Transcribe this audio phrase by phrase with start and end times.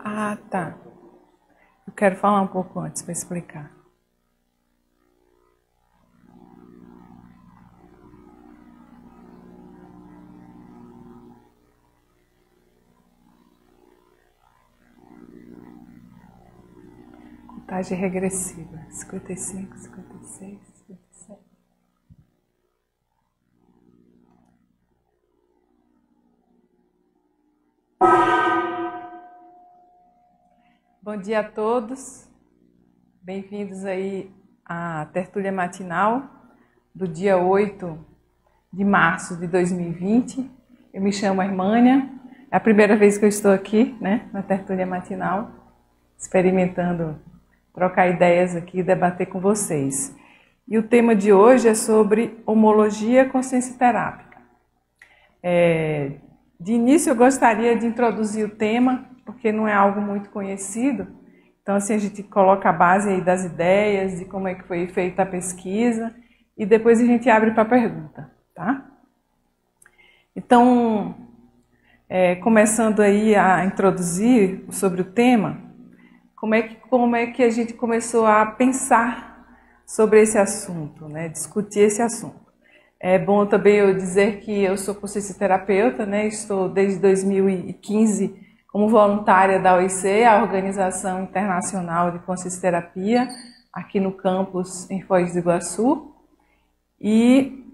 [0.00, 0.76] Ah, tá.
[1.86, 3.70] Eu quero falar um pouco antes para explicar.
[17.46, 18.78] Contagem regressiva.
[18.90, 20.79] 55, 56, 57.
[31.12, 32.28] Bom dia a todos.
[33.20, 34.30] Bem-vindos aí
[34.64, 36.22] à tertúlia matinal
[36.94, 37.98] do dia 8
[38.72, 40.48] de março de 2020.
[40.94, 42.08] Eu me chamo Hermânia.
[42.48, 45.50] É a primeira vez que eu estou aqui, né, na tertúlia matinal,
[46.16, 47.18] experimentando
[47.74, 50.14] trocar ideias aqui debater com vocês.
[50.68, 54.38] E o tema de hoje é sobre homologia consciência terápica.
[55.42, 56.12] É,
[56.60, 61.06] de início, eu gostaria de introduzir o tema, porque não é algo muito conhecido.
[61.62, 64.88] Então, assim, a gente coloca a base aí das ideias, de como é que foi
[64.88, 66.14] feita a pesquisa,
[66.56, 68.86] e depois a gente abre para a pergunta, tá?
[70.34, 71.14] Então,
[72.08, 75.58] é, começando aí a introduzir sobre o tema,
[76.34, 79.46] como é que, como é que a gente começou a pensar
[79.86, 81.28] sobre esse assunto, né?
[81.28, 82.40] discutir esse assunto.
[82.98, 84.96] É bom também eu dizer que eu sou
[85.38, 86.26] terapeuta, né?
[86.26, 93.28] estou desde 2015 como voluntária da OIC, a Organização Internacional de Consciencioterapia,
[93.72, 96.14] aqui no campus em Foz do Iguaçu.
[97.00, 97.64] E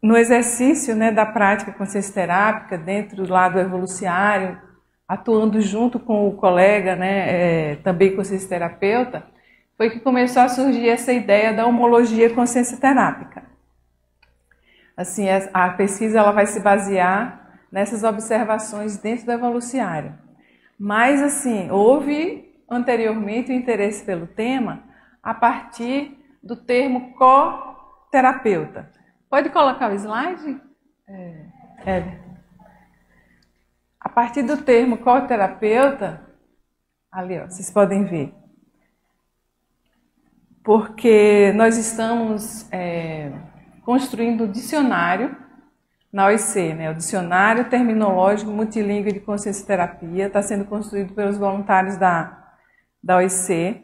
[0.00, 4.60] no exercício né, da prática consciencioterápica, dentro do lado evoluciário,
[5.08, 9.24] atuando junto com o colega, né, é, também consciencioterapeuta,
[9.76, 13.42] foi que começou a surgir essa ideia da homologia consciência terápica.
[14.96, 20.25] Assim, a pesquisa ela vai se basear nessas observações dentro do evoluciário.
[20.78, 24.84] Mas, assim, houve anteriormente o interesse pelo tema
[25.22, 28.90] a partir do termo co-terapeuta.
[29.28, 30.60] Pode colocar o slide?
[31.08, 31.46] É,
[31.86, 32.20] é.
[34.00, 36.22] A partir do termo co-terapeuta,
[37.10, 38.34] ali, ó, vocês podem ver.
[40.62, 43.32] Porque nós estamos é,
[43.84, 45.36] construindo um dicionário
[46.12, 46.90] na OIC, né?
[46.90, 52.54] o Dicionário Terminológico Multilingüe de Consciência Terapia, está sendo construído pelos voluntários da,
[53.02, 53.82] da OIC,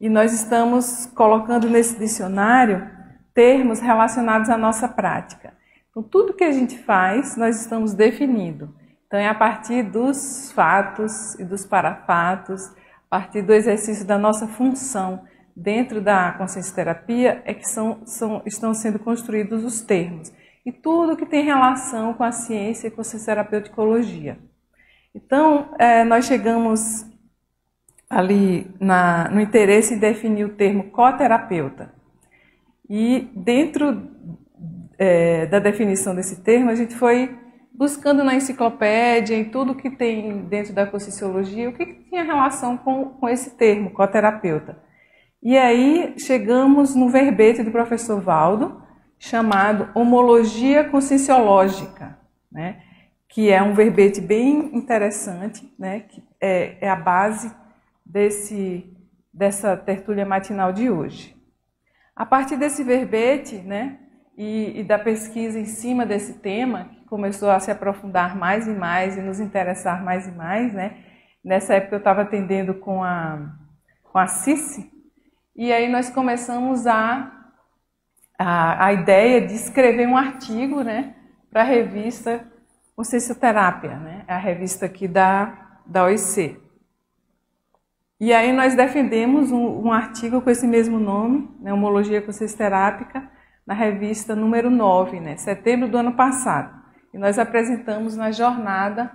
[0.00, 2.90] e nós estamos colocando nesse dicionário
[3.34, 5.54] termos relacionados à nossa prática.
[5.90, 8.74] Então, tudo que a gente faz, nós estamos definindo.
[9.06, 12.62] Então, é a partir dos fatos e dos parafatos,
[13.10, 15.24] a partir do exercício da nossa função
[15.56, 20.30] dentro da consciência terapia, é que são, são, estão sendo construídos os termos.
[20.66, 24.36] E tudo que tem relação com a ciência e com a terapeuticologia.
[25.14, 27.06] Então, é, nós chegamos
[28.10, 31.94] ali na, no interesse em definir o termo coterapeuta.
[32.90, 34.10] E dentro
[34.98, 37.38] é, da definição desse termo, a gente foi
[37.72, 42.76] buscando na enciclopédia, em tudo que tem dentro da Conscienciologia, o que, que tinha relação
[42.76, 44.78] com, com esse termo, coterapeuta.
[45.40, 48.82] E aí chegamos no verbete do professor Valdo,
[49.18, 52.18] chamado Homologia Conscienciológica,
[52.50, 52.82] né?
[53.28, 56.00] que é um verbete bem interessante, né?
[56.00, 57.54] que é, é a base
[58.04, 58.94] desse,
[59.32, 61.36] dessa tertúlia matinal de hoje.
[62.14, 63.98] A partir desse verbete né?
[64.36, 69.16] e, e da pesquisa em cima desse tema, começou a se aprofundar mais e mais
[69.16, 70.98] e nos interessar mais e mais, né?
[71.44, 73.54] Nessa época eu estava atendendo com a,
[74.02, 74.90] com a Cici,
[75.54, 77.35] e aí nós começamos a,
[78.38, 81.14] a, a ideia de escrever um artigo, né?
[81.50, 82.46] Para a revista
[82.94, 84.24] Consciencioterapia, né?
[84.26, 86.58] É a revista aqui da, da OIC.
[88.18, 91.72] E aí nós defendemos um, um artigo com esse mesmo nome, né?
[91.72, 93.30] Homologia Consciencioterápica,
[93.66, 95.36] na revista número 9, né?
[95.36, 96.74] Setembro do ano passado.
[97.12, 99.10] E nós apresentamos na jornada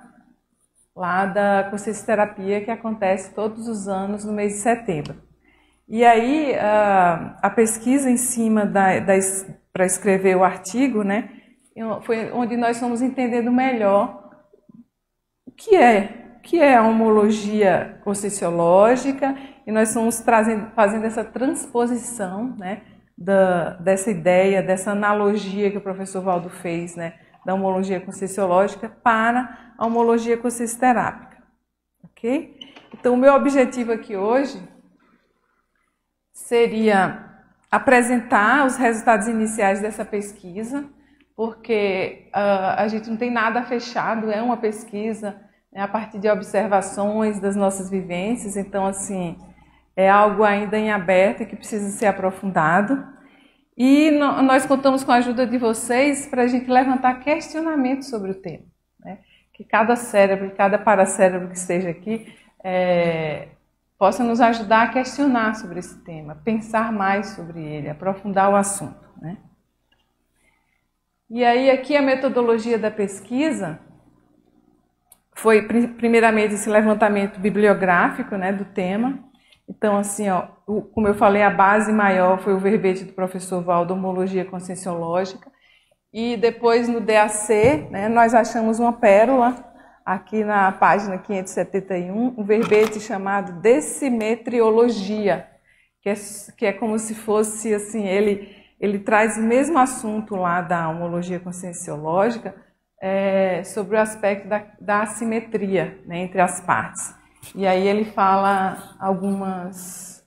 [0.95, 5.30] lá da consciencioterapia que acontece todos os anos no mês de setembro.
[5.93, 9.13] E aí a, a pesquisa em cima da, da
[9.73, 11.29] para escrever o artigo, né,
[12.03, 14.31] foi onde nós fomos entendendo melhor
[15.45, 19.35] o que é, o que é a homologia conscienciológica
[19.67, 22.83] e nós fomos trazendo, fazendo essa transposição, né,
[23.17, 27.15] da, dessa ideia, dessa analogia que o professor Valdo fez, né,
[27.45, 31.43] da homologia conscienciológica para a homologia consciencioterápica.
[32.01, 32.57] Ok?
[32.93, 34.70] Então, o meu objetivo aqui hoje
[36.51, 37.23] seria
[37.71, 40.83] apresentar os resultados iniciais dessa pesquisa,
[41.33, 45.39] porque uh, a gente não tem nada fechado, é uma pesquisa
[45.71, 49.37] né, a partir de observações das nossas vivências, então, assim,
[49.95, 53.01] é algo ainda em aberto e que precisa ser aprofundado.
[53.77, 58.31] E no, nós contamos com a ajuda de vocês para a gente levantar questionamentos sobre
[58.31, 58.65] o tema.
[58.99, 59.19] Né?
[59.53, 62.27] Que cada cérebro, cada paracérebro que esteja aqui
[62.61, 63.47] é,
[64.01, 69.07] possa nos ajudar a questionar sobre esse tema, pensar mais sobre ele, aprofundar o assunto.
[69.21, 69.37] Né?
[71.29, 73.79] E aí, aqui a metodologia da pesquisa
[75.35, 75.67] foi,
[75.99, 79.19] primeiramente, esse levantamento bibliográfico né, do tema.
[79.69, 83.93] Então, assim, ó, como eu falei, a base maior foi o verbete do professor Valdo,
[83.93, 85.47] Homologia Conscienciológica.
[86.11, 89.70] E depois, no DAC, né, nós achamos uma pérola,
[90.05, 95.47] aqui na página 571, um verbete chamado Decimetriologia,
[96.01, 96.13] que é,
[96.57, 101.39] que é como se fosse, assim, ele ele traz o mesmo assunto lá da homologia
[101.39, 102.55] conscienciológica
[102.99, 107.13] é, sobre o aspecto da, da assimetria né, entre as partes.
[107.53, 110.25] E aí ele fala algumas,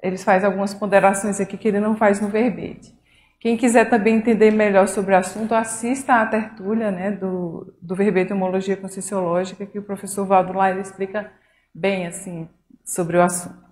[0.00, 2.96] eles faz algumas ponderações aqui que ele não faz no verbete.
[3.40, 8.32] Quem quiser também entender melhor sobre o assunto, assista à tertúlia né, do, do verbete
[8.32, 11.30] Homologia Conscienciológica, que o professor Valdo lá explica
[11.72, 12.48] bem assim
[12.84, 13.62] sobre o assunto.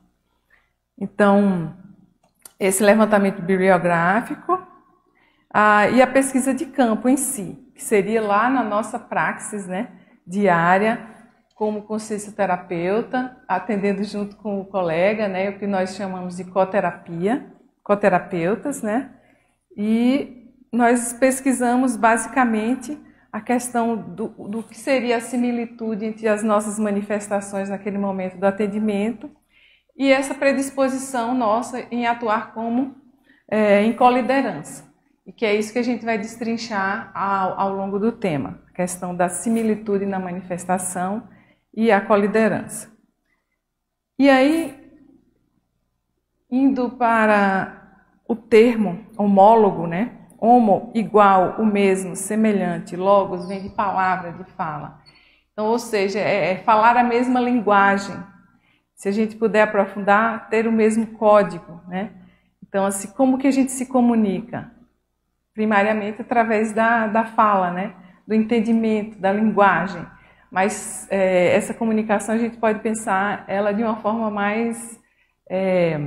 [0.96, 1.76] Então,
[2.60, 4.64] esse levantamento bibliográfico
[5.52, 9.88] ah, e a pesquisa de campo em si, que seria lá na nossa praxis né,
[10.24, 11.00] diária,
[11.56, 17.52] como consciencioterapeuta, atendendo junto com o colega, né, o que nós chamamos de coterapia,
[17.82, 19.10] coterapeutas, né,
[19.76, 22.98] e nós pesquisamos basicamente
[23.30, 28.46] a questão do, do que seria a similitude entre as nossas manifestações naquele momento do
[28.46, 29.30] atendimento
[29.96, 32.96] e essa predisposição nossa em atuar como
[33.48, 34.84] é, em coliderança.
[35.26, 38.72] E que é isso que a gente vai destrinchar ao, ao longo do tema, a
[38.72, 41.28] questão da similitude na manifestação
[41.74, 42.90] e a coliderança.
[44.18, 44.74] E aí,
[46.50, 47.75] indo para
[48.28, 50.12] o termo homólogo, né?
[50.38, 55.00] Homo, igual, o mesmo, semelhante, logos, vem de palavra, de fala.
[55.52, 58.16] Então, ou seja, é, é falar a mesma linguagem,
[58.94, 62.10] se a gente puder aprofundar, ter o mesmo código, né?
[62.62, 64.70] Então, assim, como que a gente se comunica?
[65.54, 67.94] Primariamente através da, da fala, né?
[68.26, 70.04] Do entendimento, da linguagem.
[70.50, 75.00] Mas é, essa comunicação a gente pode pensar ela de uma forma mais...
[75.48, 75.98] É,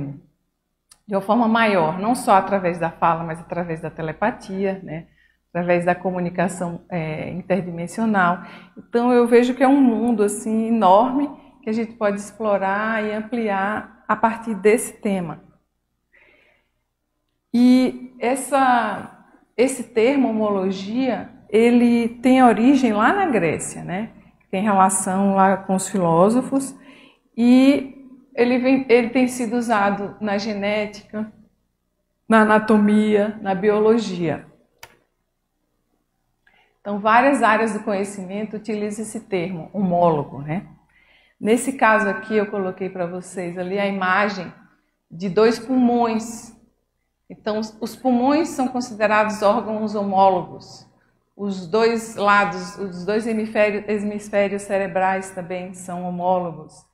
[1.10, 5.08] de uma forma maior, não só através da fala, mas através da telepatia, né?
[5.48, 8.44] através da comunicação é, interdimensional.
[8.78, 11.28] Então eu vejo que é um mundo assim enorme
[11.64, 15.42] que a gente pode explorar e ampliar a partir desse tema.
[17.52, 19.26] E essa,
[19.56, 24.10] esse termo homologia, ele tem origem lá na Grécia, né?
[24.48, 26.72] Tem relação lá com os filósofos
[27.36, 27.99] e
[28.40, 31.30] ele, vem, ele tem sido usado na genética,
[32.26, 34.46] na anatomia, na biologia.
[36.80, 40.66] Então, várias áreas do conhecimento utilizam esse termo, homólogo, né?
[41.38, 44.50] Nesse caso aqui, eu coloquei para vocês ali a imagem
[45.10, 46.56] de dois pulmões.
[47.28, 50.88] Então, os pulmões são considerados órgãos homólogos.
[51.36, 56.88] Os dois lados, os dois hemisférios, hemisférios cerebrais também são homólogos.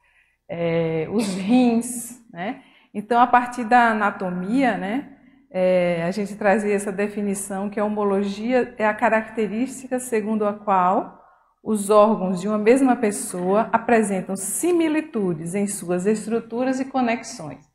[0.49, 2.63] É, os rins, né?
[2.95, 5.17] Então, a partir da anatomia, né,
[5.51, 11.23] é, a gente trazia essa definição que a homologia é a característica segundo a qual
[11.63, 17.67] os órgãos de uma mesma pessoa apresentam similitudes em suas estruturas e conexões.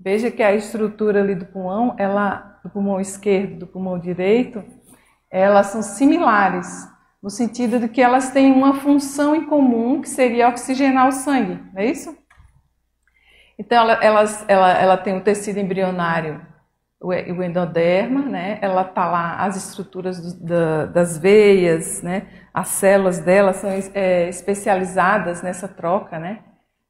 [0.00, 4.64] Veja que a estrutura ali do pulmão, ela, do pulmão esquerdo, do pulmão direito,
[5.30, 6.88] elas são similares,
[7.26, 11.60] no sentido de que elas têm uma função em comum, que seria oxigenar o sangue,
[11.74, 12.16] não é isso?
[13.58, 16.40] Então, ela, elas, ela, ela tem um tecido embrionário
[17.00, 18.60] o endoderma, né?
[18.62, 22.28] Ela tá lá, as estruturas do, da, das veias, né?
[22.54, 26.44] As células dela são é, especializadas nessa troca, né?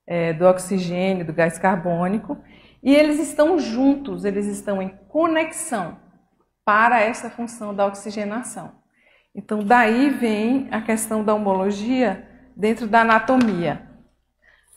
[0.07, 2.37] É, do oxigênio, do gás carbônico,
[2.83, 5.97] e eles estão juntos, eles estão em conexão
[6.63, 8.76] para essa função da oxigenação.
[9.37, 12.27] Então, daí vem a questão da homologia
[12.57, 13.87] dentro da anatomia.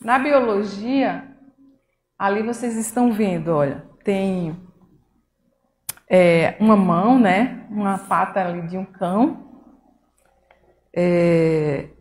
[0.02, 1.24] Na biologia,
[2.18, 4.60] ali vocês estão vendo, olha, tem
[6.10, 7.66] é, uma mão, né?
[7.70, 9.48] Uma pata ali de um cão.
[10.94, 11.92] É,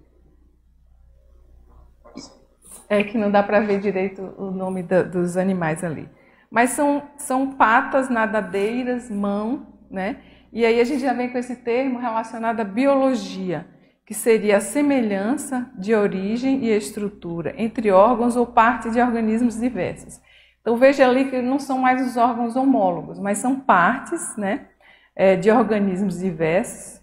[2.89, 6.09] é que não dá para ver direito o nome da, dos animais ali.
[6.51, 10.21] Mas são, são patas nadadeiras, mão, né?
[10.53, 13.67] E aí a gente já vem com esse termo relacionado à biologia,
[14.07, 20.21] que seria a semelhança de origem e estrutura entre órgãos ou parte de organismos diversos.
[20.61, 24.69] Então veja ali que não são mais os órgãos homólogos, mas são partes né,
[25.15, 27.01] é, de organismos diversos.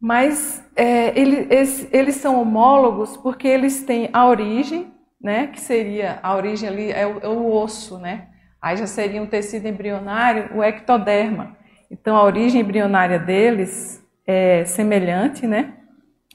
[0.00, 6.18] Mas é, ele, eles, eles são homólogos porque eles têm a origem, né, que seria
[6.22, 8.28] a origem ali é o, é o osso, né?
[8.60, 11.56] Aí já seria um tecido embrionário, o ectoderma.
[11.90, 15.74] Então a origem embrionária deles é semelhante, né?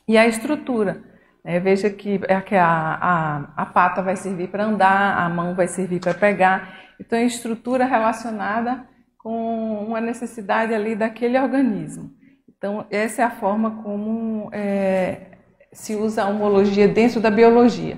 [0.08, 1.04] E a estrutura.
[1.44, 1.60] Né?
[1.60, 5.68] Veja que, é que a, a, a pata vai servir para andar, a mão vai
[5.68, 6.76] servir para pegar.
[7.00, 8.86] Então é estrutura relacionada
[9.18, 12.12] com uma necessidade ali daquele organismo.
[12.48, 15.32] Então essa é a forma como é,
[15.72, 17.98] se usa a homologia dentro da biologia.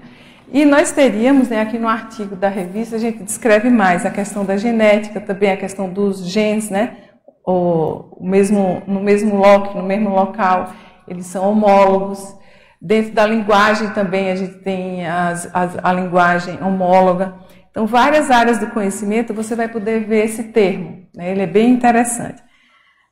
[0.52, 4.46] E nós teríamos, né, aqui no artigo da revista, a gente descreve mais a questão
[4.46, 7.03] da genética, também a questão dos genes, né,
[7.46, 9.36] o mesmo, no mesmo
[9.76, 10.72] no mesmo local,
[11.08, 12.36] eles são homólogos.
[12.82, 17.36] Dentro da linguagem também a gente tem as, as, a linguagem homóloga.
[17.72, 21.72] Então, várias áreas do conhecimento você vai poder ver esse termo, né, ele é bem
[21.72, 22.42] interessante.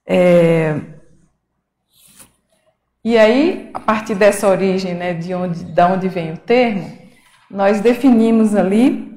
[0.05, 0.75] É...
[3.03, 6.95] E aí, a partir dessa origem, né, de onde, da onde vem o termo,
[7.50, 9.11] nós definimos ali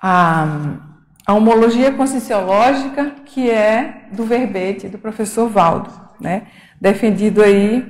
[0.00, 0.89] a,
[1.30, 5.88] a homologia conscienciológica, que é do verbete do professor Valdo,
[6.20, 6.48] né?
[6.80, 7.86] defendido aí,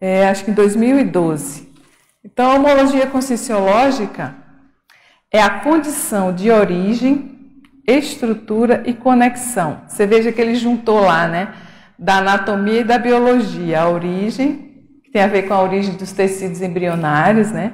[0.00, 1.68] é, acho que em 2012.
[2.24, 4.36] Então, a homologia conscienciológica
[5.32, 9.80] é a condição de origem, estrutura e conexão.
[9.88, 11.54] Você veja que ele juntou lá, né?
[11.98, 16.12] Da anatomia e da biologia, a origem, que tem a ver com a origem dos
[16.12, 17.72] tecidos embrionários, né?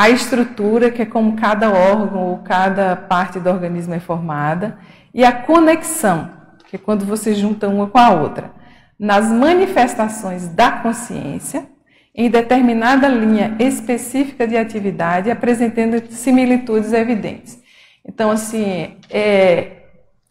[0.00, 4.78] A estrutura, que é como cada órgão ou cada parte do organismo é formada,
[5.12, 6.30] e a conexão,
[6.66, 8.50] que é quando você junta uma com a outra,
[8.98, 11.66] nas manifestações da consciência,
[12.14, 17.62] em determinada linha específica de atividade, apresentando similitudes evidentes.
[18.02, 19.82] Então, assim, é,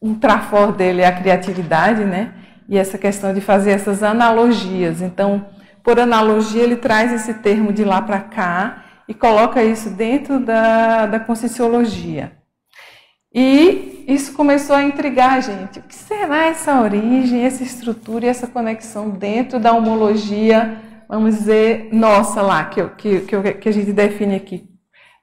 [0.01, 2.33] um trafor dele é a criatividade, né?
[2.67, 4.99] E essa questão de fazer essas analogias.
[4.99, 5.45] Então,
[5.83, 11.07] por analogia, ele traz esse termo de lá para cá e coloca isso dentro da,
[11.07, 12.31] da conscienciologia.
[13.33, 15.79] E isso começou a intrigar a gente.
[15.79, 21.89] O que será essa origem, essa estrutura e essa conexão dentro da homologia, vamos dizer,
[21.91, 23.21] nossa lá, que, que,
[23.53, 24.69] que, a gente define aqui,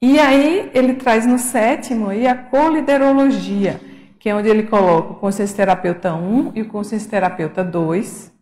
[0.00, 3.80] E aí ele traz no sétimo aí a coliderologia,
[4.18, 8.32] que é onde ele coloca o consciência terapeuta 1 e o consciência terapeuta 2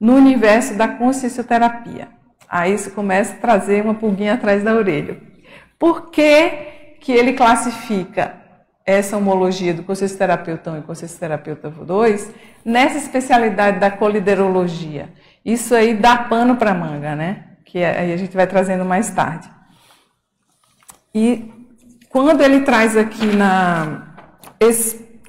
[0.00, 2.08] no universo da consciencioterapia.
[2.48, 5.18] Aí isso começa a trazer uma pulguinha atrás da orelha.
[5.78, 6.50] Por que
[7.00, 8.34] que ele classifica
[8.88, 9.84] essa homologia do
[10.16, 12.32] terapeuta 1 e terapeuta 2
[12.64, 15.12] nessa especialidade da coliderologia.
[15.44, 17.44] Isso aí dá pano para manga, né?
[17.66, 19.50] Que aí a gente vai trazendo mais tarde.
[21.14, 21.52] E
[22.08, 24.14] quando ele traz aqui na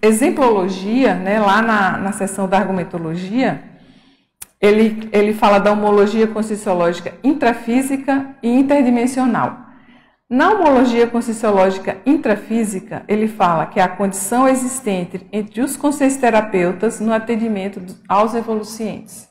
[0.01, 3.61] exemplologia, né, lá na, na seção da argumentologia,
[4.61, 9.69] ele, ele fala da homologia conscienciológica intrafísica e interdimensional.
[10.29, 15.75] Na homologia conscienciológica intrafísica, ele fala que é a condição existente entre os
[16.17, 19.27] terapeutas no atendimento aos evolucientes.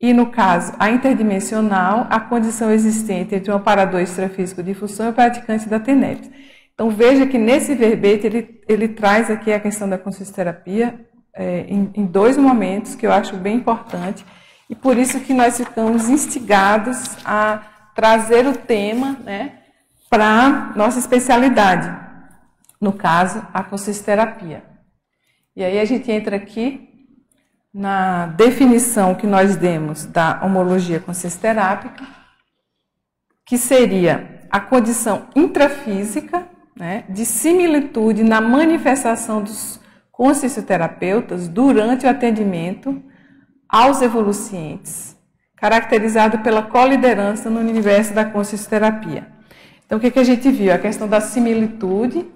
[0.00, 5.10] E no caso, a interdimensional, a condição existente entre um operador extrafísico de função e
[5.10, 6.30] o praticante da TENEPS.
[6.72, 11.04] Então veja que nesse verbete ele, ele traz aqui a questão da consciencioterapia
[11.34, 14.24] é, em, em dois momentos que eu acho bem importante
[14.68, 17.62] e por isso que nós ficamos instigados a
[17.94, 19.60] trazer o tema né,
[20.10, 21.90] para nossa especialidade,
[22.80, 24.62] no caso, a consciencioterapia.
[25.56, 26.88] E aí a gente entra aqui
[27.72, 32.06] na definição que nós demos da homologia consciencioterápica,
[33.44, 39.80] que seria a condição intrafísica né, de similitude na manifestação dos
[40.18, 43.00] consciencioterapeutas durante o atendimento
[43.68, 45.16] aos evolucientes,
[45.54, 49.28] caracterizado pela coliderança no universo da consciencioterapia.
[49.86, 50.74] Então, o que, que a gente viu?
[50.74, 52.26] A questão da similitude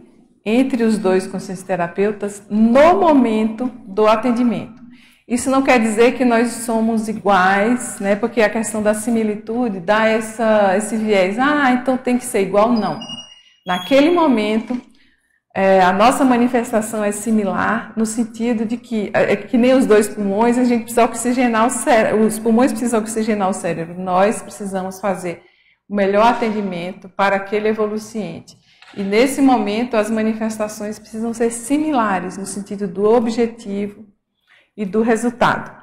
[0.45, 4.81] entre os dois consciencioterapeutas no momento do atendimento.
[5.27, 8.15] Isso não quer dizer que nós somos iguais, né?
[8.15, 11.37] Porque a questão da similitude dá essa, esse viés.
[11.37, 12.73] Ah, então tem que ser igual.
[12.73, 12.97] Não.
[13.67, 14.81] Naquele momento,
[15.55, 19.85] é, a nossa manifestação é similar no sentido de que, é, é que nem os
[19.85, 24.41] dois pulmões, a gente precisa oxigenar o cérebro, os pulmões precisam oxigenar o cérebro, nós
[24.41, 25.43] precisamos fazer
[25.89, 28.57] o melhor atendimento para aquele evoluciente.
[28.97, 34.07] E nesse momento as manifestações precisam ser similares no sentido do objetivo
[34.75, 35.83] e do resultado.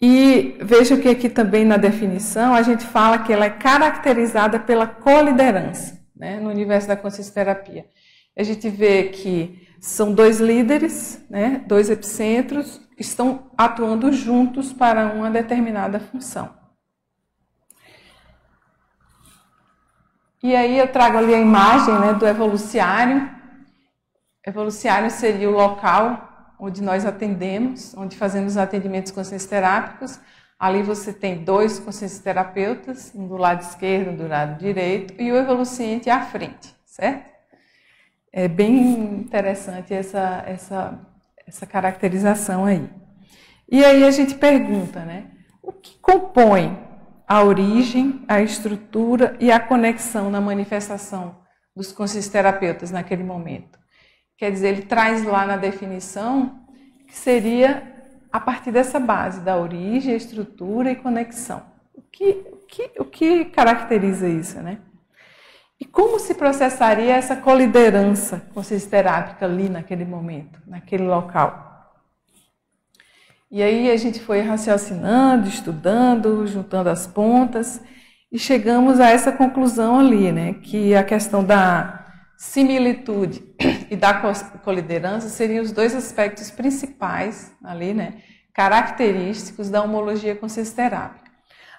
[0.00, 4.86] E veja que aqui também na definição a gente fala que ela é caracterizada pela
[4.86, 7.86] coliderança né, no universo da consciencioterapia.
[8.36, 15.12] A gente vê que são dois líderes, né, dois epicentros, que estão atuando juntos para
[15.12, 16.54] uma determinada função.
[20.42, 23.28] E aí eu trago ali a imagem né, do evoluciário.
[24.46, 30.18] Evoluciário seria o local onde nós atendemos, onde fazemos atendimentos consciencioterápicos,
[30.58, 35.36] Ali você tem dois consciencioterapeutas, um do lado esquerdo, um do lado direito, e o
[35.36, 37.35] evoluciente à frente, certo?
[38.32, 41.00] É bem interessante essa, essa,
[41.46, 42.88] essa caracterização aí.
[43.70, 45.30] E aí a gente pergunta, né?
[45.62, 46.78] O que compõe
[47.26, 51.36] a origem, a estrutura e a conexão na manifestação
[51.74, 53.78] dos consciencioterapeutas naquele momento?
[54.38, 56.60] Quer dizer, ele traz lá na definição
[57.08, 57.96] que seria
[58.30, 61.62] a partir dessa base da origem, estrutura e conexão.
[61.94, 64.78] O que, o que, o que caracteriza isso, né?
[65.80, 71.94] E como se processaria essa coliderança consciencioterápica ali naquele momento, naquele local?
[73.50, 77.80] E aí a gente foi raciocinando, estudando, juntando as pontas
[78.32, 80.54] e chegamos a essa conclusão ali, né?
[80.54, 83.42] Que a questão da similitude
[83.90, 84.14] e da
[84.62, 91.25] coliderança seriam os dois aspectos principais ali, né, característicos da homologia consciencioterápica.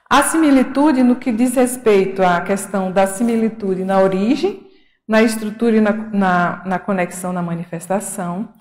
[0.10, 4.66] A similitude no que diz respeito à questão da similitude na origem,
[5.06, 8.54] na estrutura e na, na, na conexão na manifestação,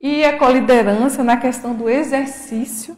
[0.00, 2.96] e a coliderança na questão do exercício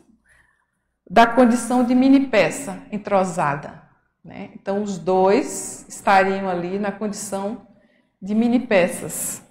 [1.10, 3.82] da condição de mini peça entrosada.
[4.24, 4.50] Né?
[4.54, 7.66] Então, os dois estariam ali na condição
[8.20, 9.42] de mini peças.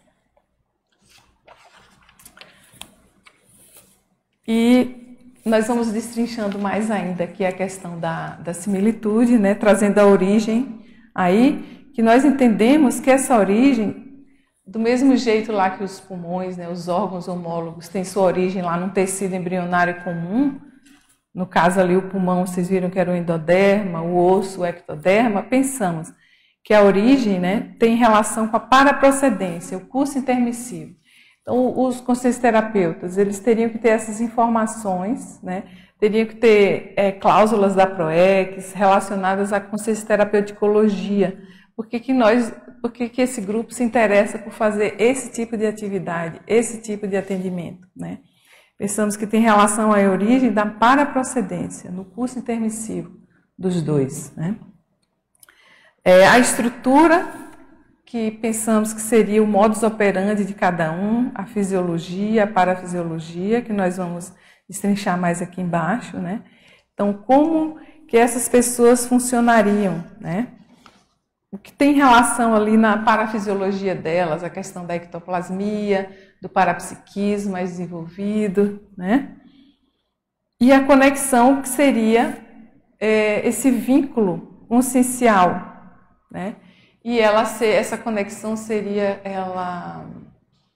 [4.48, 5.07] E
[5.48, 10.82] nós vamos destrinchando mais ainda aqui a questão da, da similitude, né, trazendo a origem
[11.16, 14.26] aí, que nós entendemos que essa origem,
[14.66, 18.78] do mesmo jeito lá que os pulmões, né, os órgãos homólogos têm sua origem lá
[18.78, 20.60] num tecido embrionário comum,
[21.34, 25.44] no caso ali o pulmão, vocês viram que era o endoderma, o osso, o ectoderma,
[25.44, 26.12] pensamos
[26.64, 30.96] que a origem né, tem relação com a paraprocedência, o curso intermissivo.
[31.48, 35.64] Então, os consciencioterapeutas, eles teriam que ter essas informações, né,
[35.98, 41.42] teriam que ter é, cláusulas da PROEX relacionadas à consciencioterapeuticologia.
[41.74, 45.56] Por que, que nós, por que, que esse grupo se interessa por fazer esse tipo
[45.56, 47.88] de atividade, esse tipo de atendimento?
[47.96, 48.20] Né?
[48.78, 53.22] Pensamos que tem relação à origem da paraprocedência, no curso intermissivo
[53.58, 54.36] dos dois.
[54.36, 54.58] Né?
[56.04, 57.26] É, a estrutura,
[58.08, 63.72] que pensamos que seria o modus operandi de cada um, a fisiologia, a parafisiologia, que
[63.72, 64.34] nós vamos
[64.68, 66.42] destrinchar mais aqui embaixo, né?
[66.94, 70.48] Então, como que essas pessoas funcionariam, né?
[71.52, 77.72] o que tem relação ali na parafisiologia delas, a questão da ectoplasmia, do parapsiquismo mais
[77.72, 79.36] desenvolvido, né?
[80.60, 82.38] E a conexão que seria
[83.00, 85.96] é, esse vínculo consciencial,
[86.32, 86.58] né?
[87.08, 90.06] E ela ser, essa conexão seria ela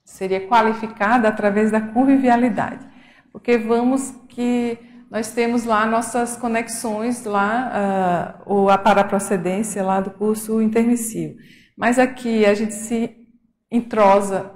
[0.02, 2.86] seria qualificada através da convivialidade,
[3.30, 4.78] porque vamos que
[5.10, 11.36] nós temos lá nossas conexões lá, uh, ou a paraprocedência lá do curso intermissivo.
[11.76, 13.14] Mas aqui a gente se
[13.70, 14.52] entrosa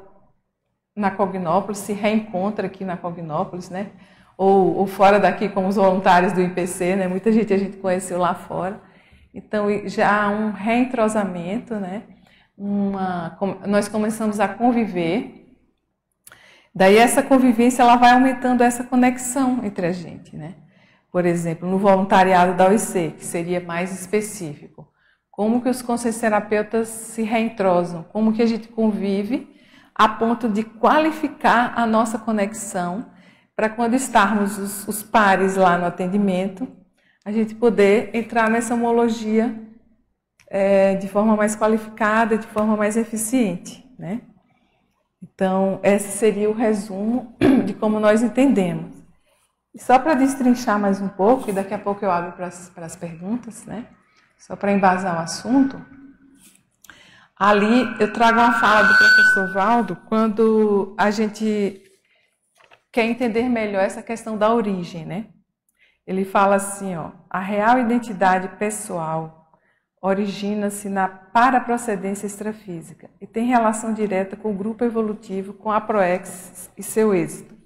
[0.97, 3.91] na Cognópolis, se reencontra aqui na Cognópolis, né?
[4.39, 7.07] Ou, ou fora daqui com os voluntários do IPC, né?
[7.07, 8.81] Muita gente a gente conheceu lá fora.
[9.37, 12.03] Então já há um reentrosamento, né?
[12.57, 15.47] Uma, nós começamos a conviver
[16.77, 20.57] Daí essa convivência ela vai aumentando essa conexão entre a gente, né?
[21.11, 24.87] Por exemplo, no voluntariado da OIC, que seria mais específico,
[25.31, 25.83] como que os
[26.21, 29.49] terapeutas se reentrosam, como que a gente convive
[29.95, 33.07] a ponto de qualificar a nossa conexão
[33.57, 36.69] para quando estarmos os, os, pares lá no atendimento,
[37.27, 39.53] a gente poder entrar nessa homologia
[40.49, 44.21] é, de forma mais qualificada, de forma mais eficiente, né?
[45.21, 47.37] Então, esse seria o resumo
[47.67, 48.95] de como nós entendemos.
[49.75, 52.95] E só para destrinchar mais um pouco, e daqui a pouco eu abro para as,
[52.95, 53.87] perguntas, né?
[54.39, 55.85] Só para embasar o assunto.
[57.37, 61.83] Ali eu trago uma fala do professor Valdo quando a gente
[62.93, 65.27] quer entender melhor essa questão da origem, né?
[66.07, 69.51] Ele fala assim, ó, a real identidade pessoal
[70.01, 76.71] origina-se na paraprocedência extrafísica e tem relação direta com o grupo evolutivo, com a ProEx
[76.77, 77.57] e seu êxito.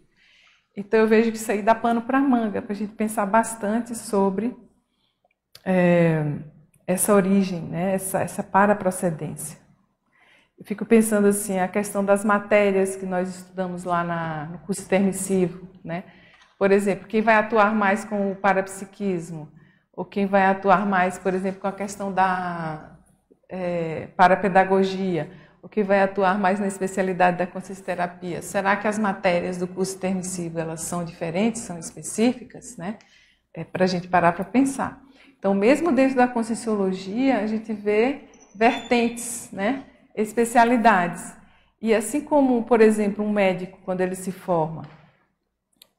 [0.74, 3.94] Então eu vejo que isso aí dá pano para manga, para a gente pensar bastante
[3.94, 4.56] sobre
[5.64, 6.24] é,
[6.86, 9.58] essa origem, né, essa, essa paraprocedência.
[10.58, 14.82] Eu fico pensando assim, a questão das matérias que nós estudamos lá na, no curso
[14.82, 16.04] intermissivo, né?
[16.60, 19.50] Por exemplo, quem vai atuar mais com o parapsiquismo?
[20.00, 22.96] ou quem vai atuar mais, por exemplo, com a questão da
[23.50, 25.30] é, parapedagogia,
[25.62, 28.40] ou quem vai atuar mais na especialidade da consciencioterapia.
[28.40, 32.96] Será que as matérias do curso intermissivo elas são diferentes, são específicas, né?
[33.52, 35.02] É, para a gente parar para pensar.
[35.38, 38.22] Então, mesmo dentro da conscienciologia, a gente vê
[38.54, 39.84] vertentes, né?
[40.14, 41.34] especialidades.
[41.82, 44.82] E assim como, por exemplo, um médico, quando ele se forma,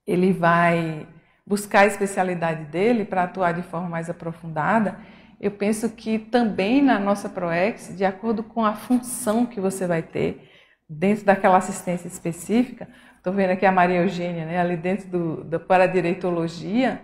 [0.06, 1.08] ele vai
[1.46, 5.00] buscar a especialidade dele para atuar de forma mais aprofundada,
[5.40, 10.04] eu penso que também na nossa ProEx, de acordo com a função que você vai
[10.04, 10.50] ter
[10.88, 12.88] dentro daquela assistência específica,
[13.18, 17.02] estou vendo aqui a Maria Eugênia, né, ali dentro do, da paradireitologia,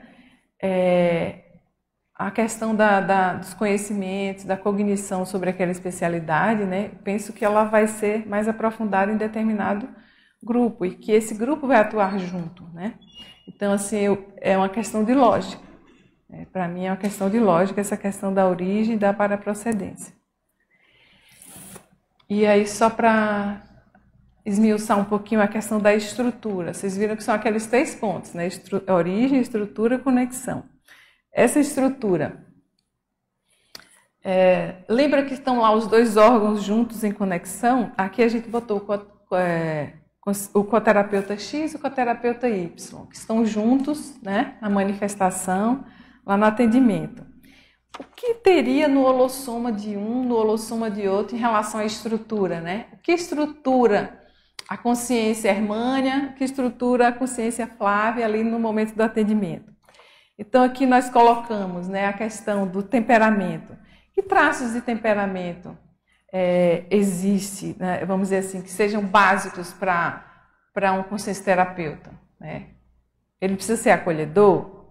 [0.61, 1.45] é,
[2.13, 7.63] a questão da, da, dos conhecimentos, da cognição sobre aquela especialidade, né, penso que ela
[7.63, 9.87] vai ser mais aprofundada em determinado
[10.43, 12.93] grupo e que esse grupo vai atuar junto, né?
[13.47, 15.61] Então, assim, eu, é uma questão de lógica.
[16.29, 20.13] É, Para mim é uma questão de lógica essa questão da origem e da paraprocedência.
[22.29, 23.63] E aí, só para
[24.45, 26.73] esmiuçar um pouquinho a questão da estrutura.
[26.73, 28.47] Vocês viram que são aqueles três pontos, né?
[28.47, 30.63] Estru origem, estrutura, conexão.
[31.33, 32.45] Essa estrutura.
[34.23, 37.91] É, lembra que estão lá os dois órgãos juntos em conexão?
[37.97, 38.85] Aqui a gente botou
[39.33, 39.93] é,
[40.53, 45.85] o coterapeuta X e o coterapeuta Y, que estão juntos né, na manifestação,
[46.25, 47.25] lá no atendimento.
[47.97, 52.59] O que teria no holossoma de um, no holossoma de outro em relação à estrutura?
[52.59, 52.87] Né?
[52.93, 54.21] O que estrutura
[54.67, 59.71] a consciência hermânia, que estrutura a consciência Flávia ali no momento do atendimento?
[60.37, 63.75] Então aqui nós colocamos né, a questão do temperamento.
[64.13, 65.75] Que traços de temperamento
[66.31, 72.11] é, existe, né, vamos dizer assim, que sejam básicos para um consciência terapeuta.
[72.39, 72.67] Né?
[73.39, 74.85] Ele precisa ser acolhedor,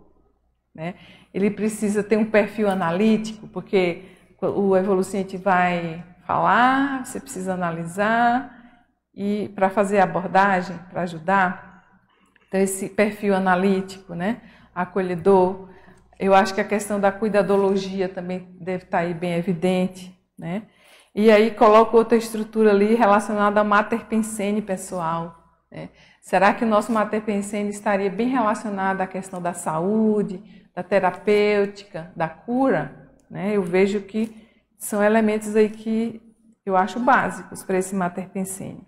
[0.75, 0.95] né?
[1.33, 4.05] ele precisa ter um perfil analítico, porque
[4.41, 8.53] o evoluciente vai falar, você precisa analisar,
[9.15, 11.85] e para fazer a abordagem, para ajudar.
[12.49, 14.41] Então, esse perfil analítico, né?
[14.77, 15.71] acolhedor.
[16.19, 20.65] Eu acho que a questão da cuidadologia também deve estar aí bem evidente, né?
[21.19, 25.35] E aí coloco outra estrutura ali relacionada ao mater pensene pessoal.
[25.73, 25.89] Né?
[26.21, 30.43] Será que o nosso mater pensene estaria bem relacionado à questão da saúde,
[30.75, 33.09] da terapêutica, da cura?
[33.31, 33.57] Né?
[33.57, 36.21] Eu vejo que são elementos aí que
[36.67, 38.87] eu acho básicos para esse mater pensene.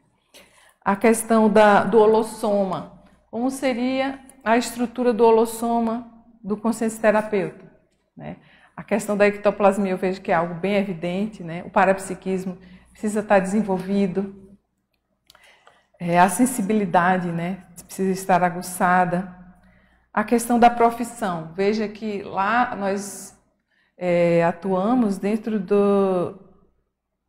[0.85, 3.05] A questão da, do holossoma.
[3.31, 6.07] Como seria a estrutura do holossoma
[6.45, 7.64] do consciência terapeuta?
[8.14, 8.37] Né?
[8.79, 11.64] A questão da ectoplasmia eu vejo que é algo bem evidente, né?
[11.67, 12.57] O parapsiquismo
[12.93, 14.57] precisa estar desenvolvido.
[15.99, 17.64] É, a sensibilidade, né?
[17.85, 19.37] Precisa estar aguçada.
[20.14, 21.53] A questão da profissão.
[21.57, 23.37] Veja que lá nós
[23.97, 26.38] é, atuamos dentro do,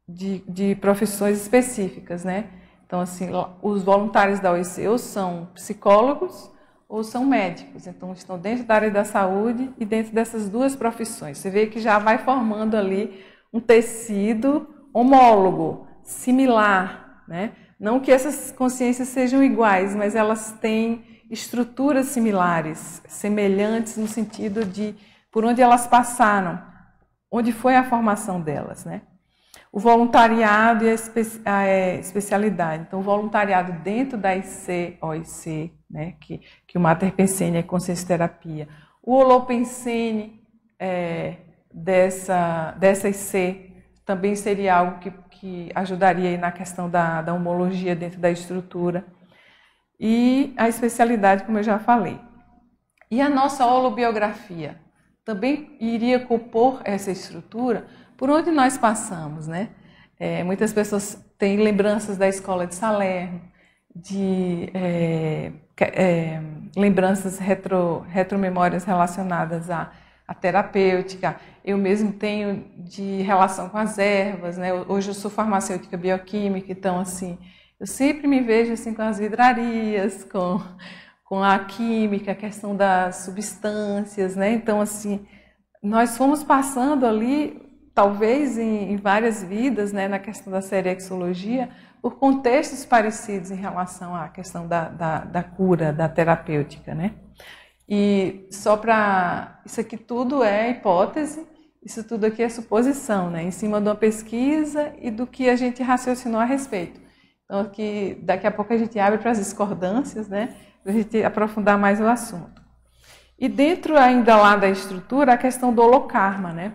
[0.07, 2.47] de, de profissões específicas, né?
[2.85, 3.31] Então, assim,
[3.63, 6.51] os voluntários da ou são psicólogos
[6.89, 7.85] ou são médicos.
[7.85, 11.37] Então, estão dentro da área da saúde e dentro dessas duas profissões.
[11.37, 13.23] Você vê que já vai formando ali
[13.53, 17.51] um tecido homólogo, similar, né?
[17.79, 24.95] Não que essas consciências sejam iguais, mas elas têm estruturas similares, semelhantes no sentido de
[25.31, 26.59] por onde elas passaram,
[27.31, 29.03] onde foi a formação delas, né?
[29.71, 32.85] O voluntariado e a, espe a é, especialidade.
[32.87, 38.07] Então, o voluntariado dentro da IC, OIC, né, que, que o Mater Pensene é consciência
[38.07, 38.67] terapia.
[39.01, 40.39] O Holopensene
[40.77, 41.37] é,
[41.73, 43.73] dessa, dessa IC
[44.05, 49.03] também seria algo que, que ajudaria na questão da, da homologia dentro da estrutura.
[49.99, 52.19] E a especialidade, como eu já falei.
[53.09, 54.79] E a nossa holobiografia
[55.25, 59.69] também iria compor essa estrutura por onde nós passamos, né?
[60.19, 63.41] É, muitas pessoas têm lembranças da escola de Salerno,
[63.95, 65.51] de é,
[65.85, 66.41] é,
[66.75, 69.91] lembranças retro, retromemórias relacionadas à,
[70.27, 71.35] à, terapêutica.
[71.63, 74.73] Eu mesmo tenho de relação com as ervas, né?
[74.87, 77.37] Hoje eu sou farmacêutica bioquímica, então assim,
[77.79, 80.61] eu sempre me vejo assim com as vidrarias, com
[81.29, 84.51] com a química, a questão das substâncias, né?
[84.51, 85.27] Então assim,
[85.81, 87.68] nós fomos passando ali
[87.99, 91.67] talvez em, em várias vidas, né, na questão da seriexologia,
[92.01, 97.15] por contextos parecidos em relação à questão da, da, da cura, da terapêutica, né?
[97.89, 101.45] E só para isso aqui tudo é hipótese,
[101.83, 103.43] isso tudo aqui é suposição, né?
[103.43, 107.01] Em cima de uma pesquisa e do que a gente raciocinou a respeito.
[107.43, 110.55] Então aqui daqui a pouco a gente abre para as discordâncias, né?
[110.81, 112.61] Para a gente aprofundar mais o assunto.
[113.37, 116.71] E dentro ainda lá da estrutura a questão do holocarma, né?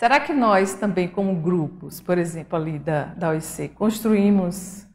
[0.00, 4.86] Será que nós também, como grupos, por exemplo, ali da, da OIC, construímos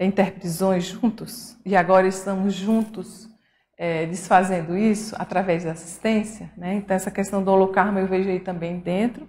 [0.00, 3.28] interprisões juntos e agora estamos juntos
[3.76, 6.50] é, desfazendo isso através da assistência?
[6.56, 6.76] Né?
[6.76, 9.28] Então, essa questão do holocarma eu vejo aí também dentro.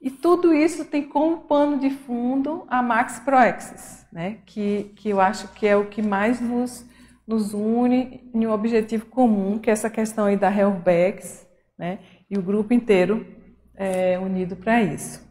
[0.00, 4.38] E tudo isso tem como pano de fundo a Max Proexis, né?
[4.46, 6.86] que, que eu acho que é o que mais nos,
[7.28, 11.46] nos une em um objetivo comum, que é essa questão aí da Helbex,
[11.78, 11.98] né?
[12.30, 13.38] e o grupo inteiro
[13.80, 15.26] é, unido para isso.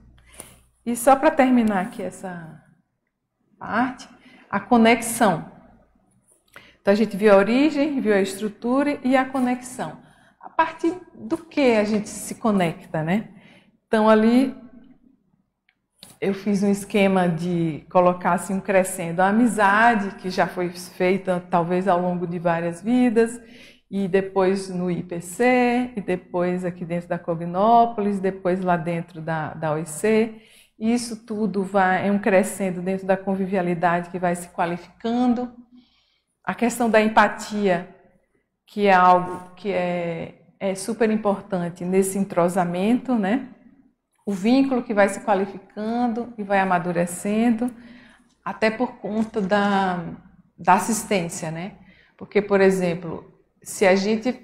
[0.84, 2.60] E só para terminar aqui essa
[3.60, 4.10] parte,
[4.50, 5.52] a conexão.
[6.82, 10.00] Então a gente viu a origem, viu a estrutura e a conexão.
[10.42, 13.30] A partir do que a gente se conecta, né?
[13.86, 14.58] Então ali
[16.20, 21.46] eu fiz um esquema de colocar assim um crescendo a amizade que já foi feita
[21.52, 23.40] talvez ao longo de várias vidas
[23.90, 29.74] e depois no IPC, e depois aqui dentro da Cognópolis, depois lá dentro da, da
[29.74, 30.42] OIC.
[30.78, 35.52] Isso tudo vai, é um crescendo dentro da convivialidade que vai se qualificando.
[36.44, 37.90] A questão da empatia,
[38.66, 43.50] que é algo que é, é super importante nesse entrosamento, né?
[44.26, 47.74] O vínculo que vai se qualificando e vai amadurecendo,
[48.46, 50.04] até por conta da,
[50.56, 51.74] da assistência, né?
[52.16, 53.29] Porque, por exemplo,
[53.62, 54.40] se a gente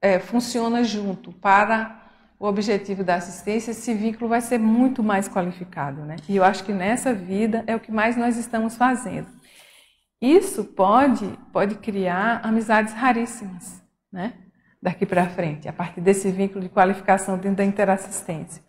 [0.00, 2.02] é, funciona junto para
[2.38, 6.16] o objetivo da assistência, esse vínculo vai ser muito mais qualificado, né?
[6.28, 9.28] E eu acho que nessa vida é o que mais nós estamos fazendo.
[10.20, 14.34] Isso pode pode criar amizades raríssimas, né?
[14.82, 18.62] Daqui para frente, a partir desse vínculo de qualificação dentro da interassistência.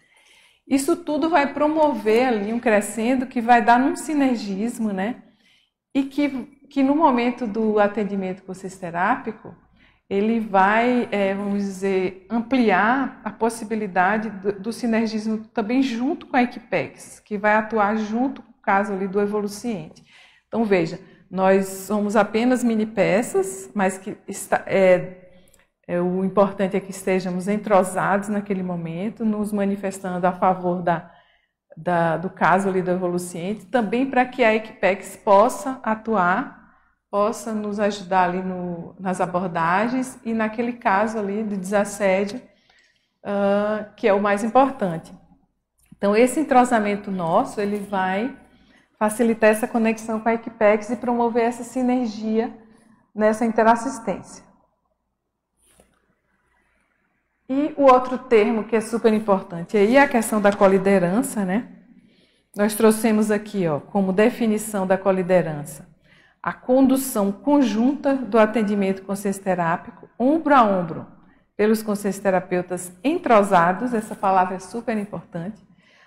[0.67, 5.21] Isso tudo vai promover ali um crescendo que vai dar um sinergismo, né?
[5.93, 6.29] E que,
[6.69, 8.43] que no momento do atendimento
[8.79, 9.53] terápico
[10.09, 16.43] ele vai, é, vamos dizer, ampliar a possibilidade do, do, sinergismo também junto com a
[16.43, 20.03] Equipex, que vai atuar junto com o caso ali do evoluciente.
[20.47, 25.25] Então, veja, nós somos apenas mini peças, mas que está, é,
[25.87, 31.11] é, o importante é que estejamos entrosados naquele momento, nos manifestando a favor da,
[31.75, 36.64] da, do caso ali do evoluciente, também para que a Equipex possa atuar
[37.15, 42.41] possa nos ajudar ali no, nas abordagens e naquele caso ali de desassédio,
[43.23, 45.13] uh, que é o mais importante.
[45.95, 48.37] Então, esse entrosamento nosso, ele vai
[48.99, 52.53] facilitar essa conexão com a Equipex e promover essa sinergia
[53.15, 54.43] nessa interassistência.
[57.47, 61.69] E o outro termo que é super importante aí é a questão da coliderança, né?
[62.53, 65.94] Nós trouxemos aqui, ó, como definição da coliderança,
[66.45, 71.07] a condução conjunta do atendimento consciencioterápico, ombro a ombro,
[71.57, 75.59] pelos consciencioterapeutas entrosados, essa palavra é super importante,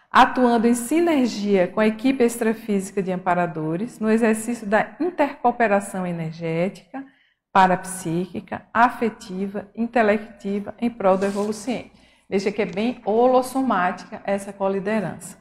[0.08, 7.04] atuando em sinergia com a equipe extrafísica de amparadores, no exercício da intercooperação energética,
[7.52, 11.90] parapsíquica, afetiva, intelectiva em prol do evoluciente.
[12.30, 15.36] Veja que é bem holossomática essa coliderança.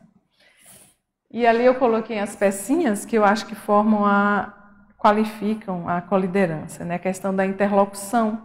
[1.29, 4.56] E ali eu coloquei as pecinhas que eu acho que formam a
[4.97, 6.95] qualificam a coliderança, né?
[6.95, 8.41] A questão da interlocução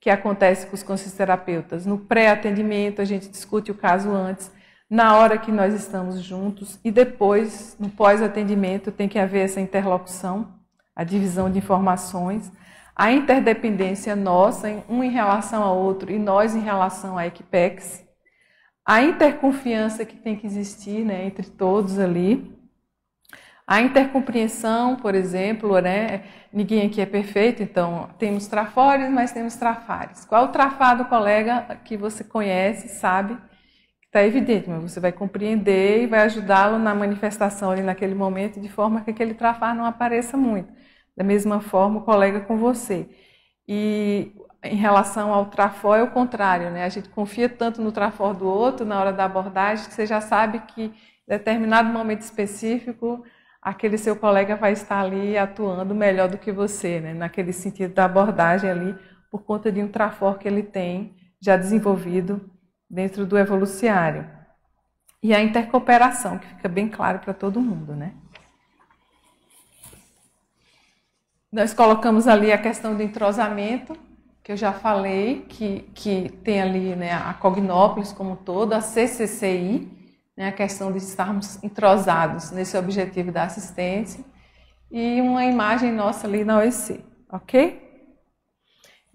[0.00, 4.50] que acontece com os conselhos No pré-atendimento, a gente discute o caso antes,
[4.88, 10.54] na hora que nós estamos juntos e depois, no pós-atendimento, tem que haver essa interlocução,
[10.94, 12.50] a divisão de informações
[12.96, 18.02] a interdependência nossa, um em relação ao outro e nós em relação à Equipex,
[18.82, 22.55] a interconfiança que tem que existir né, entre todos ali,
[23.66, 30.24] a intercompreensão, por exemplo, né, ninguém aqui é perfeito, então temos trafores, mas temos trafares.
[30.24, 33.36] Qual o trafar do colega que você conhece, sabe,
[34.04, 38.68] está evidente, mas você vai compreender e vai ajudá-lo na manifestação ali naquele momento, de
[38.68, 40.72] forma que aquele trafar não apareça muito.
[41.16, 43.08] Da mesma forma, o colega com você.
[43.68, 46.84] E em relação ao trafor é o contrário, né?
[46.84, 50.20] A gente confia tanto no trafor do outro na hora da abordagem que você já
[50.20, 50.92] sabe que em
[51.28, 53.24] determinado momento específico
[53.66, 57.12] aquele seu colega vai estar ali atuando melhor do que você, né?
[57.12, 58.96] Naquele sentido da abordagem ali,
[59.28, 62.48] por conta de um trafor que ele tem já desenvolvido
[62.88, 64.24] dentro do evoluciário.
[65.20, 68.12] E a intercooperação, que fica bem claro para todo mundo, né?
[71.50, 73.98] Nós colocamos ali a questão do entrosamento,
[74.44, 79.90] que eu já falei, que, que tem ali né, a Cognópolis como todo, a CCCI,
[80.36, 84.24] né, a questão de estarmos entrosados nesse objetivo da assistência,
[84.90, 87.84] e uma imagem nossa ali na OEC, ok?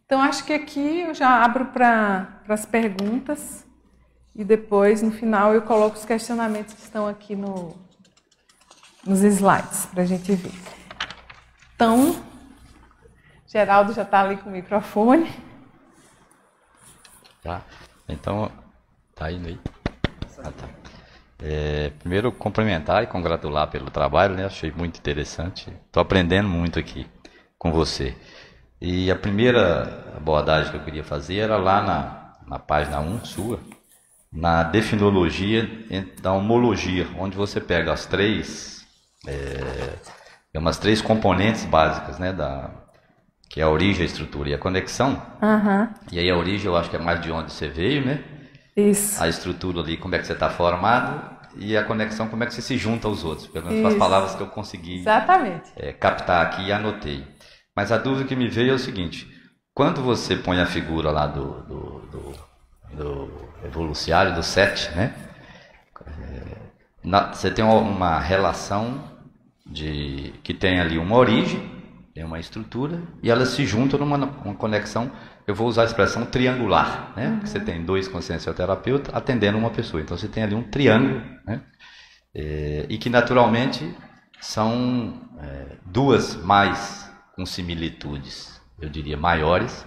[0.05, 3.65] Então, acho que aqui eu já abro para as perguntas
[4.35, 7.77] e depois, no final, eu coloco os questionamentos que estão aqui no,
[9.05, 10.51] nos slides para a gente ver.
[11.75, 12.21] Então,
[13.47, 15.29] Geraldo já está ali com o microfone.
[17.41, 17.61] Tá.
[18.07, 18.51] Então,
[19.15, 19.59] tá indo aí.
[20.39, 20.80] Ah, tá.
[21.41, 24.45] É, primeiro, cumprimentar e congratular pelo trabalho, né?
[24.45, 25.73] Achei muito interessante.
[25.87, 27.07] Estou aprendendo muito aqui
[27.57, 28.15] com você.
[28.79, 33.59] E a primeira abordagem que eu queria fazer era lá na, na página 1 sua,
[34.31, 35.69] na definologia
[36.21, 38.85] da homologia, onde você pega as três,
[39.27, 42.71] é, umas três componentes básicas né, da,
[43.49, 45.21] que é a origem, a estrutura e a conexão.
[45.41, 45.87] Uhum.
[46.11, 48.23] E aí a origem eu acho que é mais de onde você veio, né?
[48.75, 49.21] Isso.
[49.21, 52.53] A estrutura ali, como é que você está formado, e a conexão, como é que
[52.53, 53.47] você se junta aos outros.
[53.47, 55.03] Pelo menos as palavras que eu consegui.
[55.75, 57.25] É, captar aqui e anotei.
[57.75, 59.27] Mas a dúvida que me veio é o seguinte:
[59.73, 62.33] quando você põe a figura lá do, do, do,
[62.93, 65.13] do evoluciário, do sete, né?
[66.05, 66.57] É,
[67.03, 69.03] na, você tem uma relação
[69.65, 71.81] de que tem ali uma origem
[72.13, 75.11] tem uma estrutura e elas se juntam numa uma conexão,
[75.47, 77.29] eu vou usar a expressão triangular, né?
[77.29, 77.41] Uhum.
[77.41, 81.61] Você tem dois consciencioterapeutas atendendo uma pessoa, então você tem ali um triângulo, né?
[82.33, 83.93] É, e que naturalmente
[84.39, 89.85] são é, duas mais com similitudes, eu diria maiores,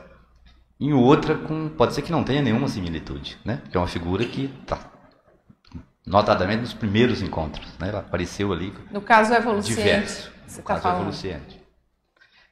[0.78, 3.58] e outra com, pode ser que não tenha nenhuma similitude, né?
[3.62, 4.78] Porque é uma figura que está
[6.06, 7.88] notadamente nos primeiros encontros, né?
[7.88, 8.74] Ela apareceu ali.
[8.90, 9.80] No caso evoluciente.
[9.80, 10.32] Diverso.
[10.46, 11.00] Você no tá caso falando.
[11.00, 11.63] evoluciente.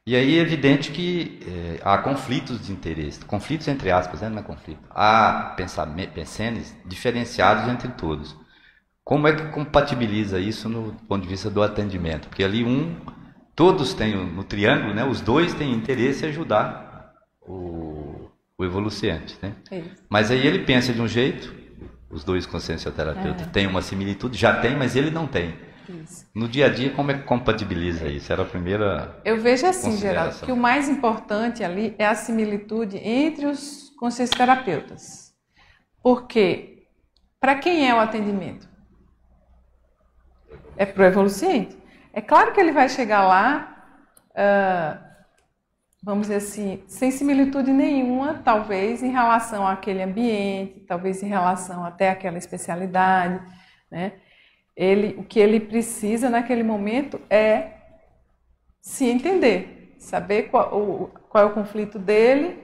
[0.05, 4.29] E aí é evidente que é, há conflitos de interesse, conflitos entre aspas, né?
[4.29, 4.81] não é conflito.
[4.89, 8.35] Há pensamentos diferenciados entre todos.
[9.03, 12.27] Como é que compatibiliza isso no ponto de vista do atendimento?
[12.27, 12.97] Porque ali um,
[13.55, 15.05] todos têm no triângulo, né?
[15.05, 19.53] Os dois têm interesse em ajudar o, o evoluciante, né?
[20.09, 21.53] Mas aí ele pensa de um jeito,
[22.09, 23.49] os dois consciencioterapeutas é.
[23.49, 25.53] têm uma similitude, já tem, mas ele não tem.
[25.89, 26.25] Isso.
[26.33, 28.31] No dia a dia, como é que compatibiliza isso?
[28.31, 29.19] Era a primeira.
[29.25, 34.37] Eu vejo assim, Geraldo, que o mais importante ali é a similitude entre os consciências
[34.37, 35.33] terapeutas.
[36.01, 36.87] Porque,
[37.39, 38.67] para quem é o atendimento?
[40.75, 41.77] É para o evoluciente.
[42.13, 43.87] É claro que ele vai chegar lá,
[44.31, 45.03] uh,
[46.01, 52.09] vamos dizer assim, sem similitude nenhuma, talvez em relação àquele ambiente, talvez em relação até
[52.09, 53.41] àquela especialidade,
[53.89, 54.13] né?
[54.75, 57.73] Ele, o que ele precisa naquele momento é
[58.81, 62.59] se entender, saber qual, o, qual é o conflito dele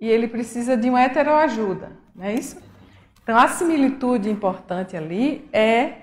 [0.00, 2.60] e ele precisa de uma heteroajuda, não é isso?
[3.22, 5.94] Então, a similitude importante ali é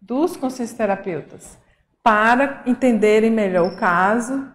[0.00, 1.58] dos consciencioterapeutas
[2.02, 4.50] para entenderem melhor o caso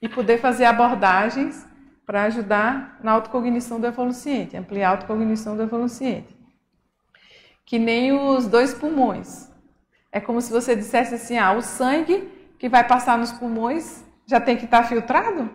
[0.00, 1.66] e poder fazer abordagens
[2.04, 6.31] para ajudar na autocognição do evoluciente, ampliar a autocognição do evoluciente.
[7.64, 9.50] Que nem os dois pulmões.
[10.10, 14.40] É como se você dissesse assim: ah, o sangue que vai passar nos pulmões já
[14.40, 15.50] tem que estar filtrado?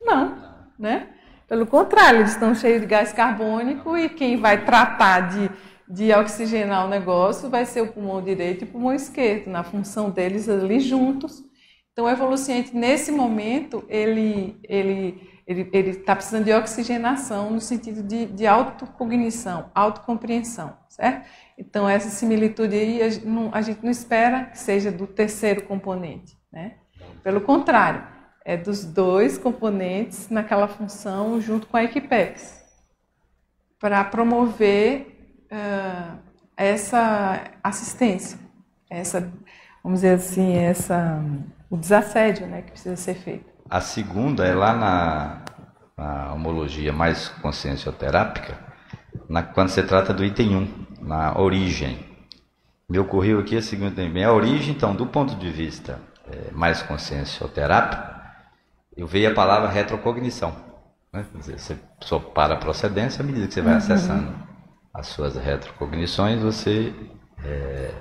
[0.00, 0.36] Não,
[0.78, 1.08] né?
[1.48, 5.50] Pelo contrário, eles estão cheios de gás carbônico e quem vai tratar de,
[5.88, 10.10] de oxigenar o negócio vai ser o pulmão direito e o pulmão esquerdo, na função
[10.10, 11.42] deles ali juntos.
[11.92, 18.26] Então, o evoluciente, nesse momento, ele ele ele está precisando de oxigenação no sentido de,
[18.26, 21.26] de autocognição, autocompreensão, certo?
[21.60, 25.64] Então, essa similitude aí, a gente, não, a gente não espera que seja do terceiro
[25.64, 26.76] componente, né?
[27.22, 28.02] Pelo contrário,
[28.46, 32.58] é dos dois componentes naquela função junto com a Equipex,
[33.78, 36.18] para promover uh,
[36.56, 38.38] essa assistência,
[38.88, 39.30] essa,
[39.84, 41.22] vamos dizer assim, essa,
[41.68, 43.50] o desassédio né, que precisa ser feito.
[43.68, 45.44] A segunda é lá na,
[45.96, 48.69] na homologia mais consciencioterápica,
[49.28, 51.98] na, quando se trata do item 1, na origem.
[52.88, 54.24] Me ocorreu aqui a seguinte também.
[54.24, 56.00] A origem, então, do ponto de vista
[56.30, 58.02] é, mais consciencioterápico,
[58.96, 60.54] eu vejo a palavra retrocognição.
[61.12, 61.24] Né?
[61.34, 63.78] Dizer, você só para a procedência, à medida que você vai uhum.
[63.78, 64.34] acessando
[64.92, 66.92] as suas retrocognições, você
[67.44, 67.92] é,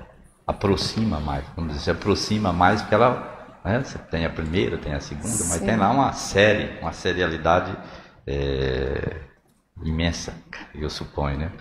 [0.48, 3.84] aproxima mais, vamos dizer, se aproxima mais, porque ela né?
[3.84, 5.50] Você tem a primeira, tem a segunda, Sim.
[5.50, 7.76] mas tem lá uma série, uma serialidade
[8.26, 9.22] é,
[9.84, 10.34] imensa,
[10.74, 11.52] eu suponho, né?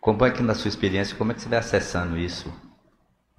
[0.00, 2.52] Como é que na sua experiência, como é que você vai acessando isso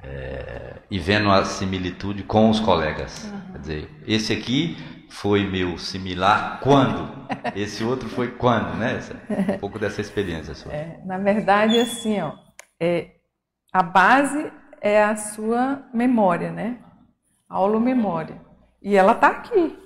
[0.02, 3.26] é, e vendo a similitude com os colegas?
[3.26, 3.52] Uhum.
[3.52, 4.78] Quer dizer, esse aqui
[5.10, 7.28] foi meu similar quando?
[7.56, 9.00] Esse outro foi quando, né?
[9.56, 10.74] Um pouco dessa experiência sua.
[10.74, 12.34] É, na verdade, assim, ó,
[12.80, 13.16] é,
[13.74, 16.80] a base é a sua memória, né?
[17.50, 18.40] aula memória.
[18.82, 19.78] E ela está aqui.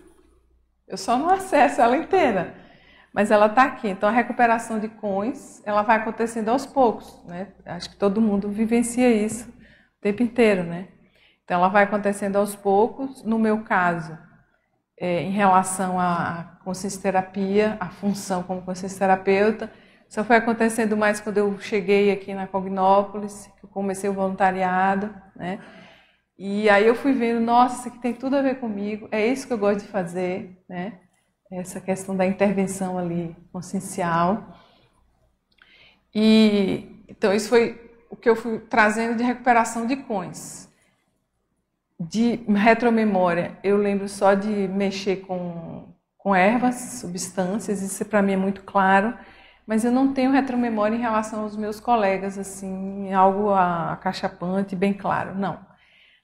[0.87, 2.55] Eu só não acesso ela inteira.
[3.13, 3.87] Mas ela está aqui.
[3.87, 7.23] Então a recuperação de cões, ela vai acontecendo aos poucos.
[7.25, 7.49] Né?
[7.65, 10.63] Acho que todo mundo vivencia isso o tempo inteiro.
[10.63, 10.87] Né?
[11.43, 13.23] Então ela vai acontecendo aos poucos.
[13.23, 14.17] No meu caso,
[14.97, 19.71] é, em relação à consciência terapia, a função como consciência terapeuta,
[20.07, 25.13] só foi acontecendo mais quando eu cheguei aqui na Cognópolis, que eu comecei o voluntariado,
[25.35, 25.59] né?
[26.37, 29.47] E aí eu fui vendo, nossa, isso aqui tem tudo a ver comigo, é isso
[29.47, 30.99] que eu gosto de fazer, né?
[31.55, 34.57] Essa questão da intervenção ali consciencial.
[36.13, 37.79] E então isso foi
[38.09, 40.67] o que eu fui trazendo de recuperação de cões.
[41.99, 48.37] De retromemória, eu lembro só de mexer com, com ervas, substâncias, isso para mim é
[48.37, 49.17] muito claro,
[49.65, 55.35] mas eu não tenho retromemória em relação aos meus colegas, assim, algo acachapante, bem claro,
[55.35, 55.59] não.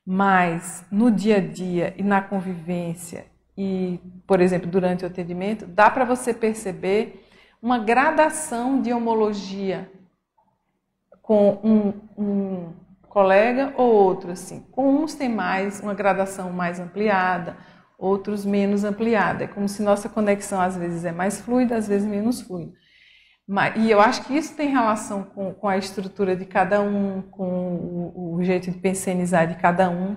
[0.05, 3.25] Mas no dia a dia e na convivência
[3.61, 7.27] e, por exemplo, durante o atendimento, dá para você perceber
[7.61, 9.91] uma gradação de homologia
[11.21, 12.73] com um, um
[13.09, 14.61] colega ou outro, assim.
[14.71, 17.57] Com uns tem mais, uma gradação mais ampliada,
[17.97, 19.43] outros menos ampliada.
[19.43, 22.71] É como se nossa conexão às vezes é mais fluida, às vezes menos fluida.
[23.75, 27.75] E eu acho que isso tem relação com, com a estrutura de cada um, com
[27.75, 30.15] o, o, jeito de pensionizar de cada um,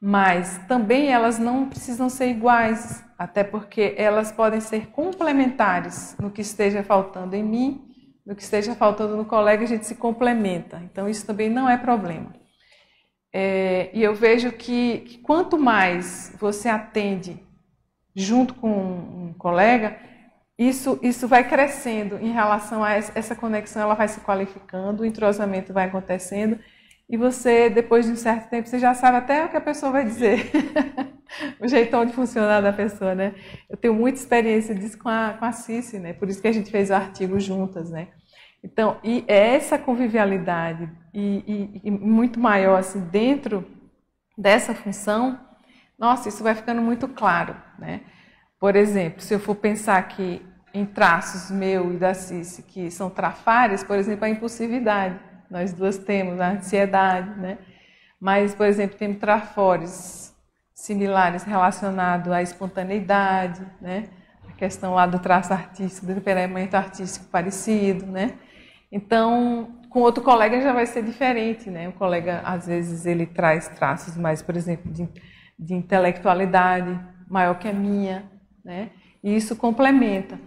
[0.00, 6.40] mas também elas não precisam ser iguais, até porque elas podem ser complementares no que
[6.40, 7.86] esteja faltando em mim,
[8.24, 10.80] no que esteja faltando no colega, a gente se complementa.
[10.84, 12.32] Então isso também não é problema.
[13.32, 17.38] É, e eu vejo que, que quanto mais você atende
[18.14, 19.98] junto com um colega,
[20.58, 25.72] isso, isso vai crescendo em relação a essa conexão, ela vai se qualificando, o entrosamento
[25.72, 26.58] vai acontecendo
[27.10, 29.90] e você, depois de um certo tempo, você já sabe até o que a pessoa
[29.90, 30.48] vai dizer,
[31.60, 33.34] o jeitão de funcionar da pessoa, né?
[33.68, 36.12] Eu tenho muita experiência disso com a, com a Cici, né?
[36.12, 38.08] Por isso que a gente fez o artigo juntas, né?
[38.62, 43.66] Então, e essa convivialidade e, e, e muito maior, assim, dentro
[44.38, 45.36] dessa função,
[45.98, 48.02] nossa, isso vai ficando muito claro, né?
[48.60, 50.40] Por exemplo, se eu for pensar que
[50.72, 55.18] em traços meu e da Cici que são trafares, por exemplo, a impulsividade.
[55.50, 57.58] Nós duas temos a ansiedade, né?
[58.20, 60.32] Mas, por exemplo, temos trafores
[60.74, 64.04] similares relacionados à espontaneidade, né?
[64.48, 68.34] A questão lá do traço artístico, do temperamento artístico parecido, né?
[68.92, 71.88] Então, com outro colega já vai ser diferente, né?
[71.88, 75.08] O colega, às vezes, ele traz traços mais, por exemplo, de,
[75.58, 76.98] de intelectualidade
[77.28, 78.30] maior que a minha,
[78.64, 78.90] né?
[79.22, 80.38] E isso complementa.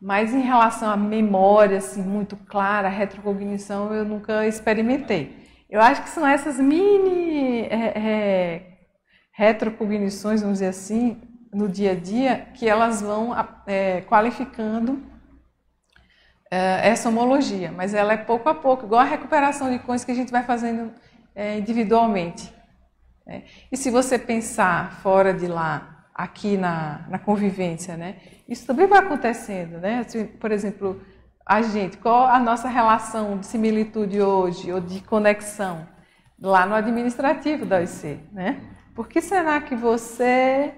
[0.00, 5.36] Mas em relação à memória, assim, muito clara, retrocognição, eu nunca experimentei.
[5.68, 8.78] Eu acho que são essas mini é, é,
[9.32, 11.20] retrocognições, vamos dizer assim,
[11.52, 13.34] no dia a dia, que elas vão
[13.66, 15.02] é, qualificando
[16.50, 17.72] é, essa homologia.
[17.72, 20.44] Mas ela é pouco a pouco, igual a recuperação de coisas que a gente vai
[20.44, 20.92] fazendo
[21.34, 22.54] é, individualmente.
[23.26, 23.44] Né?
[23.70, 28.16] E se você pensar fora de lá, aqui na, na convivência, né?
[28.48, 30.04] Isso também vai acontecendo, né?
[30.40, 31.00] Por exemplo,
[31.46, 35.86] a gente, qual a nossa relação de similitude hoje ou de conexão
[36.40, 38.60] lá no administrativo da OIC, né?
[38.96, 40.74] Por que será que você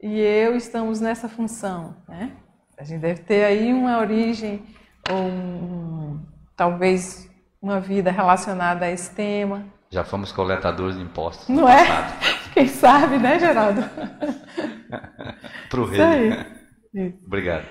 [0.00, 2.32] e eu estamos nessa função, né?
[2.78, 4.64] A gente deve ter aí uma origem
[5.10, 9.66] ou um, talvez uma vida relacionada a esse tema.
[9.92, 11.46] Já fomos coletadores de impostos.
[11.48, 11.84] Não é?
[12.54, 13.82] Quem sabe, né, Geraldo?
[15.68, 17.14] Para o rei.
[17.26, 17.66] Obrigado.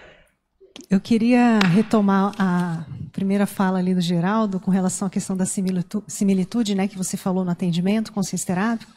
[0.87, 6.75] Eu queria retomar a primeira fala ali do Geraldo com relação à questão da similitude,
[6.75, 8.91] né, que você falou no atendimento com o terápico,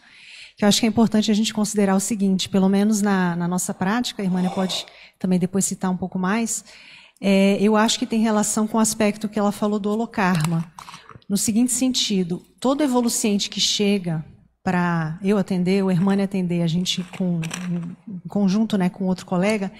[0.56, 3.48] que eu acho que é importante a gente considerar o seguinte, pelo menos na, na
[3.48, 4.86] nossa prática, a Irmânia pode
[5.18, 6.64] também depois citar um pouco mais,
[7.20, 10.64] é, eu acho que tem relação com o aspecto que ela falou do holocarma.
[11.28, 14.24] No seguinte sentido, todo evoluciente que chega
[14.62, 17.40] para eu atender, o Hermane atender, a gente com,
[18.08, 19.70] em conjunto né, com outro colega,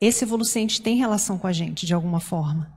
[0.00, 2.76] esse evolucente tem relação com a gente, de alguma forma.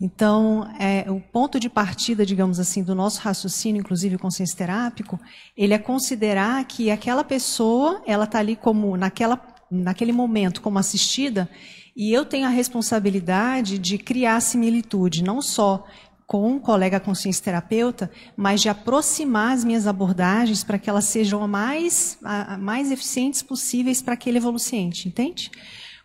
[0.00, 5.18] Então, é, o ponto de partida, digamos assim, do nosso raciocínio, inclusive consciência terápico,
[5.56, 9.40] ele é considerar que aquela pessoa, ela está ali como, naquela,
[9.70, 11.48] naquele momento, como assistida,
[11.96, 15.86] e eu tenho a responsabilidade de criar similitude, não só
[16.26, 21.42] com um colega consciência terapeuta, mas de aproximar as minhas abordagens para que elas sejam
[21.42, 25.50] a mais, a, mais eficientes possíveis para aquele evoluciente, entende?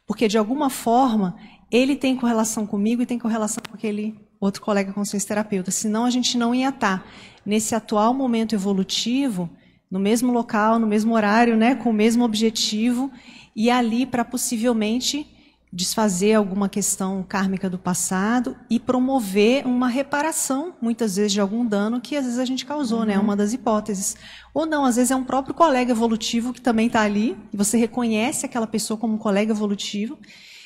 [0.05, 1.36] Porque, de alguma forma,
[1.72, 5.72] ele tem correlação comigo e tem correlação com aquele outro colega consciência terapeuta.
[5.72, 7.03] Senão, a gente não ia estar
[7.43, 9.49] nesse atual momento evolutivo,
[9.89, 13.11] no mesmo local, no mesmo horário, né, com o mesmo objetivo,
[13.55, 15.28] e ali para possivelmente
[15.74, 22.01] desfazer alguma questão kármica do passado e promover uma reparação, muitas vezes, de algum dano
[22.01, 23.05] que às vezes a gente causou, uhum.
[23.05, 23.13] né?
[23.13, 24.17] É uma das hipóteses.
[24.53, 27.78] Ou não, às vezes é um próprio colega evolutivo que também está ali, e você
[27.78, 30.19] reconhece aquela pessoa como um colega evolutivo,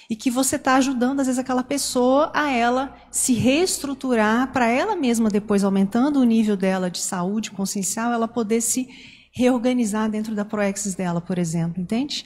[0.10, 4.95] e que você está ajudando, às vezes, aquela pessoa a ela se reestruturar para ela
[4.95, 8.88] mesma, depois aumentando o nível dela de saúde consciencial, ela poder se
[9.32, 12.26] reorganizar dentro da Proexis dela, por exemplo, entende?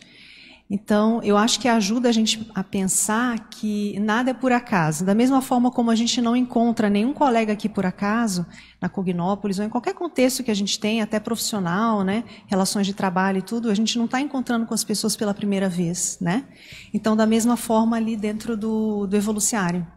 [0.72, 5.04] Então, eu acho que ajuda a gente a pensar que nada é por acaso.
[5.04, 8.46] Da mesma forma como a gente não encontra nenhum colega aqui por acaso,
[8.80, 12.94] na Cognópolis, ou em qualquer contexto que a gente tem, até profissional, né, relações de
[12.94, 16.20] trabalho e tudo, a gente não está encontrando com as pessoas pela primeira vez.
[16.22, 16.46] Né?
[16.94, 19.88] Então, da mesma forma ali dentro do, do evoluciário.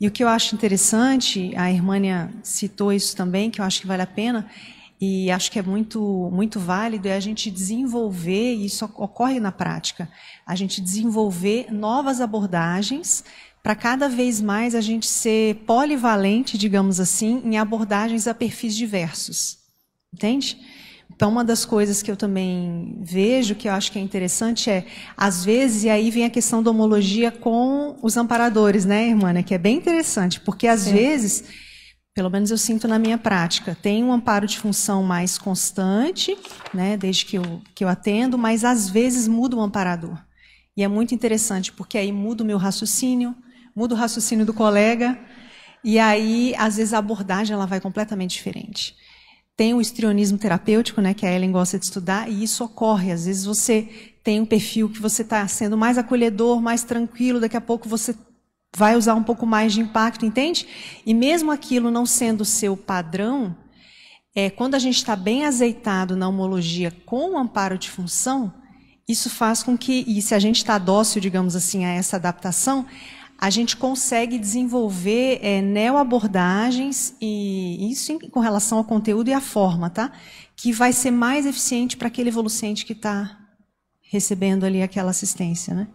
[0.00, 3.86] E o que eu acho interessante, a Irmânia citou isso também, que eu acho que
[3.86, 4.50] vale a pena,
[5.00, 9.52] e acho que é muito, muito válido é a gente desenvolver, e isso ocorre na
[9.52, 10.08] prática,
[10.46, 13.24] a gente desenvolver novas abordagens
[13.62, 19.58] para cada vez mais a gente ser polivalente, digamos assim, em abordagens a perfis diversos.
[20.12, 20.58] Entende?
[21.14, 24.84] Então, uma das coisas que eu também vejo, que eu acho que é interessante, é,
[25.16, 29.42] às vezes, e aí vem a questão da homologia com os amparadores, né, irmã?
[29.42, 30.92] Que é bem interessante, porque às Sim.
[30.92, 31.44] vezes
[32.14, 36.38] pelo menos eu sinto na minha prática, tem um amparo de função mais constante,
[36.72, 40.16] né, desde que eu, que eu atendo, mas às vezes muda o amparador.
[40.76, 43.34] E é muito interessante, porque aí muda o meu raciocínio,
[43.74, 45.18] muda o raciocínio do colega,
[45.82, 48.96] e aí, às vezes, a abordagem ela vai completamente diferente.
[49.54, 53.12] Tem o histrionismo terapêutico, né, que a Ellen gosta de estudar, e isso ocorre.
[53.12, 53.88] Às vezes você
[54.22, 58.16] tem um perfil que você está sendo mais acolhedor, mais tranquilo, daqui a pouco você
[58.76, 60.66] vai usar um pouco mais de impacto, entende?
[61.06, 63.56] E mesmo aquilo não sendo seu padrão,
[64.34, 68.52] é, quando a gente está bem azeitado na homologia com o amparo de função,
[69.08, 72.84] isso faz com que, e se a gente está dócil, digamos assim, a essa adaptação,
[73.38, 79.40] a gente consegue desenvolver é, neo-abordagens, e isso em, com relação ao conteúdo e à
[79.40, 80.12] forma, tá?
[80.56, 83.38] Que vai ser mais eficiente para aquele evolucente que está
[84.00, 85.88] recebendo ali aquela assistência, né?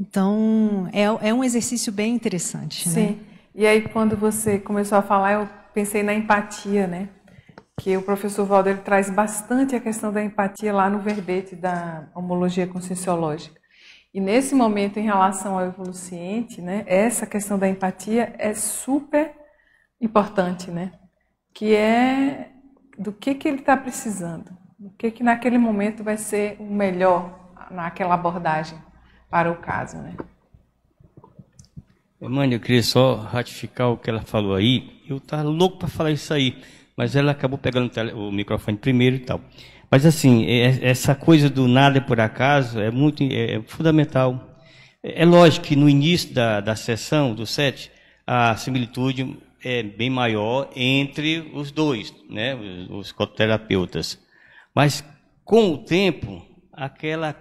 [0.00, 2.88] Então, é, é um exercício bem interessante.
[2.88, 2.94] Né?
[2.94, 3.06] Sim.
[3.06, 3.18] Né?
[3.54, 7.10] E aí, quando você começou a falar, eu pensei na empatia, né?
[7.78, 12.66] Que o professor Valder traz bastante a questão da empatia lá no verbete da homologia
[12.66, 13.60] conscienciológica.
[14.12, 19.32] E nesse momento, em relação ao evoluciente, né, essa questão da empatia é super
[20.00, 20.92] importante, né?
[21.54, 22.50] Que é
[22.98, 27.54] do que, que ele está precisando, o que, que naquele momento vai ser o melhor
[27.70, 28.78] naquela abordagem
[29.30, 30.16] para o caso, né?
[32.20, 35.00] Mãe, eu queria só ratificar o que ela falou aí.
[35.08, 36.62] Eu estava louco para falar isso aí,
[36.96, 39.40] mas ela acabou pegando o microfone primeiro e tal.
[39.90, 44.58] Mas assim, é, essa coisa do nada é por acaso é muito é, é fundamental.
[45.02, 47.90] É lógico que no início da, da sessão, do set,
[48.26, 54.20] a similitude é bem maior entre os dois, né, os, os coterapeutas.
[54.74, 55.02] Mas
[55.42, 57.34] com o tempo, aquela,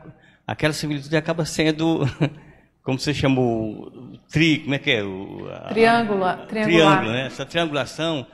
[0.52, 2.02] aquela similitude acaba sendo
[2.84, 3.92] como você chamou,
[4.32, 5.04] tri, como é que é?
[5.04, 7.28] O, a, triângulo, triângulo, né?
[7.28, 8.26] Essa triangulação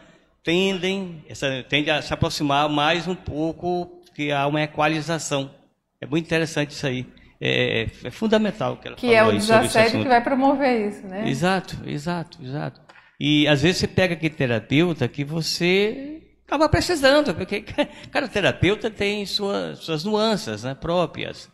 [0.43, 5.51] tendem, essa, tende a se aproximar mais um pouco, que há uma equalização.
[5.99, 7.05] É muito interessante isso aí.
[7.41, 11.27] É, é, é fundamental que ela Que é o desassédio que vai promover isso, né?
[11.27, 12.79] Exato, exato, exato.
[13.19, 17.61] E às vezes você pega aquele terapeuta que você estava precisando, porque
[18.09, 21.53] cada terapeuta tem suas, suas nuances né, próprias.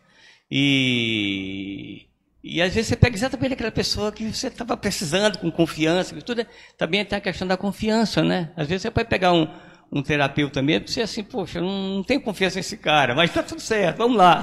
[0.54, 2.06] E
[2.44, 6.40] e às vezes você pega exatamente aquela pessoa que você estava precisando, com confiança, tudo.
[6.40, 6.46] É,
[6.76, 8.50] também tem a questão da confiança, né?
[8.56, 9.48] Às vezes você pode pegar um,
[9.92, 13.42] um terapeuta mesmo, você assim, poxa, eu não, não tenho confiança nesse cara, mas está
[13.42, 14.42] tudo certo, vamos lá.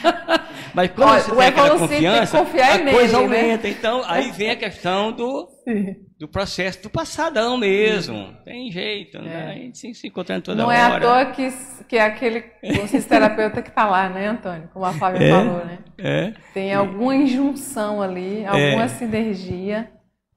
[0.72, 3.14] mas quando Olha, você tem aquela confiança, a coisa nele, né?
[3.14, 3.68] aumenta.
[3.68, 3.74] Né?
[3.78, 5.50] Então, aí vem a questão do,
[6.18, 8.34] do processo do passadão mesmo.
[8.42, 9.48] Tem jeito, né?
[9.48, 9.50] é.
[9.50, 10.78] A gente se, se encontrando toda não hora.
[10.78, 11.52] Não é à toa que,
[11.86, 12.40] que é aquele
[13.06, 14.70] terapeuta que está lá, né, Antônio?
[14.72, 15.78] Como a Flávia é, falou, né?
[15.98, 16.32] É.
[16.54, 18.88] Tem alguma injunção ali, alguma é.
[18.88, 19.90] sinergia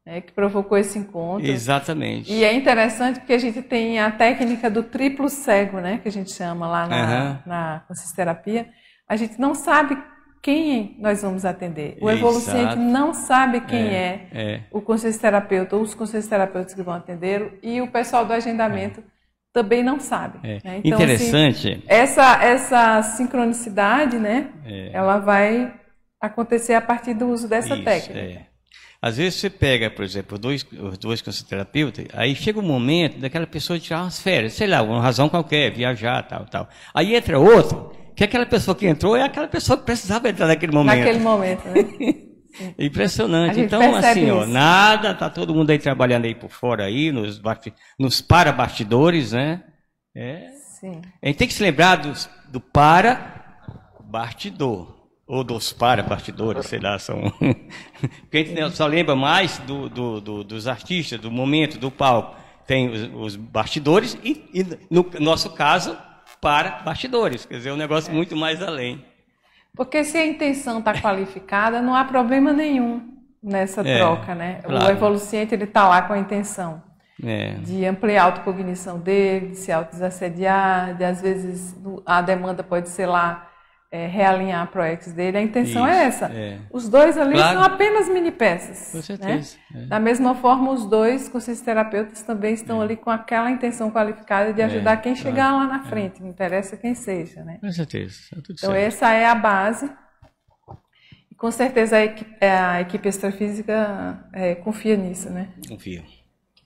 [0.05, 1.47] né, que provocou esse encontro.
[1.47, 2.31] Exatamente.
[2.31, 6.11] E é interessante porque a gente tem a técnica do triplo cego, né, que a
[6.11, 7.37] gente chama lá na, uhum.
[7.45, 8.69] na consistoterapia.
[9.07, 9.97] A gente não sabe
[10.41, 11.97] quem nós vamos atender.
[12.01, 14.61] O evoluciente não sabe quem é, é, é.
[14.71, 19.03] o conselho-terapeuta ou os conselhos-terapeutas que vão atender e o pessoal do agendamento é.
[19.53, 20.39] também não sabe.
[20.43, 20.59] É.
[20.61, 20.81] Né?
[20.83, 21.71] Então, assim, Interessante.
[21.71, 24.89] Assim, essa, essa sincronicidade, né, é.
[24.91, 25.73] ela vai
[26.19, 28.52] acontecer a partir do uso dessa Isso, técnica.
[29.03, 33.45] Às vezes você pega, por exemplo, dois, os dois conselhos-terapeutas, aí chega um momento daquela
[33.45, 36.69] pessoa tirar umas férias, sei lá, uma razão qualquer, viajar, tal, tal.
[36.93, 40.71] Aí entra outro que aquela pessoa que entrou é aquela pessoa que precisava entrar naquele
[40.71, 40.99] momento.
[40.99, 41.81] Naquele momento, né?
[42.79, 43.59] Impressionante.
[43.59, 47.41] Então, assim, ó, nada, tá todo mundo aí trabalhando aí por fora aí, nos,
[47.99, 49.65] nos para-bastidores, né?
[50.15, 50.47] É.
[50.79, 51.01] Sim.
[51.21, 55.02] A gente tem que se lembrar dos, do para-bastidor.
[55.26, 57.21] Ou dos para-bastidores, sei lá, são.
[58.21, 62.36] Porque a gente só lembra mais do, do, do, dos artistas, do momento, do palco.
[62.67, 65.97] Tem os, os bastidores e, e, no nosso caso,
[66.41, 68.13] para bastidores, quer dizer, um negócio é.
[68.13, 69.03] muito mais além.
[69.76, 74.59] Porque se a intenção está qualificada, não há problema nenhum nessa é, troca, né?
[74.63, 74.86] Claro.
[74.86, 76.82] O evoluciente ele está lá com a intenção
[77.24, 77.53] é.
[77.55, 83.05] de ampliar a autocognição dele, de se autodesassediar, de às vezes a demanda pode ser
[83.05, 83.49] lá
[83.93, 85.37] é, realinhar a ProEx dele.
[85.37, 86.25] A intenção é Isso, é essa.
[86.33, 86.57] É.
[86.71, 87.59] Os dois ali claro.
[87.59, 88.89] são apenas mini peças.
[88.89, 89.03] Com né?
[89.03, 89.57] certeza.
[89.69, 89.83] Né?
[89.83, 89.85] É.
[89.85, 91.31] Da mesma forma, os dois
[91.63, 92.85] terapeutas também estão é.
[92.85, 95.29] ali com aquela intenção qualificada de é, ajudar quem claro.
[95.29, 97.43] chegar lá na frente, não interessa quem seja.
[97.43, 97.59] Né?
[97.61, 98.15] Com certeza.
[98.31, 98.75] Tá então, certo.
[98.75, 99.91] essa é a base.
[101.29, 104.27] E com certeza a equipe, a equipe extrafísica
[104.63, 105.49] confia nisso, né?
[105.69, 106.03] Confia.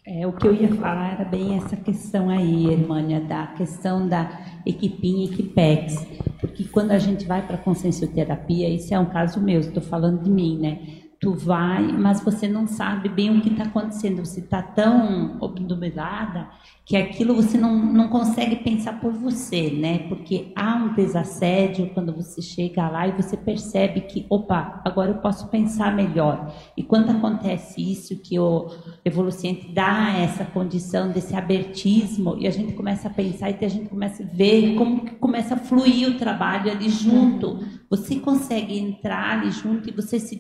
[0.10, 4.40] É, o que eu ia falar era bem essa questão aí, Irmânia, da questão da
[4.66, 6.08] equipinha e equipex.
[6.40, 10.24] Porque quando a gente vai para a consciencioterapia, isso é um caso meu, estou falando
[10.24, 10.80] de mim, né?
[11.20, 14.24] Tu vai, mas você não sabe bem o que está acontecendo.
[14.24, 16.48] Você está tão obnubilada
[16.88, 20.08] que aquilo você não, não consegue pensar por você, né?
[20.08, 25.18] Porque há um desassédio quando você chega lá e você percebe que, opa, agora eu
[25.18, 26.50] posso pensar melhor.
[26.78, 28.72] E quando acontece isso, que o
[29.04, 33.90] evoluciente dá essa condição desse abertismo e a gente começa a pensar e a gente
[33.90, 37.60] começa a ver como que começa a fluir o trabalho ali junto.
[37.90, 40.38] Você consegue entrar ali junto e você se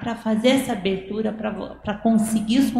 [0.00, 2.72] para fazer essa abertura, para conseguir os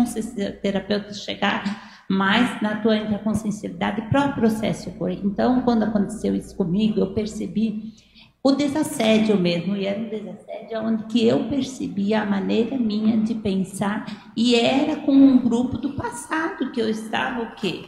[0.61, 4.93] terapeutas chegar mas na tua interconsciencialidade para o processo.
[5.25, 7.95] Então, quando aconteceu isso comigo, eu percebi
[8.43, 13.35] o desassédio mesmo, e era um desassédio onde que eu percebia a maneira minha de
[13.35, 14.05] pensar,
[14.37, 17.85] e era com um grupo do passado que eu estava o quê?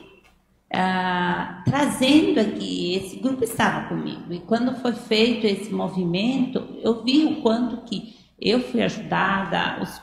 [0.72, 7.24] Ah, trazendo aqui, esse grupo estava comigo, e quando foi feito esse movimento, eu vi
[7.24, 9.99] o quanto que eu fui ajudada, os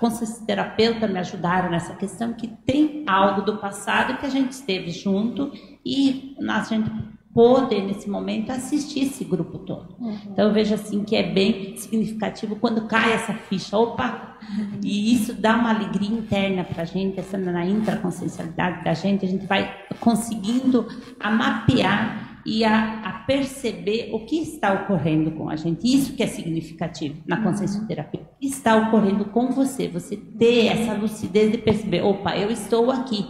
[0.45, 5.51] terapeutas me ajudaram nessa questão que tem algo do passado que a gente esteve junto
[5.85, 6.89] e a gente
[7.33, 9.95] pôde, nesse momento, assistir esse grupo todo.
[9.99, 10.17] Uhum.
[10.27, 13.77] Então, eu vejo assim que é bem significativo quando cai essa ficha.
[13.77, 14.37] Opa!
[14.41, 14.79] Uhum.
[14.83, 19.29] E isso dá uma alegria interna para a gente, essa na intraconsciencialidade da gente, a
[19.29, 20.87] gente vai conseguindo
[21.19, 25.85] a mapear e a, a, perceber o que está ocorrendo com a gente.
[25.85, 28.21] Isso que é significativo na consciencioterapia.
[28.21, 29.87] O que está ocorrendo com você?
[29.87, 33.25] Você ter essa lucidez de perceber, opa, eu estou aqui.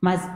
[0.00, 0.26] Mas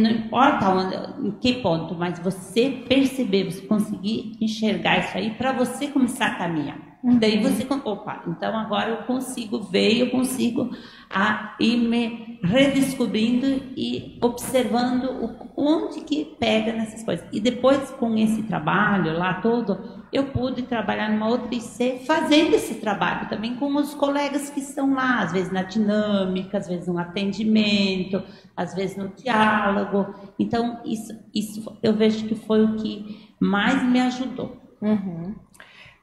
[0.00, 5.52] não importa onde, em que ponto, mas você perceber, você conseguir enxergar isso aí para
[5.52, 6.93] você começar a caminhar.
[7.04, 7.18] Uhum.
[7.18, 10.70] Daí você, opa, então agora eu consigo ver, eu consigo
[11.10, 13.46] a, ir me redescobrindo
[13.76, 17.26] e observando o, onde que pega nessas coisas.
[17.30, 22.76] E depois, com esse trabalho lá todo, eu pude trabalhar numa outra IC fazendo esse
[22.76, 26.96] trabalho também com os colegas que estão lá, às vezes na dinâmica, às vezes no
[26.96, 28.22] atendimento,
[28.56, 30.14] às vezes no diálogo.
[30.38, 34.56] Então, isso, isso eu vejo que foi o que mais me ajudou.
[34.80, 35.34] Uhum.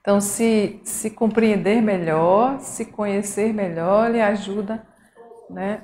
[0.02, 4.84] Então, se, se compreender melhor, se conhecer melhor, lhe ajuda
[5.48, 5.84] né,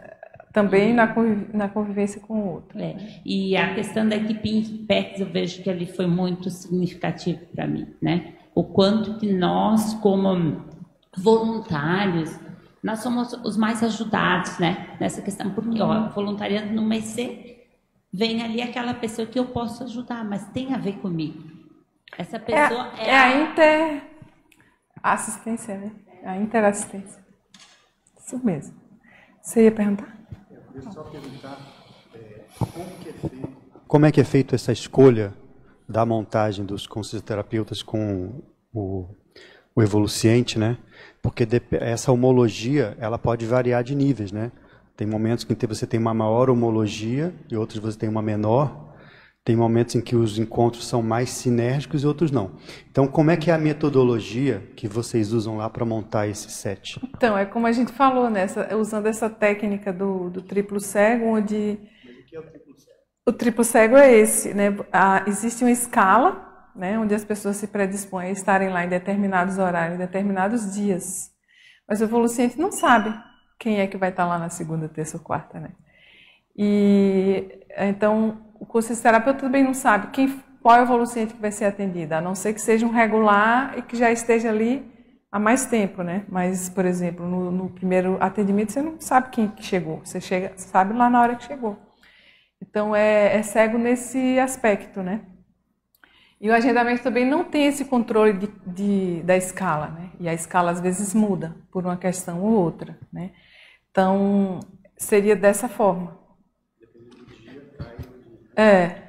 [0.51, 2.79] também na, conviv na convivência com o outro.
[2.79, 2.95] É.
[3.23, 7.93] E a questão da equipe PECs, eu vejo que ali foi muito significativo para mim.
[8.01, 8.33] Né?
[8.55, 10.65] O quanto que nós, como
[11.15, 12.39] voluntários,
[12.81, 15.51] nós somos os mais ajudados né, nessa questão.
[15.51, 16.09] Porque, ó, uhum.
[16.09, 17.57] voluntariando no MEC,
[18.11, 21.56] vem ali aquela pessoa que eu posso ajudar, mas tem a ver comigo.
[22.15, 24.03] Essa pessoa é, é, é a inter
[25.01, 25.91] assistência, né?
[26.23, 27.25] A interassistência.
[28.19, 28.75] Isso mesmo.
[29.41, 30.17] Você ia perguntar?
[30.51, 31.57] Eu ia só perguntar
[32.13, 35.33] é, como, que é feito, como é que é feito essa escolha
[35.87, 38.41] da montagem dos consulterapeutas com
[38.73, 39.07] o,
[39.75, 40.77] o evoluciente, né?
[41.21, 44.51] Porque essa homologia, ela pode variar de níveis, né?
[44.95, 48.86] Tem momentos que você tem uma maior homologia e outros você tem uma menor.
[49.47, 52.51] Tem momentos em que os encontros são mais sinérgicos e outros não.
[52.91, 56.99] Então, como é que é a metodologia que vocês usam lá para montar esse set?
[57.15, 58.45] Então, é como a gente falou, né?
[58.77, 61.79] usando essa técnica do, do triplo cego, onde...
[61.79, 62.97] O que é o triplo cego?
[63.25, 64.77] O triplo cego é esse, né?
[64.91, 66.99] Ah, existe uma escala, né?
[66.99, 71.31] Onde as pessoas se predispõem a estarem lá em determinados horários, em determinados dias.
[71.87, 73.17] Mas o evoluciente não sabe
[73.57, 75.69] quem é que vai estar lá na segunda, terça ou quarta, né?
[76.53, 81.51] E então o curso terapeuta também não sabe quem, qual é o evoluciente que vai
[81.51, 84.85] ser atendido, a não ser que seja um regular e que já esteja ali
[85.31, 86.25] há mais tempo, né?
[86.29, 90.53] Mas, por exemplo, no, no primeiro atendimento você não sabe quem que chegou, você chega,
[90.57, 91.77] sabe lá na hora que chegou.
[92.61, 95.21] Então é, é cego nesse aspecto, né?
[96.39, 100.11] E o agendamento também não tem esse controle de, de, da escala, né?
[100.19, 103.31] E a escala às vezes muda por uma questão ou outra, né?
[103.89, 104.59] Então
[104.97, 106.16] seria dessa forma.
[108.57, 109.03] É.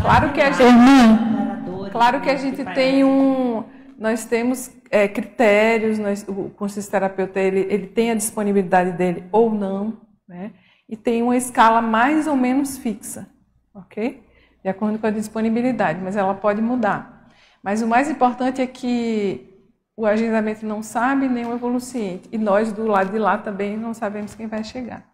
[0.00, 3.64] Claro que a gente, claro que a gente tem um,
[3.98, 9.50] nós temos é, critérios, nós, o consciência terapeuta ele, ele tem a disponibilidade dele ou
[9.50, 10.52] não, né?
[10.88, 13.28] E tem uma escala mais ou menos fixa,
[13.74, 14.22] ok?
[14.62, 17.28] De acordo com a disponibilidade, mas ela pode mudar.
[17.60, 19.52] Mas o mais importante é que
[19.96, 23.92] o agendamento não sabe nem o evoluciente e nós do lado de lá também não
[23.92, 25.04] sabemos quem vai chegar.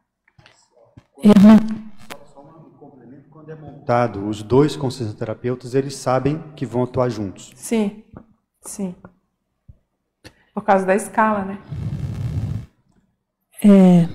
[1.16, 1.91] Uhum é
[3.82, 4.78] montado, os dois
[5.18, 7.50] terapeutas, eles sabem que vão atuar juntos.
[7.56, 8.04] Sim,
[8.60, 8.94] sim.
[10.54, 11.58] Por causa da escala, né?
[13.64, 14.08] É,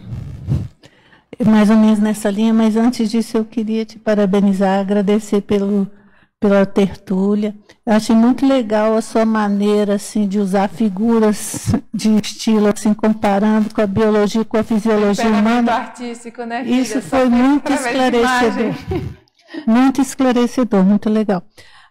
[1.45, 5.89] mais ou menos nessa linha, mas antes disso eu queria te parabenizar, agradecer pelo,
[6.39, 7.53] pela tertúlia.
[7.85, 13.73] Eu achei muito legal a sua maneira assim de usar figuras de estilo assim comparando
[13.73, 15.73] com a biologia com a fisiologia humana.
[15.73, 16.63] artístico, né?
[16.63, 16.81] Filha?
[16.81, 19.26] Isso foi muito esclarecedor.
[19.65, 21.43] Muito esclarecedor, muito legal.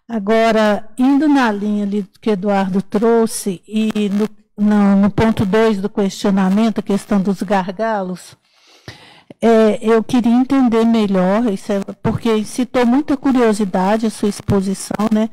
[0.09, 5.89] Agora, indo na linha ali que Eduardo trouxe e no, no, no ponto 2 do
[5.89, 8.37] questionamento, a questão dos gargalos,
[9.41, 15.29] é, eu queria entender melhor, isso é, porque citou muita curiosidade a sua exposição, né?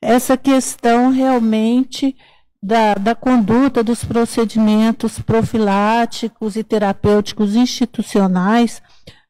[0.00, 2.16] Essa questão realmente
[2.62, 8.82] da, da conduta dos procedimentos profiláticos e terapêuticos institucionais,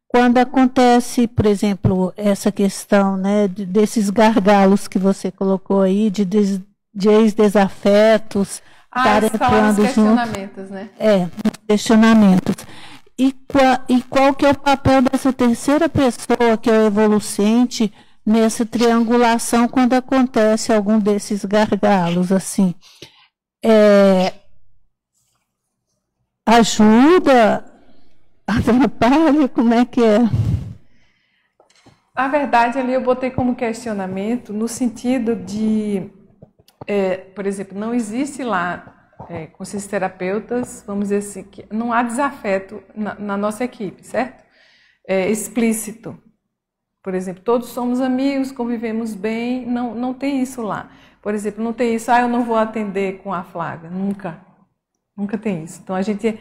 [0.08, 6.58] quando acontece, por exemplo, essa questão né, desses gargalos que você colocou aí, de, des,
[6.94, 10.88] de ex-desafetos, ah, estarem questionamentos, né?
[10.98, 11.28] É,
[11.68, 12.56] questionamentos.
[13.18, 17.92] E qual, e qual que é o papel dessa terceira pessoa, que é o evolucente,
[18.24, 22.74] nessa triangulação quando acontece algum desses gargalos, assim?
[23.62, 24.32] É,
[26.46, 27.64] ajuda,
[28.48, 30.20] atrapalha, como é que é?
[32.16, 36.10] Na verdade, ali eu botei como questionamento no sentido de,
[36.86, 41.92] é, por exemplo, não existe lá é, com esses terapeutas, vamos dizer assim, que não
[41.92, 44.44] há desafeto na, na nossa equipe, certo?
[45.06, 46.18] É, explícito.
[47.02, 50.90] por exemplo, todos somos amigos, convivemos bem, não, não tem isso lá.
[51.22, 54.40] Por exemplo, não tem isso, ah, eu não vou atender com a Flávia, nunca.
[55.16, 55.80] Nunca tem isso.
[55.82, 56.38] Então a gente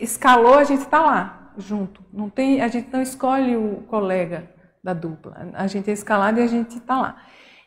[0.00, 2.04] escalou, a gente está lá, junto.
[2.12, 4.50] Não tem, a gente não escolhe o colega
[4.82, 5.52] da dupla.
[5.54, 7.22] A gente é escalado e a gente está lá.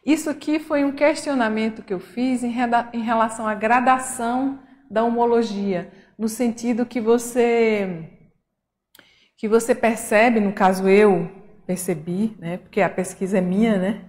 [0.06, 2.54] Isso aqui foi um questionamento que eu fiz em,
[2.94, 4.60] em relação à gradação
[4.90, 8.12] da homologia, no sentido que você
[9.38, 11.30] que você percebe, no caso eu
[11.68, 14.06] percebi, né, porque a pesquisa é minha, né,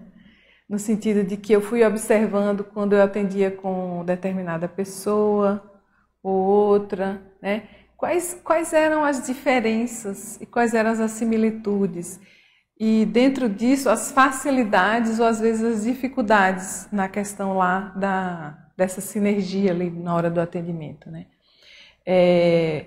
[0.69, 5.63] no sentido de que eu fui observando quando eu atendia com determinada pessoa
[6.23, 12.21] ou outra, né, quais, quais eram as diferenças e quais eram as similitudes.
[12.79, 19.01] E dentro disso, as facilidades ou às vezes as dificuldades na questão lá da, dessa
[19.01, 21.27] sinergia ali na hora do atendimento, né?
[22.05, 22.85] É,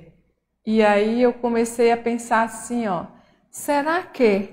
[0.66, 3.05] e aí eu comecei a pensar assim, ó,
[3.49, 4.49] será que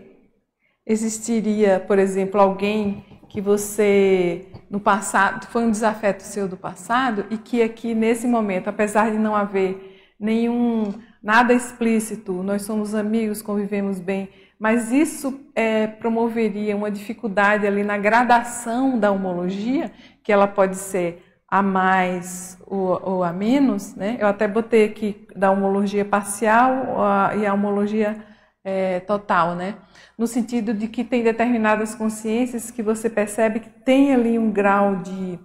[0.87, 7.37] existiria, por exemplo, alguém que você no passado foi um desafeto seu do passado e
[7.37, 13.99] que aqui nesse momento, apesar de não haver nenhum nada explícito, nós somos amigos, convivemos
[13.99, 19.93] bem, mas isso é, promoveria uma dificuldade ali na gradação da homologia,
[20.23, 24.17] que ela pode ser a mais ou, ou a menos, né?
[24.19, 28.25] Eu até botei aqui da homologia parcial a, e a homologia
[28.65, 29.77] é, total, né?
[30.19, 34.97] No sentido de que tem determinadas consciências que você percebe que tem ali um grau
[34.97, 35.39] de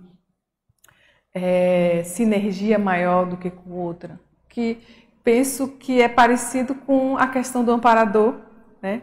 [1.34, 4.20] é, sinergia maior do que com outra.
[4.52, 4.78] Que
[5.24, 8.36] penso que é parecido com a questão do amparador,
[8.82, 9.02] né?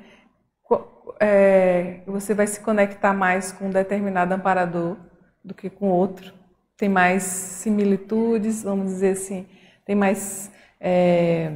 [1.21, 4.97] É, você vai se conectar mais com um determinado amparador
[5.43, 6.33] do que com outro
[6.79, 9.47] tem mais similitudes, vamos dizer assim,
[9.85, 11.51] tem mais é,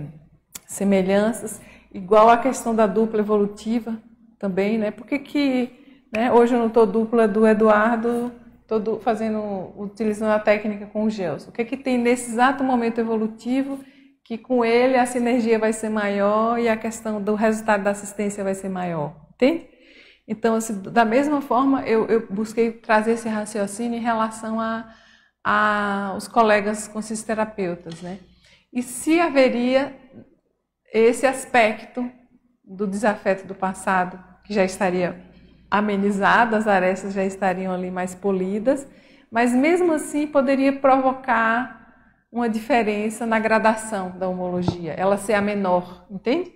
[0.66, 1.62] semelhanças,
[1.95, 3.97] igual a questão da dupla evolutiva
[4.36, 4.90] também, né?
[4.90, 5.70] Por que, que
[6.12, 8.32] né, hoje eu não estou dupla do Eduardo,
[8.79, 11.51] estou fazendo, utilizando a técnica com o Gelson?
[11.51, 13.79] O que, que tem nesse exato momento evolutivo
[14.25, 18.45] que com ele a sinergia vai ser maior e a questão do resultado da assistência
[18.45, 19.14] vai ser maior?
[19.35, 19.68] Entende?
[20.27, 24.95] Então, assim, da mesma forma, eu, eu busquei trazer esse raciocínio em relação a
[25.45, 28.20] a, os colegas consisterapeutas, né?
[28.73, 29.95] E se haveria
[30.93, 32.11] esse aspecto
[32.64, 35.20] do desafeto do passado, que já estaria
[35.73, 38.87] amenizado, as arestas já estariam ali mais polidas,
[39.31, 41.95] mas mesmo assim poderia provocar
[42.31, 46.53] uma diferença na gradação da homologia, ela ser a menor, entende?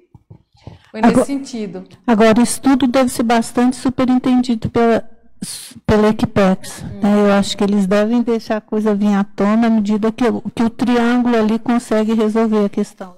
[0.90, 1.84] Foi nesse agora, sentido.
[2.06, 5.08] Agora, o estudo deve ser bastante superintendido pela,
[5.86, 6.82] pela Equipex.
[6.82, 7.00] Hum.
[7.02, 7.20] Né?
[7.20, 10.62] Eu acho que eles devem deixar a coisa vir à tona à medida que, que
[10.62, 13.16] o triângulo ali consegue resolver a questão.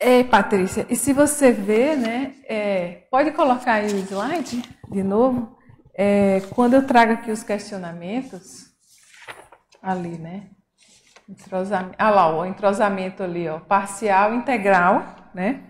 [0.00, 5.58] É, Patrícia, e se você vê, né, é, pode colocar aí o slide de novo,
[5.92, 8.68] é, quando eu trago aqui os questionamentos,
[9.82, 10.50] ali, né,
[11.28, 15.64] entrosamento, ah lá, o entrosamento ali, ó, parcial, integral, né,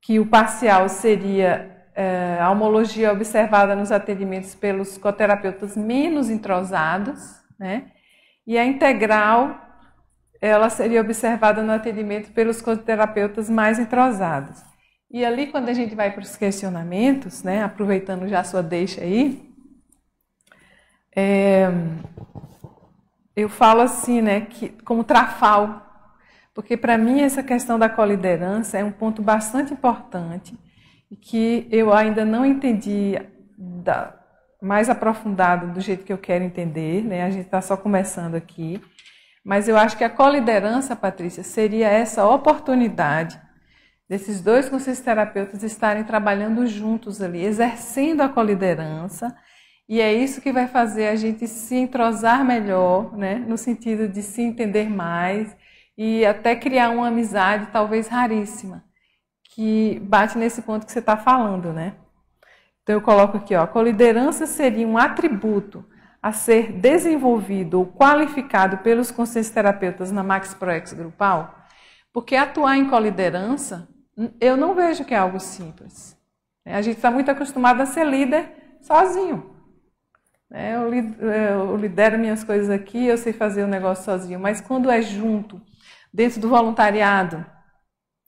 [0.00, 7.20] que o parcial seria é, a homologia observada nos atendimentos pelos coterapeutas menos entrosados,
[7.58, 7.90] né?
[8.46, 9.67] E a integral,
[10.40, 14.62] ela seria observada no atendimento pelos coterapeutas mais entrosados.
[15.10, 19.00] E ali, quando a gente vai para os questionamentos, né, aproveitando já a sua deixa
[19.00, 19.48] aí,
[21.16, 21.68] é,
[23.34, 25.86] eu falo assim, né, que, como trafal,
[26.54, 30.58] porque para mim essa questão da coliderança é um ponto bastante importante
[31.10, 33.18] e que eu ainda não entendi
[33.56, 34.14] da,
[34.60, 37.22] mais aprofundado do jeito que eu quero entender, né?
[37.22, 38.80] A gente está só começando aqui,
[39.48, 43.40] mas eu acho que a coliderança, Patrícia, seria essa oportunidade
[44.06, 49.34] desses dois conselhos terapeutas estarem trabalhando juntos ali, exercendo a coliderança,
[49.88, 53.36] e é isso que vai fazer a gente se entrosar melhor, né?
[53.36, 55.56] No sentido de se entender mais
[55.96, 58.84] e até criar uma amizade talvez raríssima
[59.54, 61.94] que bate nesse ponto que você está falando, né?
[62.82, 65.86] Então eu coloco aqui, ó, a coliderança seria um atributo
[66.22, 71.54] a ser desenvolvido ou qualificado pelos consciências terapeutas na Max Proex grupal,
[72.12, 73.88] porque atuar em coliderança,
[74.40, 76.16] eu não vejo que é algo simples.
[76.64, 78.50] A gente está muito acostumado a ser líder
[78.80, 79.54] sozinho.
[80.50, 85.00] É, eu lidero minhas coisas aqui, eu sei fazer o negócio sozinho, mas quando é
[85.02, 85.60] junto,
[86.12, 87.44] dentro do voluntariado,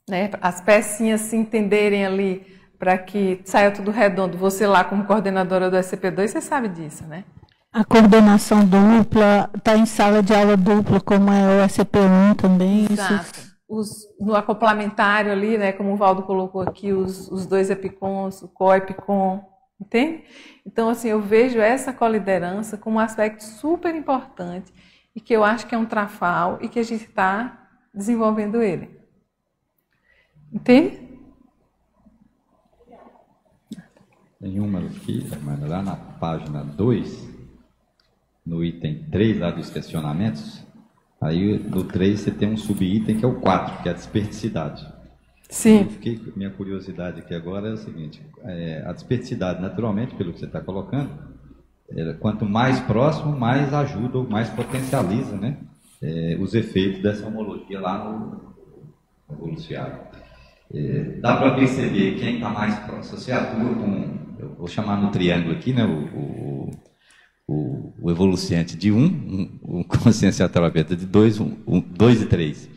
[0.08, 2.46] né, as pecinhas se entenderem ali
[2.78, 4.38] para que saia tudo redondo.
[4.38, 7.24] Você lá como coordenadora do SCP-2, você sabe disso, né?
[7.72, 12.86] A coordenação dupla, está em sala de aula dupla, como é o SCP-1 também.
[12.90, 13.38] Exato.
[13.38, 13.50] Isso...
[13.68, 13.88] Os,
[14.20, 19.48] no acoplamentário ali, né, como o Valdo colocou aqui, os, os dois EPICONs, o COEPICON,
[19.80, 20.24] Entende?
[20.66, 24.72] Então, assim, eu vejo essa coliderança como um aspecto super importante
[25.16, 29.00] e que eu acho que é um trafal e que a gente está desenvolvendo ele.
[30.52, 31.08] Entende?
[34.38, 35.26] Tem uma aqui,
[35.66, 37.29] lá na página 2,
[38.50, 40.66] no item 3 lá dos questionamentos,
[41.20, 44.84] aí no 3 você tem um subitem que é o 4, que é a desperticidade.
[45.48, 45.86] Sim.
[45.88, 50.46] Fiquei, minha curiosidade aqui agora é o seguinte, é, a desperticidade, naturalmente, pelo que você
[50.46, 51.10] está colocando,
[51.90, 55.56] é, quanto mais próximo, mais ajuda ou mais potencializa né,
[56.02, 58.54] é, os efeitos dessa homologia lá no
[59.32, 60.00] evoluciário.
[60.74, 63.16] É, dá para perceber quem está mais próximo.
[63.16, 66.70] Você atua com eu vou chamar no triângulo aqui, né, o, o,
[67.46, 72.68] o evoluciente de 1, um, um, conscienciaterapeuta de 2 um, um, dois e 3.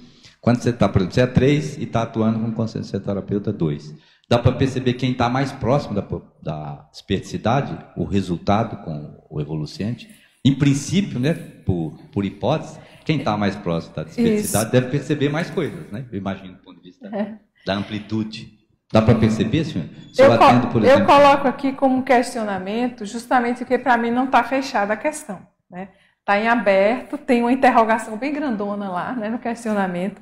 [0.42, 3.96] Quando você está, por exemplo, você é 3 e está atuando com conscienciaterapeuta 2.
[4.28, 6.06] Dá para perceber quem está mais próximo da,
[6.42, 10.10] da esperticidade, o resultado com o evoluciente.
[10.44, 15.50] Em princípio, né, por, por hipótese, quem está mais próximo da esperticidade deve perceber mais
[15.50, 16.06] coisas, né?
[16.12, 17.38] Eu imagino do ponto de vista é.
[17.66, 18.63] da amplitude.
[18.94, 19.88] Dá para perceber, senhor?
[20.16, 21.02] eu, atendo, por exemplo...
[21.02, 25.38] eu coloco aqui como questionamento justamente porque para mim não está fechada a questão.
[25.38, 25.90] Está né?
[26.24, 30.22] Tá em aberto, tem uma interrogação bem grandona lá né, no questionamento.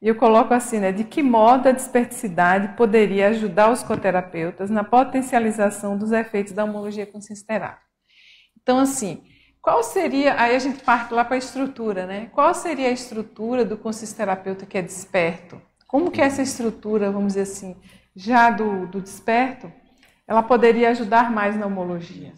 [0.00, 4.84] E eu coloco assim, né, de que modo a desperticidade poderia ajudar os coterapeutas na
[4.84, 7.82] potencialização dos efeitos da homologia consciência terápica?
[8.62, 9.24] Então, assim,
[9.60, 12.28] qual seria, aí a gente parte lá para a estrutura, né?
[12.32, 15.60] Qual seria a estrutura do consciência terapeuta que é desperto?
[15.88, 17.76] Como que é essa estrutura, vamos dizer assim,
[18.14, 19.72] já do, do desperto,
[20.26, 22.32] ela poderia ajudar mais na homologia.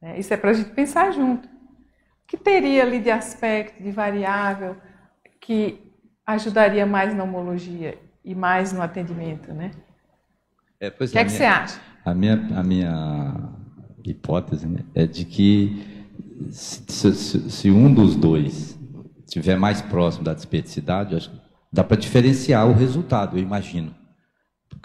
[0.00, 0.18] Né?
[0.18, 1.48] Isso é para a gente pensar junto.
[1.48, 4.76] O que teria ali de aspecto, de variável,
[5.40, 5.92] que
[6.26, 9.70] ajudaria mais na homologia e mais no atendimento, né?
[10.80, 11.80] É, o que é, é que minha, você acha?
[12.04, 13.50] A minha, a minha
[14.04, 16.12] hipótese né, é de que
[16.50, 18.78] se, se, se, um dos dois
[19.24, 21.30] estiver mais próximo da despeticidade,
[21.72, 23.94] dá para diferenciar o resultado, eu imagino.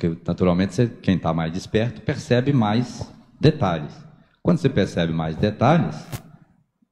[0.02, 3.08] Porque, naturalmente, você, quem está mais desperto percebe mais
[3.39, 3.93] detalhes.
[4.41, 5.95] Quando você percebe mais detalhes,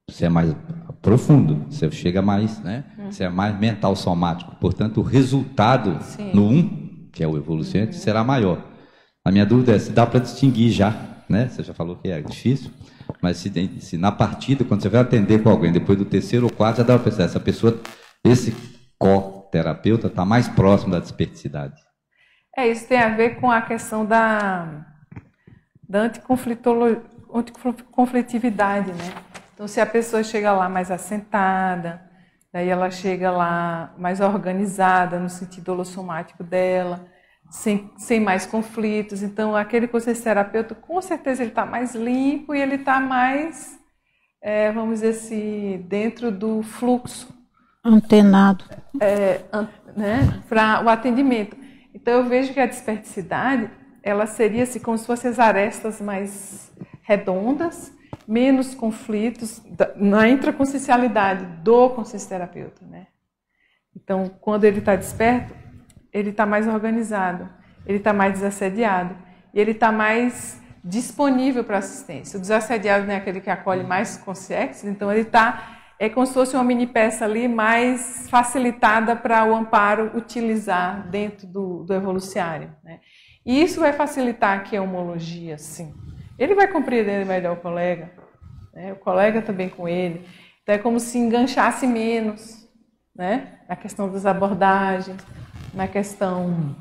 [0.07, 0.55] você é mais
[1.01, 2.83] profundo, você chega mais, né?
[2.99, 3.11] Uhum.
[3.11, 4.55] Você é mais mental somático.
[4.57, 6.31] Portanto, o resultado Sim.
[6.35, 7.99] no 1, um, que é o evolucionante, uhum.
[7.99, 8.63] será maior.
[9.25, 10.95] A minha dúvida é se dá para distinguir já,
[11.27, 11.47] né?
[11.47, 12.69] Você já falou que é difícil,
[13.23, 16.51] mas se, se, na partida, quando você vai atender com alguém, depois do terceiro ou
[16.51, 17.79] quarto, já dá para pensar, essa pessoa,
[18.23, 18.55] esse
[18.99, 21.88] co-terapeuta está mais próximo da desperticidade.
[22.59, 24.67] É, isso tem a ver com a questão da,
[25.87, 26.11] da
[27.33, 29.13] anticonflitividade, né?
[29.53, 32.01] Então, se a pessoa chega lá mais assentada,
[32.51, 37.07] daí ela chega lá mais organizada no sentido holossomático dela,
[37.49, 39.23] sem, sem mais conflitos.
[39.23, 43.79] Então, aquele processo terapeuta, com certeza, ele está mais limpo e ele está mais,
[44.41, 47.33] é, vamos dizer assim, dentro do fluxo.
[47.85, 48.65] Antenado.
[48.99, 49.39] É,
[49.95, 51.58] né, para o atendimento.
[52.09, 53.69] Então eu vejo que a desperticidade,
[54.01, 56.71] ela seria assim, como se fossem as arestas mais
[57.03, 57.93] redondas,
[58.27, 59.61] menos conflitos
[59.95, 63.05] na intraconsciencialidade do consciencioterapeuta, né?
[63.95, 65.53] Então, quando ele está desperto,
[66.11, 67.47] ele está mais organizado,
[67.85, 69.15] ele está mais desassediado
[69.53, 72.39] e ele está mais disponível para assistência.
[72.39, 76.55] O desassediado é aquele que acolhe mais conscientes, então ele está é como se fosse
[76.55, 82.73] uma mini peça ali mais facilitada para o amparo utilizar dentro do, do evoluciário.
[82.81, 83.01] Né?
[83.45, 85.93] E isso vai facilitar aqui a homologia, sim.
[86.37, 88.11] Ele vai compreender melhor o colega,
[88.73, 88.93] né?
[88.93, 90.25] o colega também com ele.
[90.63, 92.65] Então é como se enganchasse menos
[93.13, 93.59] né?
[93.67, 95.21] na questão das abordagens,
[95.73, 96.77] na questão,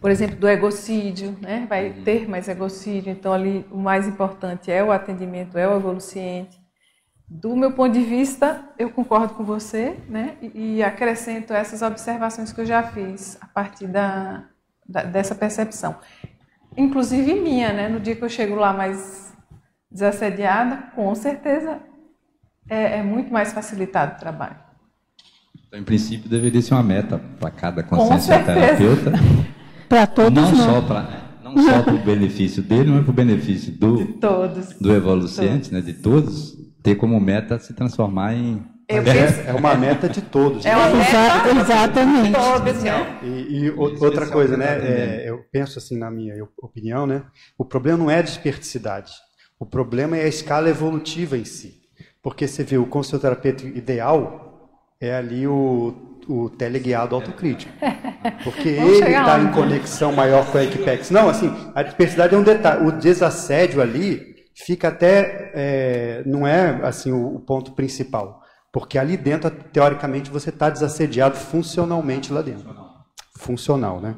[0.00, 1.66] por exemplo, do egocídio, né?
[1.68, 6.67] vai ter mais egocídio, então ali o mais importante é o atendimento, é o evoluciente.
[7.30, 10.36] Do meu ponto de vista, eu concordo com você, né?
[10.40, 14.44] E, acrescento essas observações que eu já fiz a partir da,
[14.88, 15.96] da, dessa percepção.
[16.74, 17.88] Inclusive minha, né?
[17.88, 19.36] No dia que eu chego lá mais
[19.90, 21.80] desassediada, com certeza
[22.68, 24.56] é, é muito mais facilitado o trabalho.
[25.66, 29.12] Então, em princípio, deveria ser uma meta para cada consciência terapeuta.
[29.86, 30.56] para todos não.
[30.56, 31.08] Só pra,
[31.44, 34.72] não só para o benefício dele, mas para o benefício do, de todos.
[34.80, 35.70] do evoluciente, todos.
[35.70, 35.80] né?
[35.82, 38.64] De todos ter como meta se transformar em.
[38.90, 38.96] É,
[39.50, 40.64] é, uma meta de todos.
[40.64, 42.32] É uma meta exatamente.
[42.32, 43.18] Todos, né?
[43.22, 44.78] E, e outra coisa, né?
[44.78, 47.22] É, eu penso assim na minha opinião, né?
[47.58, 49.12] O problema não é a desperticidade.
[49.60, 51.82] O problema é a escala evolutiva em si.
[52.22, 55.94] Porque você vê o consultoterapeuta ideal é ali o,
[56.26, 57.70] o teleguiado autocrítico.
[58.42, 61.10] Porque ele está em conexão maior com a Equipex.
[61.10, 62.86] Não, assim, a dispersidade é um detalhe.
[62.86, 64.27] O desassédio ali
[64.64, 65.50] fica até.
[65.54, 68.42] É, não é assim o, o ponto principal.
[68.72, 72.68] Porque ali dentro, teoricamente, você está desassediado funcionalmente lá dentro.
[73.36, 74.14] Funcional, né?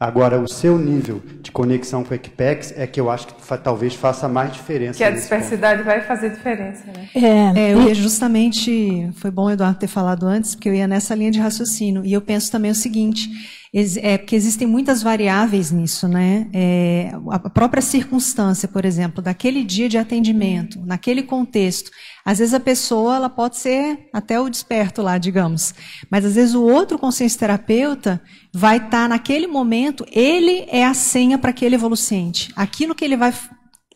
[0.00, 3.94] Agora, o seu nível de conexão com o Equipex é que eu acho que talvez
[3.94, 4.96] faça mais diferença.
[4.96, 7.08] Que a dispersidade vai fazer diferença, né?
[7.16, 10.86] É, é, eu ia justamente, foi bom o Eduardo ter falado antes, porque eu ia
[10.86, 12.04] nessa linha de raciocínio.
[12.04, 13.28] E eu penso também o seguinte,
[13.74, 16.48] é porque existem muitas variáveis nisso, né?
[16.54, 21.90] É, a própria circunstância, por exemplo, daquele dia de atendimento, naquele contexto.
[22.24, 25.74] Às vezes a pessoa ela pode ser até o desperto lá, digamos,
[26.10, 30.94] mas às vezes o outro consciência terapeuta vai estar tá, naquele momento, ele é a
[30.94, 32.50] senha para aquele evoluciente.
[32.56, 33.34] Aquilo que ele vai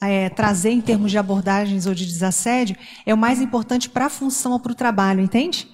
[0.02, 4.10] é, trazer em termos de abordagens ou de desassédio é o mais importante para a
[4.10, 5.68] função ou para o trabalho, entende?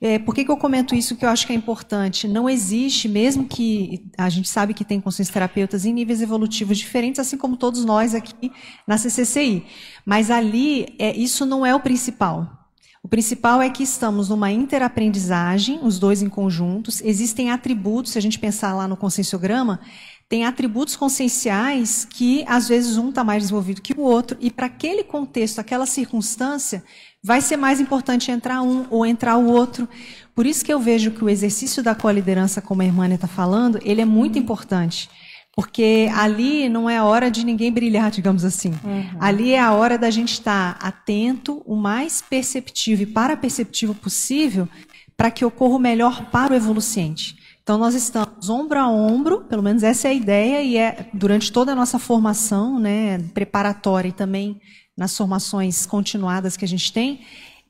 [0.00, 2.28] É, por que, que eu comento isso que eu acho que é importante?
[2.28, 7.18] Não existe, mesmo que a gente sabe que tem consciência terapeutas em níveis evolutivos diferentes,
[7.18, 8.52] assim como todos nós aqui
[8.86, 9.66] na CCCI.
[10.06, 12.58] Mas ali, é, isso não é o principal.
[13.02, 17.00] O principal é que estamos numa interaprendizagem, os dois em conjuntos.
[17.00, 19.80] Existem atributos, se a gente pensar lá no conscienciograma,
[20.28, 24.66] tem atributos conscienciais que, às vezes, um está mais desenvolvido que o outro, e para
[24.66, 26.84] aquele contexto, aquela circunstância,
[27.22, 29.88] vai ser mais importante entrar um ou entrar o outro.
[30.34, 33.78] Por isso que eu vejo que o exercício da co-liderança, como a irmã está falando,
[33.82, 35.10] ele é muito importante.
[35.54, 38.70] Porque ali não é a hora de ninguém brilhar, digamos assim.
[38.84, 39.18] Uhum.
[39.18, 44.68] Ali é a hora da gente estar atento, o mais perceptivo e para-perceptivo possível,
[45.16, 47.36] para que ocorra o melhor para o evoluciente.
[47.60, 51.52] Então, nós estamos ombro a ombro, pelo menos essa é a ideia, e é durante
[51.52, 54.60] toda a nossa formação, né, preparatória e também
[54.98, 57.20] nas formações continuadas que a gente tem,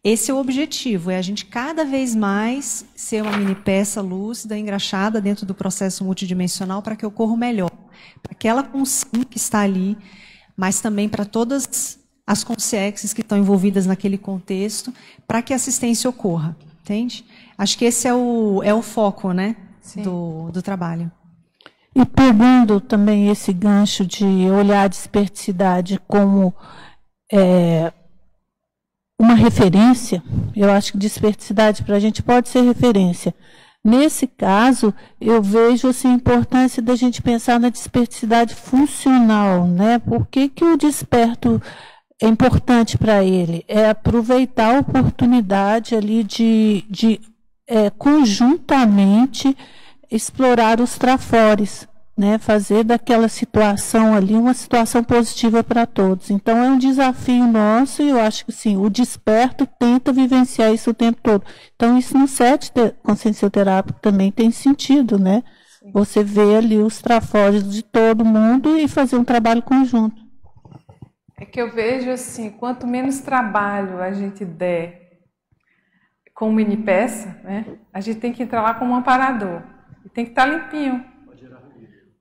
[0.03, 4.59] esse é o objetivo, é a gente cada vez mais ser uma mini peça lúcida,
[4.59, 7.71] engraxada dentro do processo multidimensional para que ocorra melhor.
[8.23, 9.99] Para aquela consciência que está ali,
[10.57, 14.95] mas também para todas as consciências que estão envolvidas naquele contexto,
[15.27, 16.57] para que a assistência ocorra.
[16.81, 17.27] Entende?
[17.59, 19.55] Acho que esse é o, é o foco né,
[19.97, 21.13] do, do trabalho.
[21.95, 26.55] E pegando também esse gancho de olhar a desperticidade como
[27.33, 27.93] é,
[29.19, 30.23] uma referência,
[30.55, 33.35] eu acho que desperticidade para a gente pode ser referência.
[33.85, 39.67] Nesse caso, eu vejo assim, a importância da gente pensar na desperticidade funcional.
[39.67, 39.99] Né?
[39.99, 41.61] Por que, que o desperto
[42.21, 43.65] é importante para ele?
[43.67, 47.21] É aproveitar a oportunidade ali de, de
[47.67, 49.57] é, conjuntamente
[50.11, 56.31] explorar os trafores né, fazer daquela situação ali uma situação positiva para todos.
[56.31, 60.91] Então é um desafio nosso e eu acho que sim, o desperto tenta vivenciar isso
[60.91, 61.45] o tempo todo.
[61.77, 62.73] Então isso no set
[63.05, 65.45] consciencioterápico também tem sentido, né?
[65.79, 65.93] Sim.
[65.93, 70.21] Você vê ali os trafores de todo mundo e fazer um trabalho conjunto.
[71.41, 75.07] É que eu vejo assim, quanto menos trabalho a gente der
[76.35, 79.63] com mini peça, né, a gente tem que entrar lá como um aparador.
[80.05, 81.18] E tem que estar limpinho o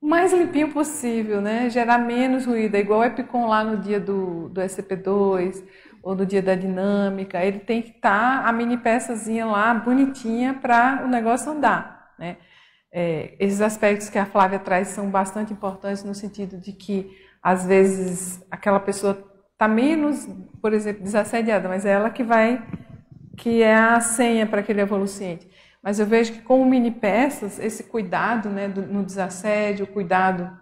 [0.00, 1.68] mais limpinho possível, né?
[1.70, 2.74] Gerar menos ruído.
[2.74, 5.62] É igual o Epicon lá no dia do, do SCP-2
[6.02, 7.44] ou no dia da dinâmica.
[7.44, 12.36] Ele tem que estar tá a mini peçazinha lá bonitinha para o negócio andar, né?
[12.90, 17.10] É, esses aspectos que a Flávia traz são bastante importantes no sentido de que
[17.42, 20.26] às vezes aquela pessoa está menos,
[20.62, 22.62] por exemplo, desassediada, mas é ela que vai,
[23.36, 25.46] que é a senha para aquele evoluciente.
[25.88, 30.54] Mas eu vejo que com mini peças, esse cuidado né, do, no desassédio, o cuidado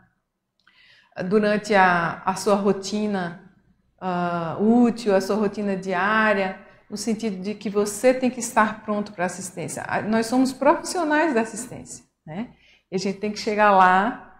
[1.28, 3.52] durante a, a sua rotina
[4.00, 9.10] uh, útil, a sua rotina diária, no sentido de que você tem que estar pronto
[9.12, 9.84] para assistência.
[10.08, 12.50] Nós somos profissionais da assistência, né?
[12.88, 14.32] E a gente tem que chegar lá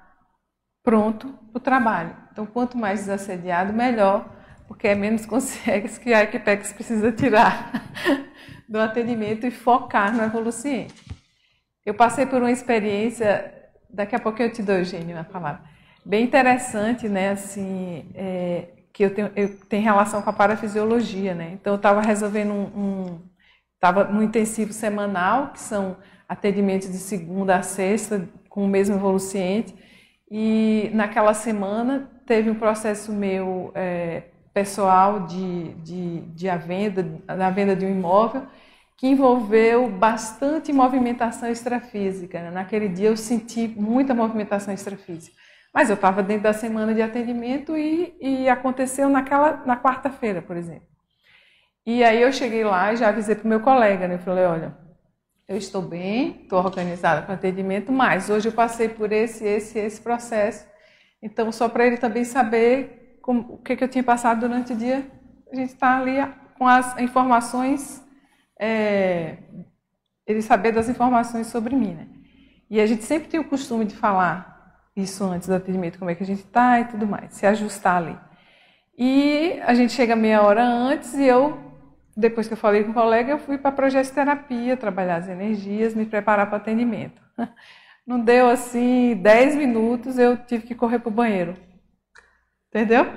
[0.85, 2.17] pronto para o trabalho.
[2.31, 4.33] Então, quanto mais desassediado, melhor,
[4.69, 7.73] porque é menos consciência que a Equipex precisa tirar
[8.69, 11.05] do atendimento e focar no evoluciente.
[11.85, 13.53] Eu passei por uma experiência,
[13.89, 15.63] daqui a pouco eu te dou, Eugênio, a palavra,
[16.05, 21.51] bem interessante, né, assim, é, que eu tenho, eu tenho relação com a parafisiologia, né,
[21.53, 23.21] então eu estava resolvendo um,
[23.75, 25.97] estava um, intensivo semanal, que são
[26.29, 29.75] atendimentos de segunda a sexta, com o mesmo evoluciente,
[30.29, 34.25] e naquela semana teve um processo meu é,
[34.57, 38.47] pessoal de, de, de a venda, da venda de um imóvel,
[38.97, 42.41] que envolveu bastante movimentação extrafísica.
[42.41, 42.51] Né?
[42.51, 45.37] Naquele dia eu senti muita movimentação extrafísica.
[45.75, 50.57] Mas eu estava dentro da semana de atendimento e, e aconteceu naquela, na quarta-feira, por
[50.57, 50.89] exemplo.
[51.85, 54.17] E aí eu cheguei lá e já avisei para o meu colega, né?
[54.17, 54.75] Falei, olha,
[55.47, 60.01] eu estou bem, estou organizada com atendimento, mas hoje eu passei por esse, esse, esse
[60.01, 60.67] processo.
[61.21, 64.77] Então, só para ele também saber como, o que, que, eu tinha passado durante o
[64.77, 65.05] dia,
[65.53, 66.15] a gente está ali
[66.57, 68.01] com as informações,
[68.59, 69.39] é,
[70.25, 72.07] ele saber das informações sobre mim, né?
[72.71, 76.15] E a gente sempre tem o costume de falar isso antes do atendimento, como é
[76.15, 78.17] que a gente está e tudo mais, se ajustar ali.
[78.97, 81.67] E a gente chega meia hora antes e eu
[82.17, 86.07] depois que eu falei com o colega, eu fui para progesterapia, trabalhar as energias, me
[86.07, 87.21] preparar para o atendimento.
[88.07, 91.57] Não deu assim 10 minutos, eu tive que correr para o banheiro.
[92.77, 93.11] Entendeu?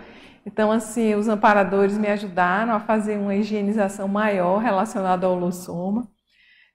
[0.45, 6.07] Então, assim, os amparadores me ajudaram a fazer uma higienização maior relacionada ao lossoma.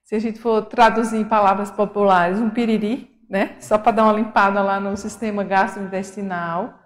[0.03, 3.55] Se a gente for traduzir em palavras populares, um piriri, né?
[3.59, 6.79] Só para dar uma limpada lá no sistema gastrointestinal.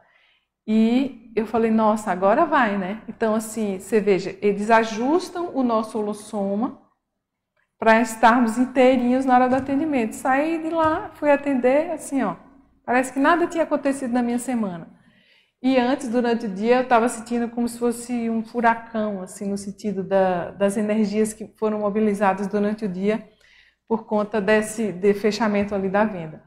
[0.65, 3.01] E eu falei, nossa, agora vai, né?
[3.05, 6.79] Então, assim, você veja, eles ajustam o nosso holossoma
[7.77, 10.13] para estarmos inteirinhos na hora do atendimento.
[10.13, 12.37] Saí de lá, fui atender, assim, ó,
[12.85, 14.97] parece que nada tinha acontecido na minha semana.
[15.61, 19.57] E antes, durante o dia, eu estava sentindo como se fosse um furacão, assim, no
[19.57, 23.27] sentido da, das energias que foram mobilizadas durante o dia
[23.85, 26.43] por conta desse de fechamento ali da venda.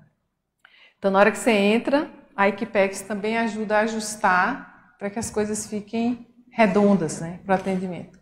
[0.96, 5.30] Então, na hora que você entra, a Equipex também ajuda a ajustar para que as
[5.30, 8.18] coisas fiquem redondas né, para o atendimento.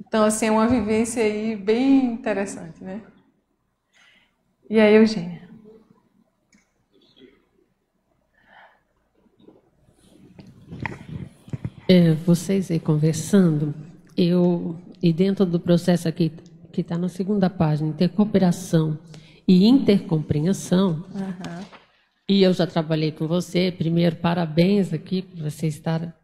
[0.00, 3.02] Então, assim, é uma vivência aí bem interessante, né?
[4.70, 5.41] E aí, Eugênia?
[11.88, 13.74] É, vocês aí conversando,
[14.16, 16.32] eu, e dentro do processo aqui,
[16.72, 18.98] que está na segunda página, intercooperação
[19.46, 21.82] e intercompreensão, uhum.
[22.28, 23.70] E eu já trabalhei com você.
[23.70, 26.16] Primeiro, parabéns aqui por você estar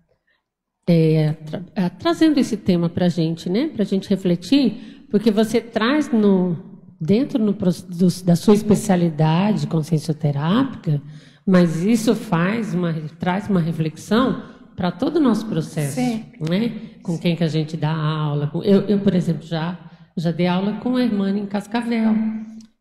[0.89, 3.69] é, tra é, trazendo esse tema para a gente, né?
[3.69, 6.57] Para a gente refletir, porque você traz no
[7.01, 11.03] dentro no, do, da sua especialidade consciencioterápica,
[11.47, 14.43] mas isso faz uma traz uma reflexão
[14.79, 16.25] para todo o nosso processo, Sim.
[16.39, 16.71] né?
[17.03, 18.49] Com quem que a gente dá aula.
[18.63, 19.77] Eu, eu por exemplo, já
[20.17, 22.15] já dei aula com a irmã em Cascavel.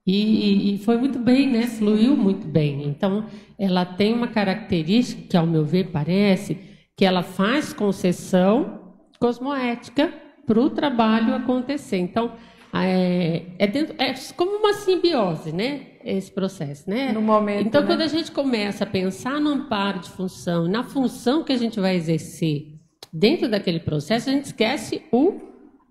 [0.06, 1.64] E, e, foi muito bem, né?
[1.64, 2.88] Fluiu muito bem.
[2.88, 3.26] Então,
[3.60, 6.57] ela tem uma característica que, ao meu ver, parece
[6.95, 10.14] que ela faz concessão cosmoética
[10.45, 11.98] para o trabalho acontecer.
[11.98, 12.32] Então,
[12.74, 15.82] é, é, dentro, é, como uma simbiose, né?
[16.09, 17.11] Esse processo, né?
[17.11, 17.67] No momento.
[17.67, 17.88] Então, né?
[17.88, 21.79] quando a gente começa a pensar no amparo de função, na função que a gente
[21.79, 22.79] vai exercer
[23.11, 25.39] dentro daquele processo, a gente esquece o,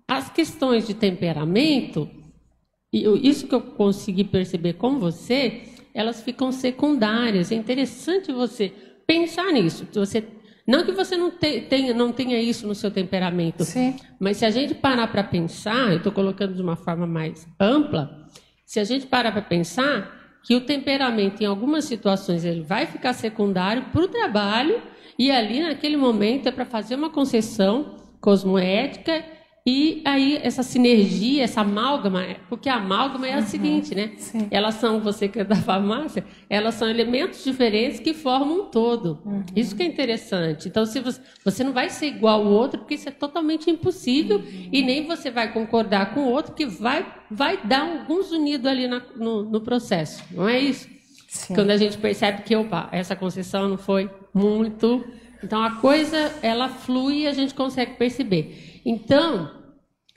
[0.07, 2.09] as questões de temperamento
[2.91, 5.63] isso que eu consegui perceber com você,
[5.93, 7.51] elas ficam secundárias.
[7.51, 8.71] É interessante você
[9.05, 9.87] pensar nisso.
[9.93, 10.23] Você
[10.65, 13.95] não que você não tenha, não tenha isso no seu temperamento, Sim.
[14.19, 18.26] mas se a gente parar para pensar, eu estou colocando de uma forma mais ampla,
[18.67, 23.13] se a gente parar para pensar que o temperamento, em algumas situações, ele vai ficar
[23.13, 24.81] secundário para o trabalho,
[25.17, 29.23] e ali, naquele momento, é para fazer uma concessão cosmoética
[29.69, 34.13] e aí, essa sinergia, essa amálgama, porque a amálgama é a uhum, seguinte, né?
[34.15, 34.47] Sim.
[34.49, 39.19] Elas são, você que é da farmácia, elas são elementos diferentes que formam um todo.
[39.25, 39.43] Uhum.
[39.53, 40.69] Isso que é interessante.
[40.69, 44.37] Então, se você, você não vai ser igual ao outro, porque isso é totalmente impossível,
[44.37, 44.69] uhum.
[44.71, 48.87] e nem você vai concordar com o outro, que vai, vai dar alguns unidos ali
[48.87, 50.23] na, no, no, processo.
[50.31, 50.87] Não é isso?
[51.27, 51.53] Sim.
[51.53, 55.03] Quando a gente percebe que, opa, essa concessão não foi muito.
[55.43, 58.79] Então, a coisa, ela flui e a gente consegue perceber.
[58.85, 59.56] Então,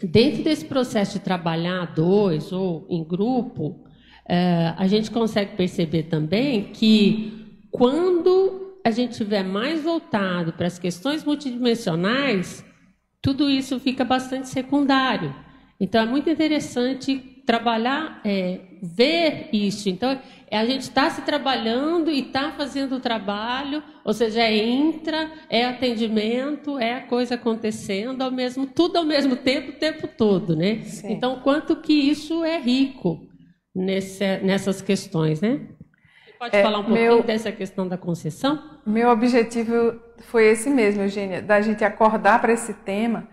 [0.03, 3.85] Dentro desse processo de trabalhar dois ou em grupo,
[4.29, 10.79] é, a gente consegue perceber também que quando a gente estiver mais voltado para as
[10.79, 12.65] questões multidimensionais,
[13.21, 15.35] tudo isso fica bastante secundário.
[15.79, 19.89] Então é muito interessante trabalhar, é, ver isso.
[19.89, 20.17] Então,
[20.49, 25.29] é, a gente está se trabalhando e está fazendo o trabalho, ou seja, é intra,
[25.49, 30.55] é atendimento, é a coisa acontecendo ao mesmo, tudo ao mesmo tempo, o tempo todo,
[30.55, 30.83] né?
[30.83, 31.13] Sim.
[31.13, 33.21] Então, quanto que isso é rico
[33.75, 35.61] nesse, nessas questões, né?
[36.27, 38.63] Você pode é, falar um pouquinho meu, dessa questão da concessão?
[38.87, 43.27] Meu objetivo foi esse mesmo, Eugênia, da gente acordar para esse tema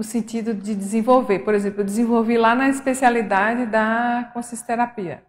[0.00, 1.40] no sentido de desenvolver.
[1.40, 5.22] Por exemplo, eu desenvolvi lá na especialidade da consistoterapia.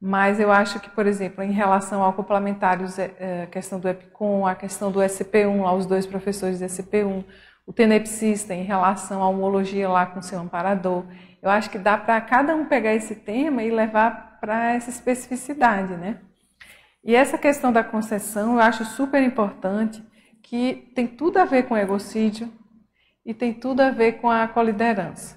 [0.00, 3.88] Mas eu acho que, por exemplo, em relação ao complementários, é, é, a questão do
[3.88, 7.24] EPICOM, a questão do SCP-1, lá os dois professores do SCP-1,
[7.64, 11.04] o tenepsista em relação à homologia lá com o seu amparador,
[11.40, 15.96] eu acho que dá para cada um pegar esse tema e levar para essa especificidade,
[15.96, 16.18] né?
[17.04, 20.02] E essa questão da concessão eu acho super importante,
[20.42, 22.57] que tem tudo a ver com egocídio,
[23.28, 25.36] e tem tudo a ver com a coliderança.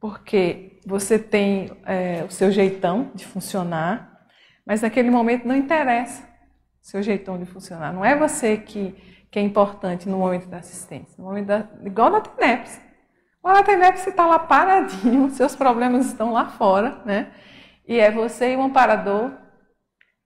[0.00, 4.26] porque você tem é, o seu jeitão de funcionar,
[4.66, 6.24] mas naquele momento não interessa
[6.82, 7.92] o seu jeitão de funcionar.
[7.92, 8.96] Não é você que,
[9.30, 11.14] que é importante no momento da assistência.
[11.18, 12.80] No momento da, igual na TENEPS.
[13.64, 17.30] TENEPS você está lá paradinho, seus problemas estão lá fora, né?
[17.86, 19.30] E é você e um amparador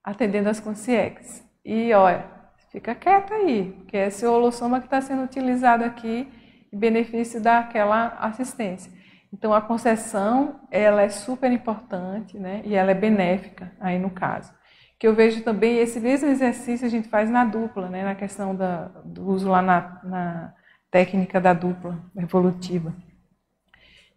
[0.03, 1.45] atendendo as consciex.
[1.63, 2.25] E olha,
[2.71, 6.33] fica quieto aí, porque esse holossoma que está sendo utilizado aqui
[6.73, 8.93] em benefício daquela assistência.
[9.33, 12.63] Então a concessão ela é super importante, né?
[12.65, 14.53] E ela é benéfica aí no caso.
[14.99, 18.05] Que eu vejo também esse mesmo exercício a gente faz na dupla, né?
[18.05, 20.55] Na questão da, do uso lá na, na
[20.91, 22.95] técnica da dupla evolutiva.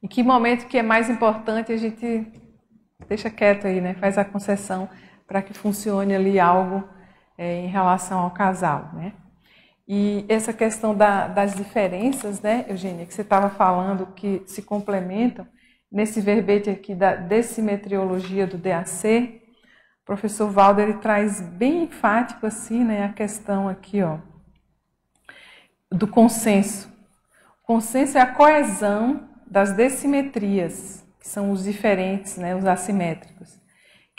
[0.02, 2.32] Em que momento que é mais importante a gente
[3.08, 3.94] deixa quieto aí, né?
[3.96, 4.90] Faz a concessão
[5.28, 6.88] para que funcione ali algo
[7.38, 9.14] é, em relação ao casal, né?
[9.92, 15.48] E essa questão da, das diferenças, né, Eugênia, que você estava falando que se complementam,
[15.92, 19.42] nesse verbete aqui da decimetriologia do DAC,
[20.04, 24.20] o professor Valder traz bem enfático assim, né, a questão aqui, ó,
[25.92, 26.88] do consenso.
[27.64, 33.59] Consenso é a coesão das decimetrias, que são os diferentes, né, os assimétricos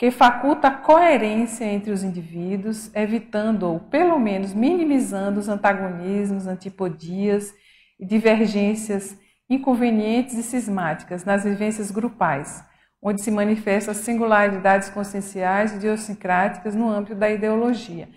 [0.01, 7.53] que faculta a coerência entre os indivíduos, evitando ou pelo menos minimizando os antagonismos, antipodias
[7.99, 9.15] e divergências
[9.47, 12.63] inconvenientes e cismáticas nas vivências grupais,
[12.99, 18.09] onde se manifestam as singularidades conscienciais e idiosincráticas no âmbito da ideologia.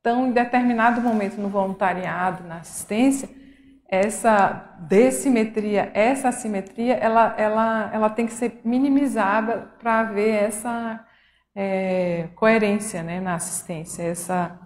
[0.00, 3.28] Então, em determinado momento no voluntariado, na assistência,
[3.88, 11.04] essa dessimetria, essa assimetria, ela, ela, ela tem que ser minimizada para haver essa
[11.60, 14.60] é, coerência né, na assistência, essa,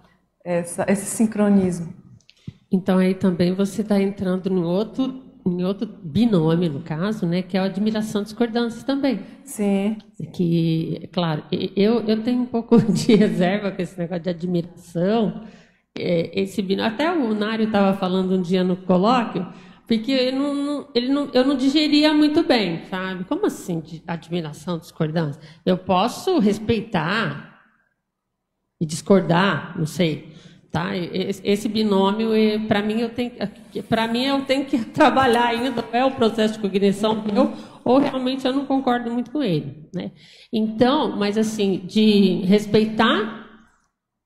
[0.45, 1.91] essa, esse sincronismo.
[2.71, 7.57] Então aí também você está entrando em outro, em outro binômio, no caso, né, que
[7.57, 9.21] é a admiração discordância também.
[9.43, 9.97] Sim.
[10.33, 11.43] Que, claro,
[11.75, 15.45] eu, eu tenho um pouco de reserva com esse negócio de admiração.
[15.97, 19.47] É, esse binômio, até o Nário estava falando um dia no colóquio,
[19.87, 23.25] porque eu não, ele não, eu não digeria muito bem, sabe?
[23.25, 25.41] Como assim, admiração, discordância?
[25.65, 27.61] Eu posso respeitar
[28.79, 30.33] e discordar, não sei,
[30.71, 30.95] tá?
[30.95, 32.31] Esse binômio,
[32.67, 33.31] para mim, eu tenho,
[33.87, 35.83] para mim, eu tenho que trabalhar ainda.
[35.91, 37.53] É o processo de cognição meu,
[37.83, 40.11] ou realmente eu não concordo muito com ele, né?
[40.51, 43.47] Então, mas assim, de respeitar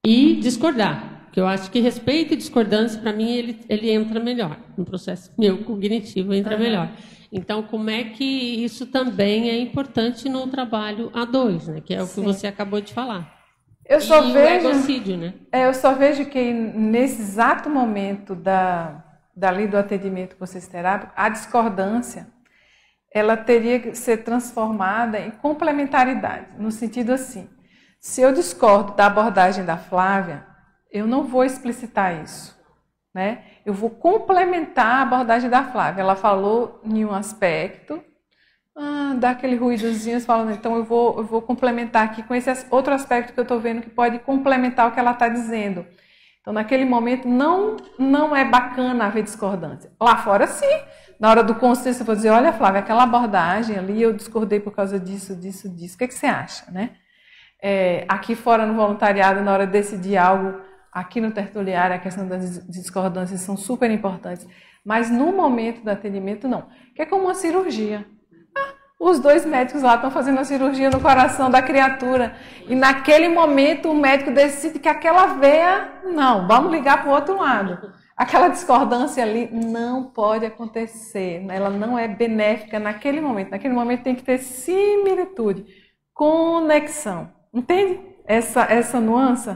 [0.05, 1.06] e discordar.
[1.27, 4.57] Porque eu acho que respeito e discordância, para mim, ele, ele entra melhor.
[4.75, 6.61] No processo meu cognitivo entra uhum.
[6.61, 6.89] melhor.
[7.31, 11.81] Então, como é que isso também é importante no trabalho A2, né?
[11.81, 12.21] Que é o Sim.
[12.21, 13.37] que você acabou de falar.
[13.85, 15.17] Eu só e vejo.
[15.17, 15.33] Né?
[15.51, 19.03] É, eu só vejo que nesse exato momento da,
[19.35, 20.35] dali do atendimento
[20.69, 22.27] terápico, a discordância
[23.13, 27.49] ela teria que ser transformada em complementaridade, no sentido assim:
[27.99, 30.45] se eu discordo da abordagem da Flávia,
[30.91, 32.57] eu não vou explicitar isso.
[33.13, 33.43] Né?
[33.65, 36.01] Eu vou complementar a abordagem da Flávia.
[36.01, 38.01] Ela falou em um aspecto,
[38.75, 42.93] ah, dá aquele ruídozinho, falando, então eu vou, eu vou complementar aqui com esse outro
[42.93, 45.85] aspecto que eu estou vendo que pode complementar o que ela está dizendo.
[46.47, 49.91] Então, naquele momento, não, não é bacana haver discordância.
[49.99, 50.79] Lá fora, sim.
[51.19, 54.73] Na hora do consenso, eu vou dizer, olha, Flávia, aquela abordagem ali, eu discordei por
[54.73, 55.95] causa disso, disso, disso.
[55.95, 56.91] O que, é que você acha, né?
[57.61, 60.61] É, aqui fora, no voluntariado, na hora de decidir algo,
[60.97, 64.47] aqui no tertuliário a questão das discordâncias são super importantes,
[64.83, 68.03] mas no momento do atendimento não, que é como uma cirurgia.
[68.57, 72.35] Ah, os dois médicos lá estão fazendo a cirurgia no coração da criatura
[72.67, 77.37] e naquele momento o médico decide que aquela veia, não, vamos ligar para o outro
[77.37, 77.93] lado.
[78.15, 83.51] Aquela discordância ali não pode acontecer, ela não é benéfica naquele momento.
[83.51, 85.63] Naquele momento tem que ter similitude,
[86.11, 87.31] conexão.
[87.53, 89.55] Entende essa, essa nuance?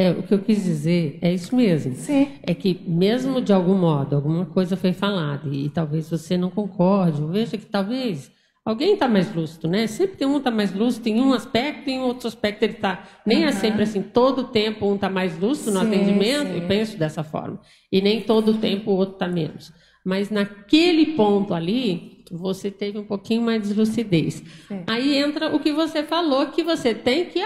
[0.00, 1.94] É, o que eu quis dizer é isso mesmo.
[1.94, 2.28] Sim.
[2.42, 6.48] É que, mesmo de algum modo, alguma coisa foi falada e, e talvez você não
[6.48, 8.32] concorde, ou veja que talvez
[8.64, 9.86] alguém está mais lúcido, né?
[9.86, 13.04] Sempre tem um está mais lúcido em um aspecto e em outro aspecto ele está.
[13.26, 13.48] Nem uhum.
[13.48, 16.56] é sempre assim, todo tempo um está mais lúcido no sim, atendimento, sim.
[16.56, 17.60] e penso dessa forma.
[17.92, 19.70] E nem todo tempo o outro está menos.
[20.02, 24.42] Mas naquele ponto ali, você teve um pouquinho mais de lucidez.
[24.66, 24.82] Sim.
[24.86, 27.38] Aí entra o que você falou, que você tem que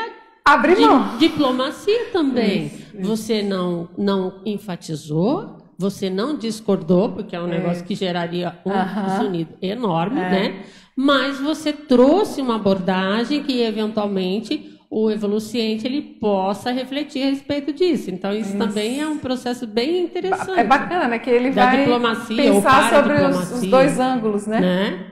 [0.45, 1.16] Abrir mão.
[1.16, 2.66] diplomacia também.
[2.66, 3.09] Isso, isso.
[3.09, 7.59] Você não, não enfatizou, você não discordou, porque é um é.
[7.59, 9.05] negócio que geraria um uh -huh.
[9.05, 10.31] desunido enorme, é.
[10.31, 10.62] né?
[10.95, 18.11] Mas você trouxe uma abordagem que eventualmente o evoluciente ele possa refletir a respeito disso.
[18.11, 20.61] Então isso, isso, também é um processo bem interessante.
[20.61, 21.19] É bacana, né?
[21.19, 21.85] Que ele vai
[22.29, 24.61] pensar sobre os, os, dois ângulos, né?
[24.61, 25.07] né?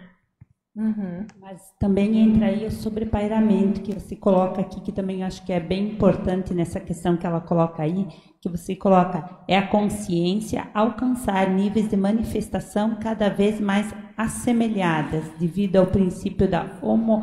[0.75, 1.27] Uhum.
[1.39, 5.61] Mas também entra aí o sobrepairamento que você coloca aqui, que também acho que é
[5.61, 8.07] bem importante nessa questão que ela coloca aí,
[8.41, 15.77] que você coloca é a consciência alcançar níveis de manifestação cada vez mais assemelhadas, devido
[15.77, 17.21] ao princípio da homo,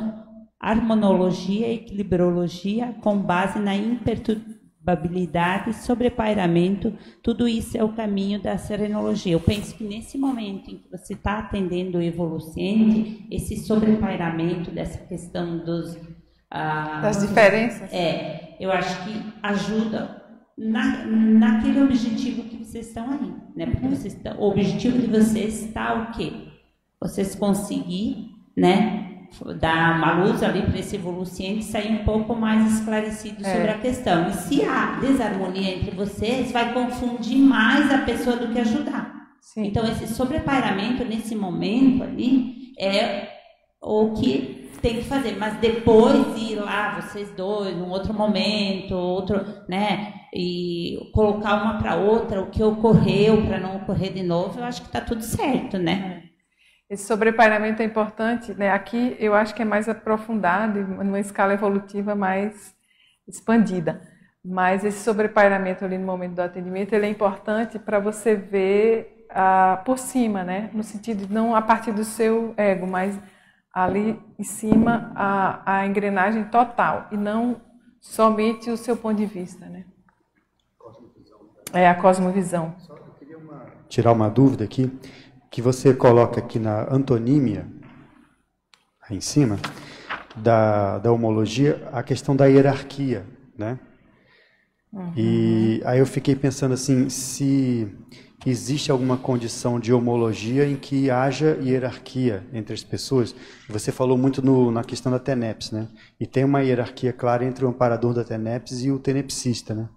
[0.60, 4.59] harmonologia e equilibrologia com base na imperturbabilidade
[4.90, 9.34] probabilidade, sobrepairamento, tudo isso é o caminho da serenologia.
[9.34, 14.98] Eu penso que nesse momento em que você está atendendo o evoluciente, esse sobrepairamento dessa
[15.06, 15.98] questão dos
[16.52, 19.14] ah, das diferenças, é, eu acho que
[19.44, 20.24] ajuda
[20.58, 23.68] na, naquele objetivo que vocês estão aí, né?
[23.68, 26.48] Porque vocês, o objetivo de vocês está o quê?
[27.00, 29.09] Vocês conseguir, né?
[29.60, 33.54] Dar uma luz ali para esse evoluciente sair um pouco mais esclarecido é.
[33.54, 34.30] sobre a questão.
[34.30, 39.20] E se há desarmonia entre vocês, vai confundir mais a pessoa do que ajudar.
[39.42, 39.66] Sim.
[39.66, 43.30] Então, esse sobrepairamento nesse momento ali é
[43.82, 45.38] o que tem que fazer.
[45.38, 50.14] Mas depois ir lá, vocês dois, num outro momento, outro, né?
[50.34, 54.82] E colocar uma para outra, o que ocorreu para não ocorrer de novo, eu acho
[54.82, 56.29] que está tudo certo, né?
[56.90, 58.72] Esse sobrepairamento é importante, né?
[58.72, 62.74] Aqui eu acho que é mais aprofundado, numa escala evolutiva mais
[63.28, 64.02] expandida.
[64.44, 69.80] Mas esse sobrepairamento ali no momento do atendimento, ele é importante para você ver ah,
[69.86, 70.72] por cima, né?
[70.74, 73.20] No sentido de não a partir do seu ego, mas
[73.72, 77.62] ali em cima a, a engrenagem total e não
[78.02, 79.86] somente o seu ponto de vista, né?
[81.72, 82.74] É a cosmovisão.
[82.80, 83.68] Só eu queria uma...
[83.88, 84.92] tirar uma dúvida aqui
[85.50, 87.68] que você coloca aqui na antonímia,
[89.08, 89.58] aí em cima,
[90.36, 93.26] da, da homologia, a questão da hierarquia,
[93.58, 93.80] né?
[94.92, 95.14] Uhum.
[95.16, 97.88] E aí eu fiquei pensando assim, se
[98.46, 103.36] existe alguma condição de homologia em que haja hierarquia entre as pessoas.
[103.68, 105.88] Você falou muito no, na questão da TENEPS, né?
[106.20, 109.90] E tem uma hierarquia clara entre o amparador da TENEPS e o tenepsista, né?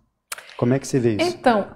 [0.56, 1.36] Como é que você vê isso?
[1.36, 1.68] Então,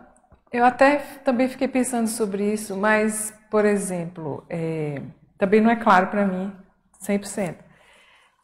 [0.52, 5.00] eu até também fiquei pensando sobre isso, mas por exemplo, é,
[5.38, 6.52] também não é claro para mim
[7.02, 7.56] 100%.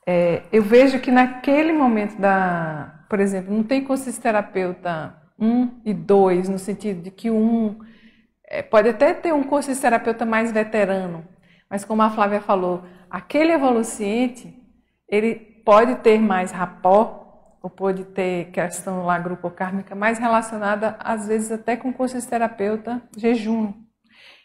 [0.07, 3.85] É, eu vejo que naquele momento da, por exemplo, não tem
[4.21, 7.79] terapeuta 1 e 2, no sentido de que um
[8.47, 9.43] é, pode até ter um
[9.81, 11.25] terapeuta mais veterano,
[11.71, 14.55] mas como a Flávia falou, aquele evoluciente,
[15.09, 15.35] ele
[15.65, 17.21] pode ter mais rapó,
[17.63, 21.93] ou pode ter questão lá grupo kármica mais relacionada, às vezes até com
[22.27, 23.73] terapeuta jejum,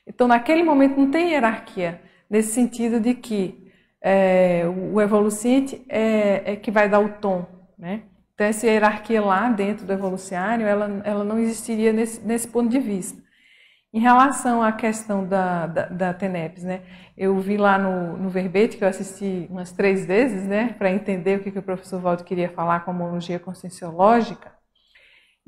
[0.07, 3.71] então, naquele momento, não tem hierarquia, nesse sentido de que
[4.01, 7.45] é, o evoluciente é, é, que vai dar o tom.
[7.77, 8.03] Né?
[8.33, 12.79] Então, essa hierarquia lá dentro do evoluciário, ela, ela não existiria nesse, nesse ponto de
[12.79, 13.21] vista.
[13.93, 16.81] Em relação à questão da, da, da TENEPS, né?
[17.17, 21.39] eu vi lá no, no verbete, que eu assisti umas três vezes, né, para entender
[21.39, 24.57] o que, que o professor Valdo queria falar com a homologia conscienciológica,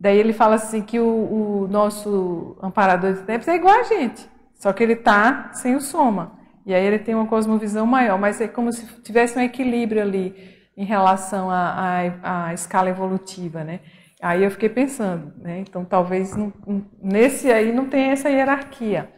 [0.01, 4.29] Daí ele fala assim que o, o nosso amparador de TENEPS é igual a gente.
[4.59, 6.37] Só que ele está sem o soma.
[6.65, 10.35] E aí ele tem uma cosmovisão maior, mas é como se tivesse um equilíbrio ali
[10.77, 13.79] em relação à, escala evolutiva, né?
[14.21, 15.59] Aí eu fiquei pensando, né?
[15.59, 16.53] Então talvez não,
[17.01, 19.09] nesse aí não tenha essa hierarquia.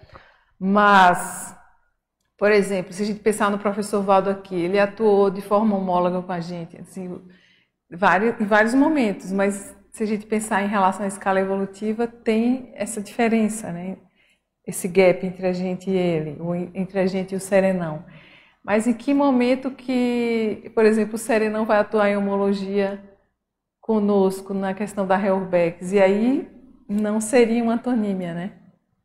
[0.59, 1.55] Mas,
[2.37, 6.21] por exemplo, se a gente pensar no professor Valdo aqui, ele atuou de forma homóloga
[6.21, 7.19] com a gente, assim,
[7.91, 12.71] vários, em vários momentos, mas se a gente pensar em relação à escala evolutiva, tem
[12.75, 13.97] essa diferença, né?
[14.65, 16.37] Esse gap entre a gente e ele,
[16.73, 18.03] entre a gente e o serenão.
[18.63, 23.01] Mas em que momento que, por exemplo, o serenão vai atuar em homologia
[23.79, 25.91] conosco na questão da Reurbex?
[25.91, 26.47] E aí
[26.87, 28.51] não seria uma antonímia, né?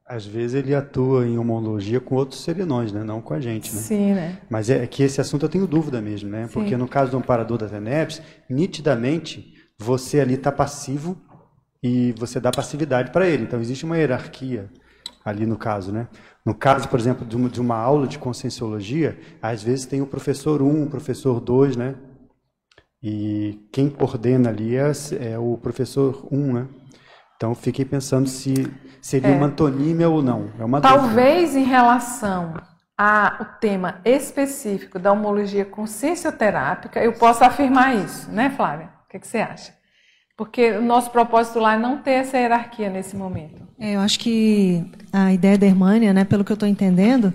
[0.07, 3.03] Às vezes ele atua em homologia com outros serenões, né?
[3.03, 3.74] não com a gente.
[3.74, 3.81] Né?
[3.81, 4.39] Sim, né?
[4.49, 6.47] Mas é que esse assunto eu tenho dúvida mesmo, né?
[6.47, 6.53] Sim.
[6.53, 11.20] Porque no caso do amparador da TENEPS, nitidamente você ali está passivo
[11.83, 13.43] e você dá passividade para ele.
[13.43, 14.70] Então existe uma hierarquia
[15.27, 16.07] ali no caso, né?
[16.44, 20.07] No caso, por exemplo, de uma, de uma aula de conscienciologia, às vezes tem o
[20.07, 21.97] professor 1, o professor 2, né?
[23.03, 26.69] E quem coordena ali é, é, o professor 1, né?
[27.36, 28.73] Então, fiquei pensando se
[29.03, 29.36] seria é.
[29.36, 30.51] uma antonímia ou não.
[30.59, 31.61] É uma Talvez dúvida.
[31.61, 32.55] em relação
[32.97, 38.90] ao tema específico da homologia consciencioterápica, eu possa afirmar isso, né, Flávia?
[39.05, 39.76] O que, que você acha?
[40.36, 43.62] Porque o nosso propósito lá é não ter essa hierarquia nesse momento.
[43.78, 47.32] É, eu acho que a ideia da Hermânia, né, pelo que eu estou entendendo,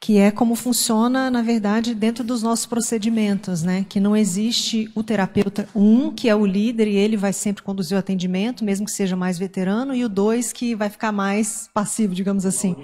[0.00, 3.84] que é como funciona, na verdade, dentro dos nossos procedimentos, né?
[3.88, 7.96] Que não existe o terapeuta um, que é o líder e ele vai sempre conduzir
[7.96, 12.14] o atendimento, mesmo que seja mais veterano, e o dois que vai ficar mais passivo,
[12.14, 12.76] digamos assim.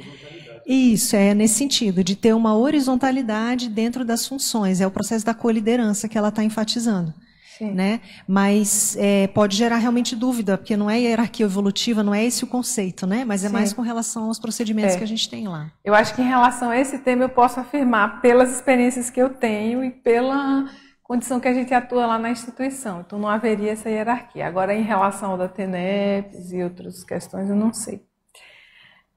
[0.67, 4.81] Isso, é nesse sentido, de ter uma horizontalidade dentro das funções.
[4.81, 7.15] É o processo da co-liderança que ela está enfatizando.
[7.61, 8.01] Né?
[8.27, 12.47] Mas é, pode gerar realmente dúvida, porque não é hierarquia evolutiva, não é esse o
[12.47, 13.25] conceito, né?
[13.25, 13.53] Mas é Sim.
[13.53, 14.99] mais com relação aos procedimentos é.
[14.99, 15.71] que a gente tem lá.
[15.85, 19.31] Eu acho que em relação a esse tema eu posso afirmar pelas experiências que eu
[19.31, 20.69] tenho e pela
[21.03, 23.01] condição que a gente atua lá na instituição.
[23.01, 24.47] Então não haveria essa hierarquia.
[24.47, 28.03] Agora, em relação ao da TENEPS e outras questões, eu não sei.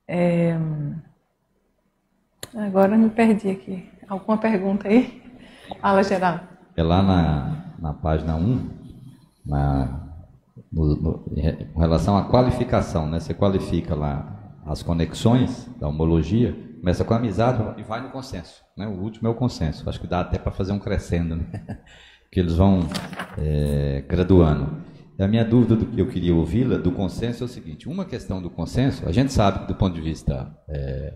[0.07, 0.57] É...
[2.55, 3.89] Agora me perdi aqui.
[4.07, 5.21] Alguma pergunta aí?
[5.81, 6.47] Fala, Geraldo.
[6.75, 8.69] É lá na, na página 1,
[9.45, 10.07] na,
[10.71, 11.19] no, no,
[11.73, 13.19] com relação à qualificação, né?
[13.19, 18.63] Você qualifica lá as conexões da homologia, começa com a amizade e vai no consenso.
[18.75, 18.85] Né?
[18.87, 19.89] O último é o consenso.
[19.89, 21.79] Acho que dá até para fazer um crescendo, né?
[22.31, 22.81] que eles vão
[23.37, 24.83] é, graduando.
[25.17, 28.05] E a minha dúvida do que eu queria ouvi-la do consenso é o seguinte: uma
[28.05, 31.15] questão do consenso, a gente sabe que do ponto de vista é,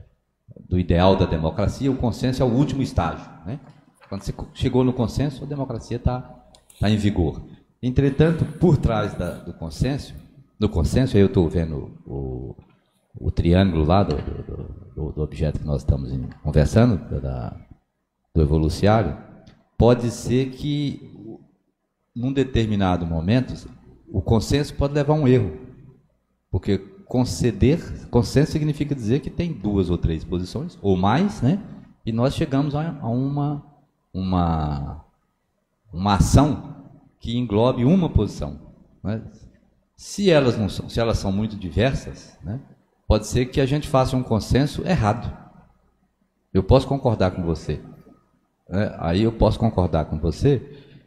[0.67, 3.29] do ideal da democracia, o consenso é o último estágio.
[3.45, 3.59] Né?
[4.09, 6.40] Quando você chegou no consenso, a democracia está
[6.81, 7.39] tá em vigor.
[7.81, 10.15] Entretanto, por trás da, do consenso,
[10.59, 12.55] do consenso, aí eu estou vendo o,
[13.15, 14.15] o triângulo lá do,
[14.95, 16.11] do, do, objeto que nós estamos
[16.43, 17.55] conversando, da,
[18.33, 19.15] do evoluciário,
[19.77, 21.39] pode ser que,
[22.15, 23.53] num determinado momento,
[24.11, 25.57] o consenso pode levar a um erro.
[26.49, 31.61] Porque conceder, consenso significa dizer que tem duas ou três posições, ou mais, né?
[32.03, 33.63] E nós chegamos a, a uma,
[34.13, 35.05] uma,
[35.93, 36.75] uma ação
[37.19, 38.59] que englobe uma posição.
[39.03, 39.21] Né?
[39.95, 42.59] Se elas não são, se elas são muito diversas, né?
[43.07, 45.31] pode ser que a gente faça um consenso errado.
[46.53, 47.81] Eu posso concordar com você.
[48.69, 48.95] Né?
[48.99, 50.61] Aí eu posso concordar com você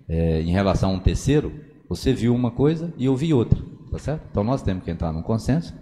[0.08, 1.52] é, em relação a um terceiro.
[1.88, 4.26] Você viu uma coisa e eu vi outra, tá certo?
[4.30, 5.74] Então nós temos que entrar num consenso.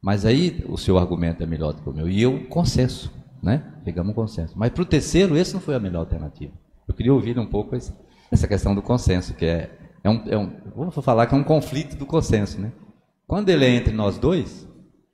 [0.00, 3.12] Mas aí o seu argumento é melhor do que o meu e eu consenso
[3.42, 3.62] né?
[3.84, 4.54] Pegamos um consenso.
[4.56, 6.52] Mas para o terceiro, esse não foi a melhor alternativa.
[6.88, 7.92] Eu queria ouvir um pouco esse,
[8.30, 9.70] essa questão do consenso, que é,
[10.02, 12.72] é, um, é um, vou falar que é um conflito do consenso, né?
[13.26, 14.68] Quando ele é entre nós dois,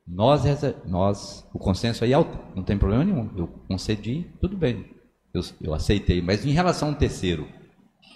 [0.06, 0.42] nós,
[0.84, 3.30] nós o consenso aí é não tem problema nenhum.
[3.36, 4.84] Eu concedi, tudo bem,
[5.32, 6.20] eu, eu aceitei.
[6.20, 7.48] Mas em relação ao terceiro,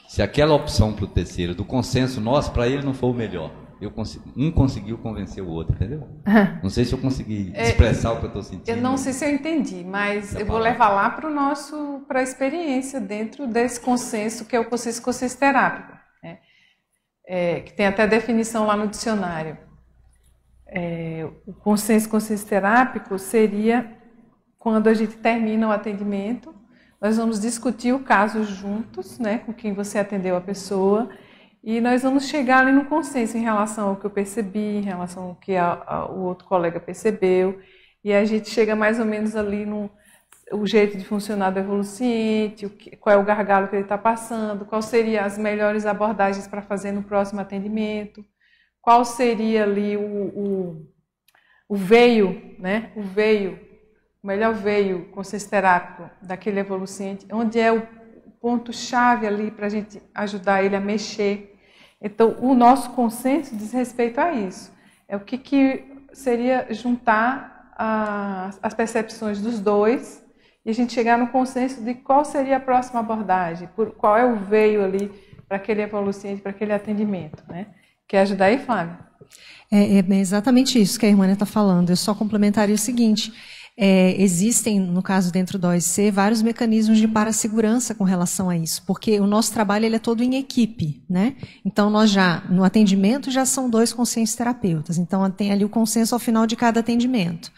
[0.08, 3.50] se aquela opção para o terceiro, do consenso nosso, para ele não for o melhor,
[3.80, 3.92] eu
[4.36, 6.08] um conseguiu convencer o outro, entendeu?
[6.62, 8.68] Não sei se eu consegui é, expressar é, o que eu estou sentindo.
[8.68, 12.20] Eu não sei se eu entendi, mas eu vou levar lá para o nosso, para
[12.20, 15.92] a experiência dentro desse consenso que é o consenso consenso terápico,
[16.22, 16.38] né?
[17.26, 19.58] é, que tem até definição lá no dicionário.
[20.66, 23.94] É, o consenso consenso terápico seria
[24.58, 26.54] quando a gente termina o atendimento,
[27.00, 31.08] nós vamos discutir o caso juntos, né, com quem você atendeu a pessoa
[31.66, 35.30] e nós vamos chegar ali no consenso em relação ao que eu percebi, em relação
[35.30, 37.60] ao que a, a, o outro colega percebeu.
[38.04, 39.90] E a gente chega mais ou menos ali no
[40.52, 44.64] o jeito de funcionar do evoluciente, que, qual é o gargalo que ele está passando,
[44.64, 48.24] quais seriam as melhores abordagens para fazer no próximo atendimento,
[48.80, 50.86] qual seria ali o, o,
[51.68, 52.92] o veio, né?
[52.94, 53.58] o veio,
[54.22, 57.84] o melhor veio consciência terápico daquele evoluciente, onde é o
[58.40, 61.54] ponto-chave ali para a gente ajudar ele a mexer
[62.00, 64.72] então, o nosso consenso diz respeito a isso.
[65.08, 70.24] É o que, que seria juntar a, as percepções dos dois
[70.64, 74.24] e a gente chegar no consenso de qual seria a próxima abordagem, por, qual é
[74.24, 75.10] o veio ali
[75.48, 77.42] para aquele evoluciente, para aquele atendimento.
[77.48, 77.66] Né?
[78.08, 78.98] Quer ajudar aí, Flávia?
[79.70, 81.90] É, é exatamente isso que a irmã está falando.
[81.90, 83.32] Eu só complementaria o seguinte:
[83.78, 88.82] é, existem, no caso dentro do OIC, vários mecanismos de para-segurança com relação a isso,
[88.86, 91.36] porque o nosso trabalho ele é todo em equipe, né?
[91.64, 96.14] Então nós já, no atendimento, já são dois consensos terapeutas, então tem ali o consenso
[96.14, 97.52] ao final de cada atendimento.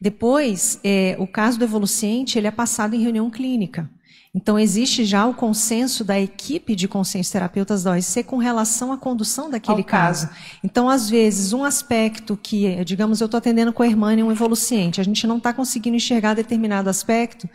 [0.00, 3.90] Depois, é, o caso do evoluciente, ele é passado em reunião clínica.
[4.32, 8.96] Então, existe já o consenso da equipe de consenso terapeutas da OIC com relação à
[8.96, 10.28] condução daquele caso.
[10.28, 10.38] caso.
[10.62, 14.30] Então, às vezes, um aspecto que, digamos, eu estou atendendo com a irmã em um
[14.30, 17.48] evoluciente, a gente não está conseguindo enxergar determinado aspecto,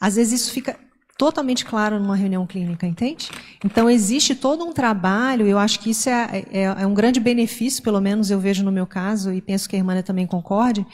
[0.00, 0.78] às vezes isso fica
[1.18, 3.28] totalmente claro numa reunião clínica, entende?
[3.64, 7.82] Então, existe todo um trabalho, eu acho que isso é, é, é um grande benefício,
[7.82, 10.86] pelo menos eu vejo no meu caso, e penso que a irmã também concorde,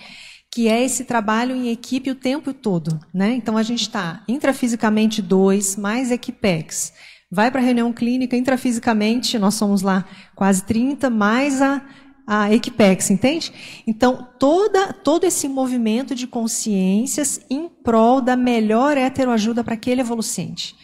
[0.50, 2.98] que é esse trabalho em equipe o tempo todo.
[3.12, 3.34] Né?
[3.34, 6.92] Então, a gente está intrafisicamente dois, mais equipex.
[7.30, 11.82] Vai para a reunião clínica intrafisicamente, nós somos lá quase 30, mais a,
[12.26, 13.52] a Equipex, entende?
[13.86, 20.74] Então, toda, todo esse movimento de consciências em prol da melhor heteroajuda para aquele evolucente.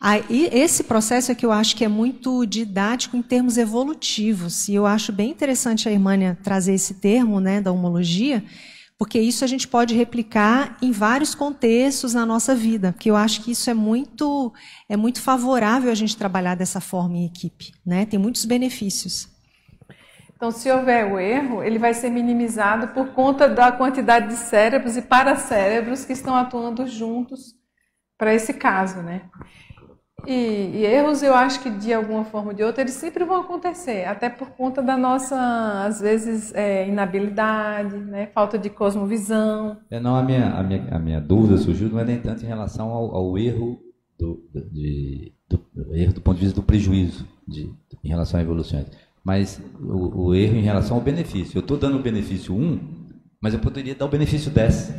[0.00, 4.74] Aí, esse processo é que eu acho que é muito didático em termos evolutivos, e
[4.74, 8.44] eu acho bem interessante a Irmânia trazer esse termo né, da homologia,
[9.00, 13.40] porque isso a gente pode replicar em vários contextos na nossa vida, que eu acho
[13.40, 14.52] que isso é muito
[14.90, 18.04] é muito favorável a gente trabalhar dessa forma em equipe, né?
[18.04, 19.26] Tem muitos benefícios.
[20.36, 24.98] Então, se houver o erro, ele vai ser minimizado por conta da quantidade de cérebros
[24.98, 27.54] e paracérebros que estão atuando juntos
[28.18, 29.22] para esse caso, né?
[30.26, 33.40] E, e, erros, eu acho que de alguma forma ou de outra, eles sempre vão
[33.40, 38.26] acontecer, até por conta da nossa, às vezes, é, inabilidade, né?
[38.34, 39.78] falta de cosmovisão.
[39.90, 42.48] É, não, a minha, a, minha, a minha dúvida surgiu não é nem tanto em
[42.48, 43.78] relação ao, ao erro,
[44.20, 47.72] do, de, do, erro do ponto de vista do prejuízo de,
[48.04, 48.84] em relação à evolução,
[49.24, 51.56] mas o, o erro em relação ao benefício.
[51.56, 52.78] Eu estou dando o benefício 1,
[53.40, 54.94] mas eu poderia dar o benefício 10,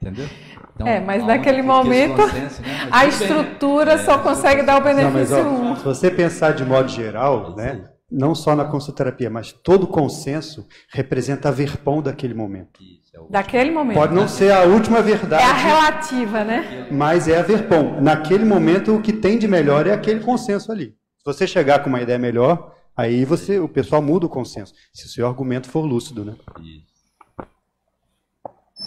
[0.00, 0.28] entendeu?
[0.74, 2.88] Então, é, mas naquele momento consenso, né?
[2.90, 6.52] a estrutura bem, só é, consegue dar o benefício não, mas, ó, Se você pensar
[6.52, 12.34] de modo geral, né, não só na consultoterapia, mas todo consenso representa a verpão daquele
[12.34, 12.80] momento.
[13.14, 13.96] É daquele momento.
[13.96, 15.42] Pode não ser a última verdade.
[15.42, 16.88] É a relativa, né?
[16.90, 18.00] Mas é a verpão.
[18.00, 20.94] Naquele momento, o que tem de melhor é aquele consenso ali.
[21.18, 24.74] Se você chegar com uma ideia melhor, aí você, o pessoal muda o consenso.
[24.92, 26.34] Se o seu argumento for lúcido, né?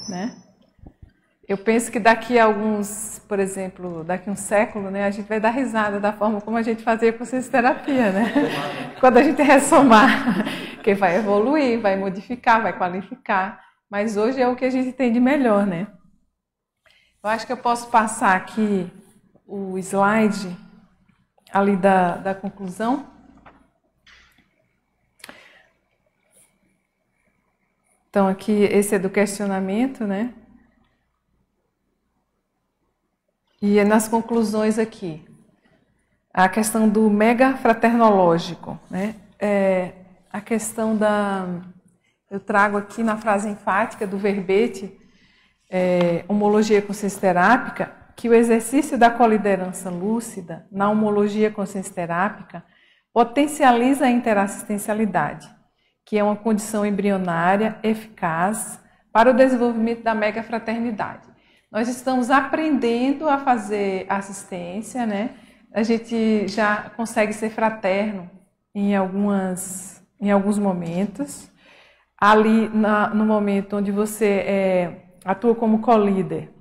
[0.10, 0.36] Né?
[1.46, 5.28] Eu penso que daqui a alguns, por exemplo, daqui a um século, né, a gente
[5.28, 8.32] vai dar risada da forma como a gente fazia com terapia, né?
[9.02, 10.46] Quando a gente ressomar,
[10.82, 13.62] que vai evoluir, vai modificar, vai qualificar.
[13.90, 15.88] Mas hoje é o que a gente tem de melhor, né?
[17.22, 18.90] Eu acho que eu posso passar aqui
[19.46, 20.56] o slide
[21.52, 23.06] ali da, da conclusão.
[28.10, 30.34] Então, aqui, esse é do questionamento, né?
[33.66, 35.24] E é nas conclusões aqui,
[36.34, 39.16] a questão do mega fraternológico, né?
[39.40, 39.94] É,
[40.30, 41.48] a questão da.
[42.30, 44.92] Eu trago aqui na frase enfática do verbete,
[45.70, 52.06] é, homologia consciência que o exercício da coliderança lúcida na homologia consciência
[53.14, 55.50] potencializa a interassistencialidade,
[56.04, 58.78] que é uma condição embrionária eficaz
[59.10, 61.33] para o desenvolvimento da mega fraternidade.
[61.74, 65.32] Nós estamos aprendendo a fazer assistência, né?
[65.74, 68.30] A gente já consegue ser fraterno
[68.76, 71.50] em, algumas, em alguns momentos.
[72.16, 76.52] Ali, na, no momento onde você é, atua como co-líder,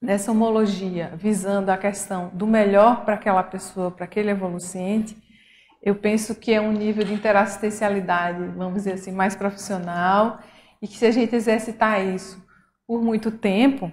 [0.00, 5.18] nessa homologia, visando a questão do melhor para aquela pessoa, para aquele evoluciente,
[5.82, 10.40] eu penso que é um nível de interassistencialidade, vamos dizer assim, mais profissional,
[10.80, 12.42] e que se a gente exercitar isso
[12.86, 13.92] por muito tempo,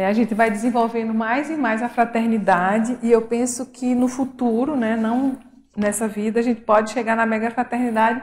[0.00, 0.06] né?
[0.06, 4.74] A gente vai desenvolvendo mais e mais a fraternidade e eu penso que no futuro,
[4.74, 5.38] né, não
[5.76, 8.22] nessa vida, a gente pode chegar na mega fraternidade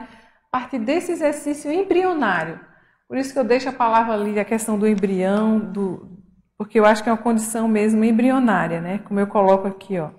[0.52, 2.58] a partir desse exercício embrionário.
[3.06, 6.18] Por isso que eu deixo a palavra ali, a questão do embrião, do,
[6.58, 8.98] porque eu acho que é uma condição mesmo embrionária, né?
[9.04, 10.00] como eu coloco aqui.
[10.00, 10.10] Ó.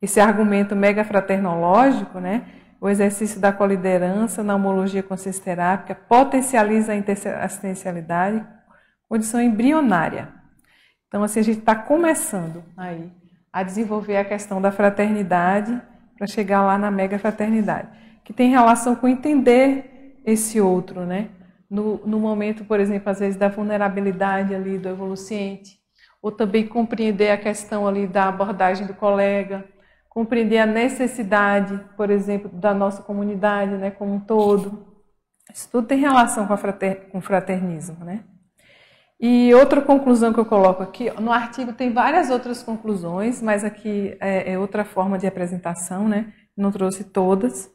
[0.00, 2.46] Esse argumento mega fraternológico, né?
[2.80, 5.42] o exercício da coliderança na homologia consciência
[6.08, 8.46] potencializa a assistencialidade,
[9.08, 10.45] condição embrionária.
[11.16, 13.10] Então, assim, a gente está começando aí
[13.50, 15.80] a desenvolver a questão da fraternidade
[16.14, 17.88] para chegar lá na mega fraternidade,
[18.22, 21.30] que tem relação com entender esse outro, né?
[21.70, 25.78] No, no momento, por exemplo, às vezes da vulnerabilidade ali do evoluciente,
[26.20, 29.64] ou também compreender a questão ali da abordagem do colega,
[30.10, 34.86] compreender a necessidade, por exemplo, da nossa comunidade, né, como um todo.
[35.50, 38.22] Isso tudo tem relação com, a frater, com o fraternismo, né?
[39.18, 44.16] E outra conclusão que eu coloco aqui, no artigo tem várias outras conclusões, mas aqui
[44.20, 46.32] é, é outra forma de apresentação, né?
[46.56, 47.70] Não trouxe todas.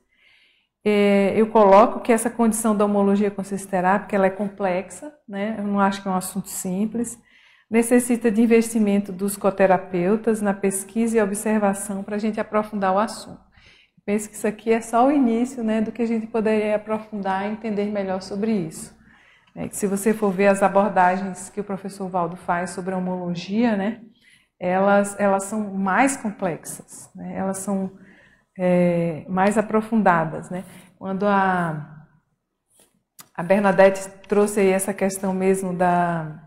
[0.86, 5.56] É, eu coloco que essa condição da homologia consciência-terápica ela é complexa, né?
[5.58, 7.20] Eu não acho que é um assunto simples.
[7.70, 13.42] Necessita de investimento dos coterapeutas na pesquisa e observação para a gente aprofundar o assunto.
[14.06, 17.46] Penso que isso aqui é só o início, né, do que a gente poderia aprofundar
[17.46, 18.94] e entender melhor sobre isso.
[19.54, 23.76] É, se você for ver as abordagens que o professor Valdo faz sobre a homologia,
[23.76, 24.02] né,
[24.58, 27.92] elas, elas são mais complexas, né, elas são
[28.58, 30.50] é, mais aprofundadas.
[30.50, 30.64] Né.
[30.98, 32.06] Quando a,
[33.36, 36.44] a Bernadette trouxe aí essa questão mesmo da,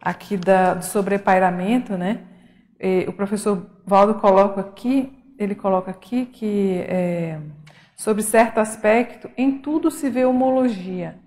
[0.00, 2.26] aqui da, do sobrepairamento, né,
[3.06, 7.38] o professor Valdo coloca aqui, ele coloca aqui que é,
[7.94, 11.20] sobre certo aspecto, em tudo se vê homologia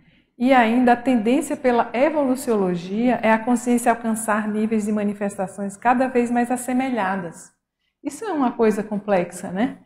[0.48, 6.32] e ainda a tendência pela evoluciologia é a consciência alcançar níveis de manifestações cada vez
[6.32, 7.52] mais assemelhadas.
[8.04, 9.78] Isso é uma coisa complexa, né?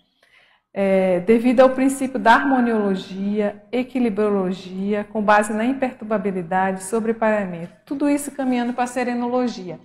[0.79, 7.73] é, devido ao princípio da harmoniologia, equilibrologia, com base na imperturbabilidade, sobreparamento.
[7.83, 9.79] Tudo isso caminhando para a serenologia.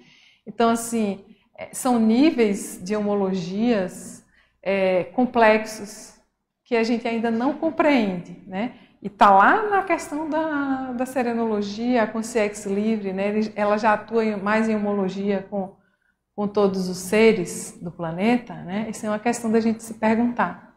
[0.47, 1.25] Então, assim,
[1.57, 4.23] é, são níveis de homologias
[4.63, 6.13] é, complexos
[6.63, 8.75] que a gente ainda não compreende, né?
[9.03, 13.41] E está lá na questão da, da serenologia, a consciência livre, né?
[13.57, 15.75] ela já atua mais em homologia com,
[16.37, 18.87] com todos os seres do planeta, né?
[18.89, 20.77] Isso é uma questão da gente se perguntar,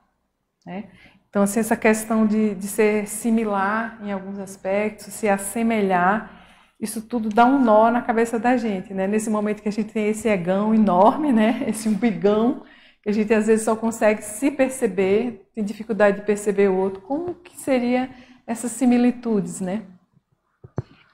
[0.66, 0.86] né?
[1.30, 6.32] Então, assim, essa questão de, de ser similar em alguns aspectos, se assemelhar,
[6.80, 9.06] isso tudo dá um nó na cabeça da gente, né?
[9.06, 11.64] Nesse momento que a gente tem esse egão enorme, né?
[11.68, 12.64] Esse umbigão,
[13.06, 17.02] a gente às vezes só consegue se perceber, tem dificuldade de perceber o outro.
[17.02, 18.10] Como que seria
[18.48, 19.84] essas similitudes, né?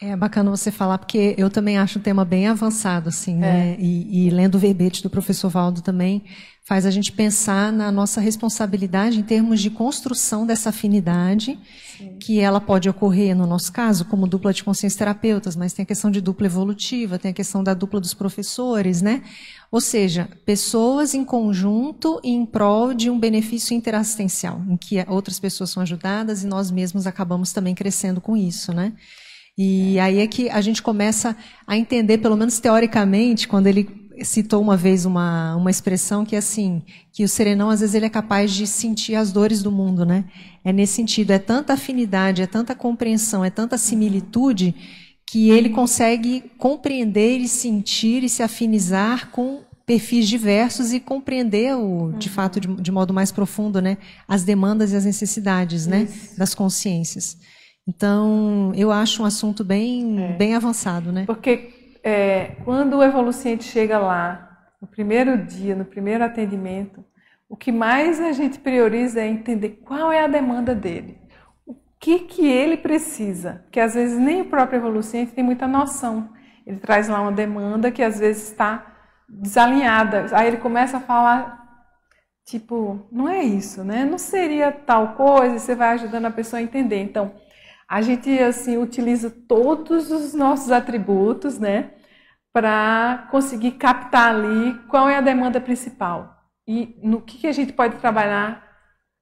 [0.03, 3.73] É bacana você falar, porque eu também acho o tema bem avançado, assim, né?
[3.73, 3.77] É.
[3.79, 6.23] E, e, lendo o verbete do professor Valdo também
[6.63, 11.59] faz a gente pensar na nossa responsabilidade em termos de construção dessa afinidade,
[11.97, 12.17] Sim.
[12.19, 15.85] que ela pode ocorrer, no nosso caso, como dupla de consciência terapeutas, mas tem a
[15.85, 19.21] questão de dupla evolutiva, tem a questão da dupla dos professores, né?
[19.71, 25.69] Ou seja, pessoas em conjunto em prol de um benefício interassistencial, em que outras pessoas
[25.69, 28.93] são ajudadas e nós mesmos acabamos também crescendo com isso, né?
[29.57, 31.35] E aí é que a gente começa
[31.67, 36.39] a entender, pelo menos teoricamente, quando ele citou uma vez uma, uma expressão que é
[36.39, 40.05] assim, que o serenão às vezes ele é capaz de sentir as dores do mundo,
[40.05, 40.25] né?
[40.63, 44.75] É nesse sentido, é tanta afinidade, é tanta compreensão, é tanta similitude
[45.25, 52.11] que ele consegue compreender e sentir e se afinizar com perfis diversos e compreender o,
[52.17, 53.97] de fato de, de modo mais profundo, né,
[54.27, 56.07] as demandas e as necessidades, né,
[56.37, 57.37] das consciências.
[57.87, 60.33] Então, eu acho um assunto bem, é.
[60.33, 61.25] bem avançado, né?
[61.25, 67.03] Porque é, quando o evoluciente chega lá, no primeiro dia, no primeiro atendimento,
[67.47, 71.19] o que mais a gente prioriza é entender qual é a demanda dele.
[71.65, 76.29] O que, que ele precisa, que às vezes nem o próprio evoluciente tem muita noção.
[76.65, 78.95] Ele traz lá uma demanda que às vezes está
[79.27, 80.27] desalinhada.
[80.31, 81.61] Aí ele começa a falar
[82.45, 84.03] tipo, não é isso, né?
[84.03, 87.01] Não seria tal coisa, você vai ajudando a pessoa a entender.
[87.01, 87.33] Então,
[87.91, 91.91] a gente assim utiliza todos os nossos atributos, né,
[92.53, 97.73] para conseguir captar ali qual é a demanda principal e no que, que a gente
[97.73, 98.65] pode trabalhar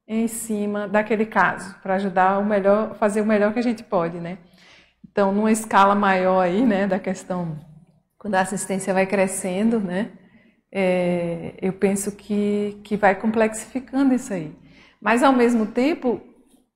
[0.07, 4.19] em cima daquele caso para ajudar o melhor, fazer o melhor que a gente pode,
[4.19, 4.37] né?
[5.03, 7.59] Então, numa escala maior aí, né, da questão
[8.19, 10.11] quando a assistência vai crescendo, né,
[10.71, 14.55] é, eu penso que que vai complexificando isso aí.
[15.01, 16.21] Mas ao mesmo tempo,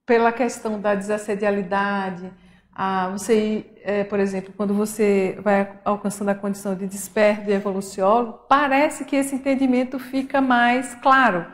[0.05, 2.31] pela questão da desassedialidade,
[2.75, 8.39] a você é, por exemplo, quando você vai alcançando a condição de desperto, de evoluciólogo,
[8.49, 11.45] parece que esse entendimento fica mais claro.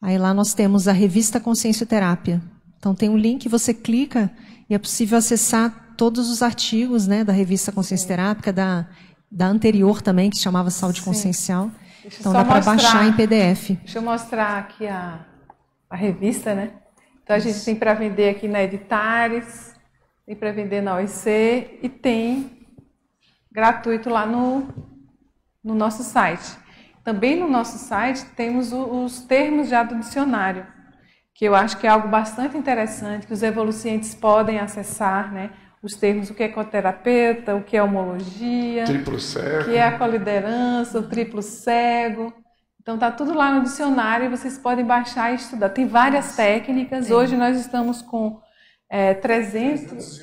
[0.00, 2.40] aí lá nós temos a revista Consciencioterapia.
[2.78, 4.32] Então tem um link, você clica
[4.68, 8.88] e é possível acessar todos os artigos né, da revista Consciencioterápica, da,
[9.30, 11.04] da anterior também, que se chamava Saúde Sim.
[11.04, 11.70] Consciencial.
[12.00, 13.72] Deixa então dá para baixar em PDF.
[13.82, 15.22] Deixa eu mostrar aqui a,
[15.90, 16.70] a revista, né?
[17.22, 19.74] Então a gente tem para vender aqui na Editares,
[20.24, 22.66] tem para vender na OIC e tem
[23.52, 24.66] gratuito lá no,
[25.62, 26.64] no nosso site.
[27.06, 30.66] Também no nosso site temos os termos já do dicionário,
[31.32, 35.50] que eu acho que é algo bastante interessante, que os evolucientes podem acessar, né?
[35.80, 39.60] Os termos, o que é ecoterapeuta, o que é homologia, triplo cego.
[39.60, 42.34] o que é a coliderança, o triplo cego.
[42.82, 45.68] Então tá tudo lá no dicionário e vocês podem baixar e estudar.
[45.68, 47.08] Tem várias técnicas.
[47.08, 48.40] Hoje nós estamos com
[48.90, 50.22] é, 300,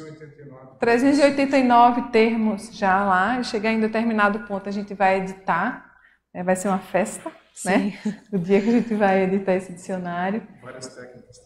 [0.81, 3.41] 389 termos já lá.
[3.41, 5.92] Chegar em determinado ponto a gente vai editar.
[6.33, 6.43] Né?
[6.43, 7.29] Vai ser uma festa,
[7.65, 7.93] né?
[8.03, 8.13] Sim.
[8.31, 10.41] O dia que a gente vai editar esse dicionário.
[10.61, 11.37] Várias técnicas.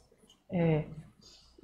[0.51, 0.83] É.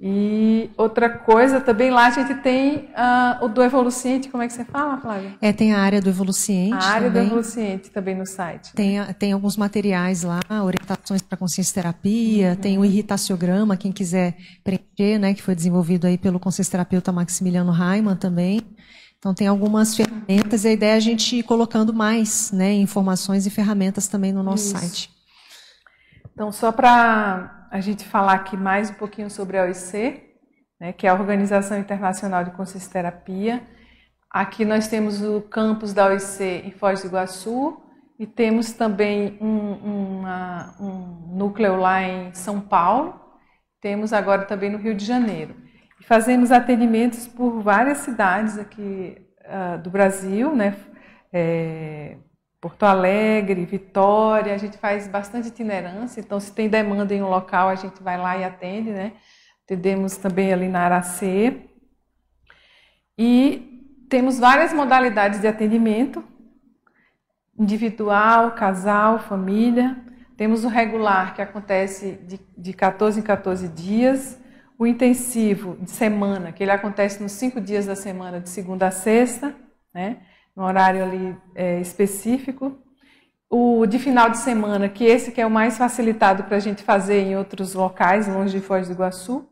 [0.00, 4.52] E outra coisa, também lá a gente tem ah, o do Evoluciente, como é que
[4.52, 5.34] você fala, Flávia?
[5.40, 7.28] É, tem a área do Evoluciente A área do também.
[7.28, 8.74] Evoluciente também no site.
[8.74, 12.56] Tem, a- tem alguns materiais lá, orientações para consciência terapia, Uhum.
[12.56, 17.70] tem o irritaciograma, quem quiser preencher, né, que foi desenvolvido aí pelo consciência terapeuta Maximiliano
[17.70, 18.60] Raiman também.
[19.24, 23.46] Então tem algumas ferramentas e a ideia é a gente ir colocando mais, né, informações
[23.46, 24.78] e ferramentas também no nosso Isso.
[24.78, 25.10] site.
[26.34, 30.20] Então, só para a gente falar aqui mais um pouquinho sobre a OIC,
[30.78, 33.62] né, que é a Organização Internacional de Consciência e Terapia.
[34.30, 37.78] Aqui nós temos o campus da OIC em Foz do Iguaçu
[38.18, 43.18] e temos também um, uma- um núcleo lá em São Paulo.
[43.80, 45.63] Temos agora também no Rio de Janeiro.
[46.06, 49.16] Fazemos atendimentos por várias cidades aqui
[49.46, 50.76] ah, do Brasil, né?
[51.32, 52.16] É,
[52.60, 57.68] Porto Alegre, Vitória, a gente faz bastante itinerância, então se tem demanda em um local,
[57.68, 59.12] a gente vai lá e atende, né?
[59.64, 61.62] Atendemos também ali na Aracê.
[63.18, 66.22] E temos várias modalidades de atendimento,
[67.58, 69.96] individual, casal, família.
[70.36, 74.38] Temos o regular, que acontece de, de 14 em 14 dias.
[74.76, 78.90] O intensivo de semana, que ele acontece nos cinco dias da semana, de segunda a
[78.90, 79.54] sexta,
[79.94, 80.18] né?
[80.54, 82.76] no horário ali é, específico.
[83.48, 86.82] O de final de semana, que esse que é o mais facilitado para a gente
[86.82, 89.48] fazer em outros locais, longe de Foz do Iguaçu.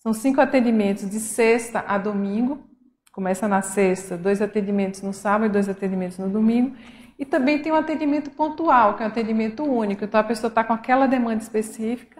[0.00, 2.68] São cinco atendimentos de sexta a domingo.
[3.12, 6.74] Começa na sexta, dois atendimentos no sábado e dois atendimentos no domingo.
[7.16, 10.04] E também tem um atendimento pontual, que é um atendimento único.
[10.04, 12.13] Então a pessoa está com aquela demanda específica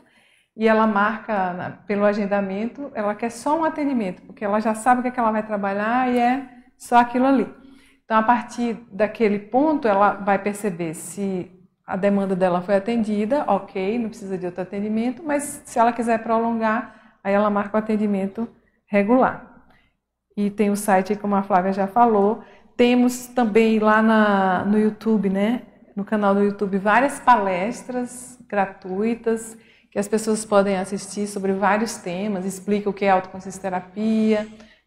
[0.57, 5.03] e ela marca pelo agendamento, ela quer só um atendimento, porque ela já sabe o
[5.03, 7.53] que, é que ela vai trabalhar e é só aquilo ali.
[8.05, 11.51] Então, a partir daquele ponto, ela vai perceber se
[11.87, 16.23] a demanda dela foi atendida, ok, não precisa de outro atendimento, mas se ela quiser
[16.23, 18.49] prolongar, aí ela marca o atendimento
[18.87, 19.67] regular.
[20.37, 22.43] E tem o site, como a Flávia já falou,
[22.77, 25.63] temos também lá na, no YouTube, né,
[25.97, 29.57] no canal do YouTube, várias palestras gratuitas
[29.95, 33.71] que as pessoas podem assistir sobre vários temas, explica o que é autoconsciência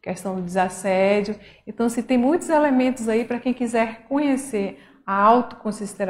[0.02, 1.34] questão do desassédio.
[1.66, 6.06] Então, se tem muitos elementos aí para quem quiser conhecer a autoconsciência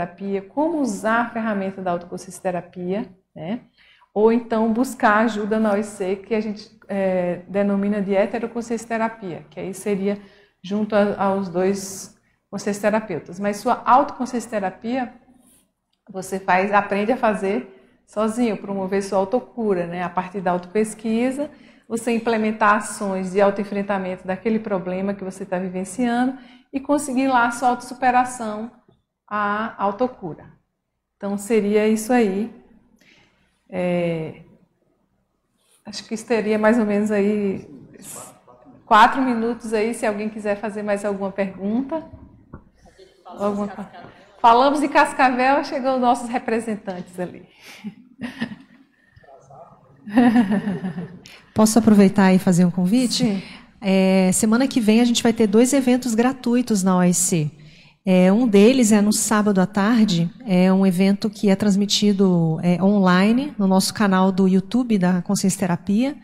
[0.49, 2.51] como usar a ferramenta da autoconsciência
[3.35, 3.59] né?
[4.15, 8.97] Ou então buscar ajuda na OIC, que a gente é, denomina de heteroconsciência
[9.51, 10.19] que aí seria
[10.63, 12.17] junto a- aos dois
[12.49, 13.39] consciência.
[13.39, 14.59] Mas sua autoconsciência
[16.11, 17.76] você faz, aprende a fazer
[18.07, 20.01] sozinho, promover sua autocura, né?
[20.01, 21.51] A partir da autopesquisa,
[21.88, 26.38] você implementar ações de autoenfrentamento daquele problema que você está vivenciando
[26.71, 28.71] e conseguir lá a sua autossuperação,
[29.27, 30.45] a autocura.
[31.17, 32.51] Então seria isso aí.
[33.69, 34.41] É,
[35.85, 37.67] acho que estaria mais ou menos aí
[38.85, 42.03] quatro minutos aí, se alguém quiser fazer mais alguma pergunta.
[43.25, 43.67] Alguma...
[44.41, 47.43] Falamos de Cascavel, chegou os nossos representantes ali.
[51.53, 53.43] Posso aproveitar e fazer um convite?
[53.81, 57.51] É, semana que vem a gente vai ter dois eventos gratuitos na OIC.
[58.05, 62.81] É, um deles é no sábado à tarde, é um evento que é transmitido é,
[62.81, 66.15] online no nosso canal do YouTube da Consciência Terapia.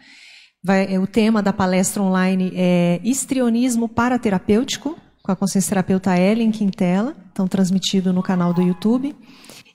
[0.64, 6.52] Vai- é, o tema da palestra online é Histrionismo Paraterapêutico, com a consciência terapeuta Ellen
[6.52, 9.16] Quintela, então transmitido no canal do YouTube.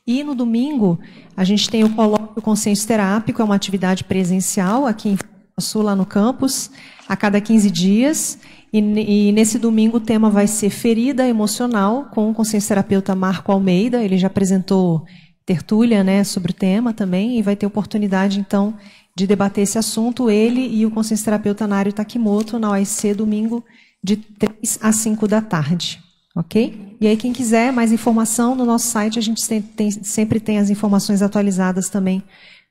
[0.06, 0.98] E no domingo,
[1.34, 5.18] a gente tem o colóquio Consciência Terápico, é uma atividade presencial aqui em
[5.58, 6.70] Sul, lá no campus,
[7.08, 8.38] a cada 15 dias.
[8.70, 13.50] E, e nesse domingo o tema vai ser Ferida Emocional, com o consciência terapeuta Marco
[13.50, 14.04] Almeida.
[14.04, 15.06] Ele já apresentou
[15.46, 18.74] tertúlia né, sobre o tema também, e vai ter oportunidade, então,
[19.16, 23.64] de debater esse assunto, ele e o consciência terapeuta Nário Takimoto, na OIC, domingo,
[24.02, 26.02] de 3 a 5 da tarde.
[26.36, 26.96] Ok?
[27.00, 29.46] E aí, quem quiser mais informação, no nosso site a gente
[29.76, 32.22] tem- sempre tem as informações atualizadas também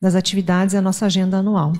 [0.01, 1.73] das atividades e a nossa agenda anual.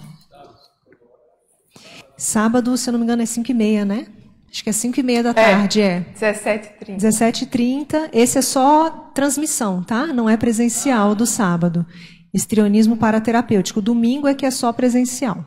[2.18, 4.08] Sábado, se eu não me engano, é 5 e meia, né?
[4.52, 6.06] Acho que é 5 e meia da tarde, é.
[6.14, 6.98] 17h30.
[6.98, 8.10] 17h30.
[8.12, 10.08] Esse é só transmissão, tá?
[10.08, 11.86] Não é presencial do sábado.
[12.34, 13.82] Estrionismo paraterapêutico.
[13.82, 15.46] Domingo é que é só presencial.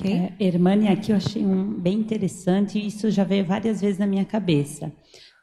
[0.00, 0.12] Ok?
[0.12, 4.24] É, Hermânia, aqui eu achei um bem interessante isso já veio várias vezes na minha
[4.24, 4.90] cabeça.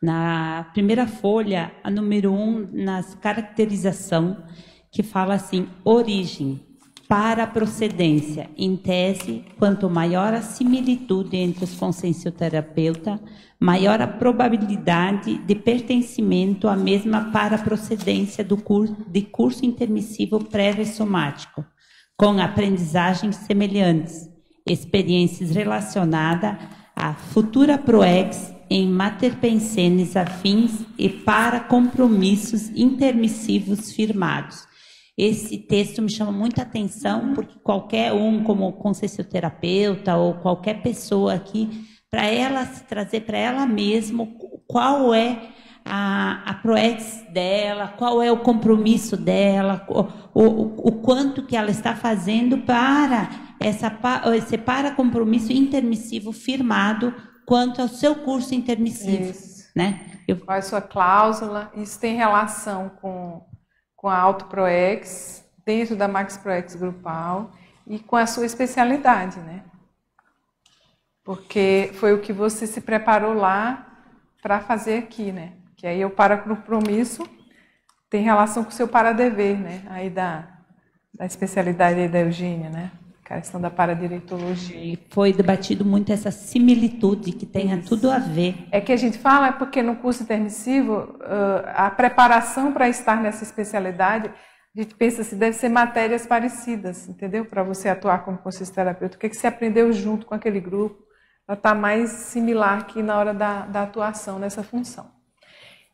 [0.01, 4.43] Na primeira folha, a número um, nas caracterização,
[4.91, 6.59] que fala assim, origem,
[7.07, 8.49] para procedência.
[8.57, 13.19] Em tese, quanto maior a similitude entre os consciencioterapeuta,
[13.59, 21.65] maior a probabilidade de pertencimento à mesma para procedência do curso, de curso intermissivo pré-ressomático,
[22.17, 24.29] com aprendizagens semelhantes,
[24.67, 26.55] experiências relacionadas
[26.95, 34.67] à futura proex em materpensenes afins e para compromissos intermissivos firmados.
[35.17, 41.87] Esse texto me chama muita atenção, porque qualquer um, como consciencioterapeuta ou qualquer pessoa aqui,
[42.11, 44.27] para ela se trazer para ela mesma
[44.67, 45.39] qual é
[45.83, 50.01] a, a proex dela, qual é o compromisso dela, o,
[50.39, 53.91] o, o quanto que ela está fazendo para essa,
[54.35, 57.13] esse para compromisso intermissivo firmado
[57.45, 59.31] quanto ao seu curso intermissivo.
[59.31, 59.67] Isso.
[59.75, 60.01] Né?
[60.27, 60.37] Eu...
[60.37, 61.71] Qual é a sua cláusula?
[61.75, 63.45] Isso tem relação com
[63.97, 67.51] com a Auto ProEx, dentro da Max ProEx grupal
[67.85, 69.63] e com a sua especialidade, né?
[71.25, 73.85] Porque foi o que você se preparou lá
[74.41, 75.53] para fazer aqui, né?
[75.75, 77.27] Que aí o para compromisso
[78.09, 79.83] tem relação com o seu para dever, né?
[79.89, 80.47] Aí da,
[81.13, 82.91] da especialidade aí da Eugênia, né?
[83.33, 84.77] A questão da paradireitologia.
[84.77, 87.89] E foi debatido muito essa similitude que tenha Isso.
[87.89, 88.67] tudo a ver.
[88.71, 91.17] É que a gente fala porque no curso intermissivo,
[91.73, 94.31] a preparação para estar nessa especialidade,
[94.75, 97.45] a gente pensa se deve ser matérias parecidas, entendeu?
[97.45, 98.39] Para você atuar como
[98.73, 99.17] terapeuta.
[99.17, 101.03] O que, que você aprendeu junto com aquele grupo,
[101.45, 105.09] para estar tá mais similar aqui na hora da, da atuação nessa função.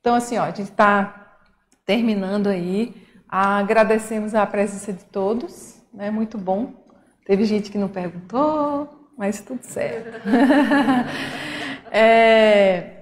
[0.02, 1.38] Então, assim, ó, a gente está
[1.86, 2.94] terminando aí.
[3.30, 6.12] Agradecemos a presença de todos, né?
[6.12, 6.83] Muito bom
[7.26, 10.22] Teve gente que não perguntou, mas tudo certo.
[11.92, 12.94] é,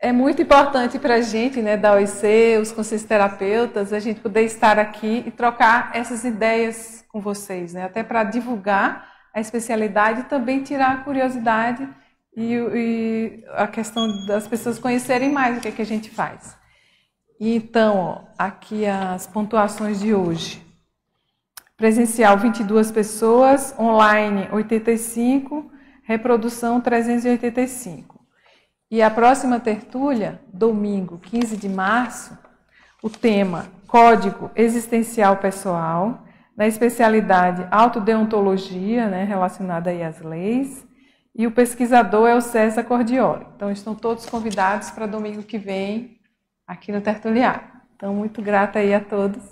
[0.00, 4.42] é muito importante para a gente, né, da OIC, os conselhos terapeutas, a gente poder
[4.42, 10.24] estar aqui e trocar essas ideias com vocês, né, até para divulgar a especialidade e
[10.24, 11.88] também tirar a curiosidade
[12.36, 16.56] e, e, a questão das pessoas conhecerem mais o que, é que a gente faz.
[17.40, 20.61] Então, ó, aqui as pontuações de hoje.
[21.82, 25.68] Presencial 22 pessoas, online 85,
[26.04, 28.24] reprodução 385.
[28.88, 32.38] E a próxima tertúlia, domingo 15 de março,
[33.02, 36.22] o tema Código Existencial Pessoal,
[36.56, 40.86] na especialidade Autodeontologia, né, relacionada aí às leis,
[41.34, 43.44] e o pesquisador é o César Cordioli.
[43.56, 46.20] Então estão todos convidados para domingo que vem
[46.64, 47.82] aqui no Tertuliar.
[47.96, 49.51] Então muito grata aí a todos.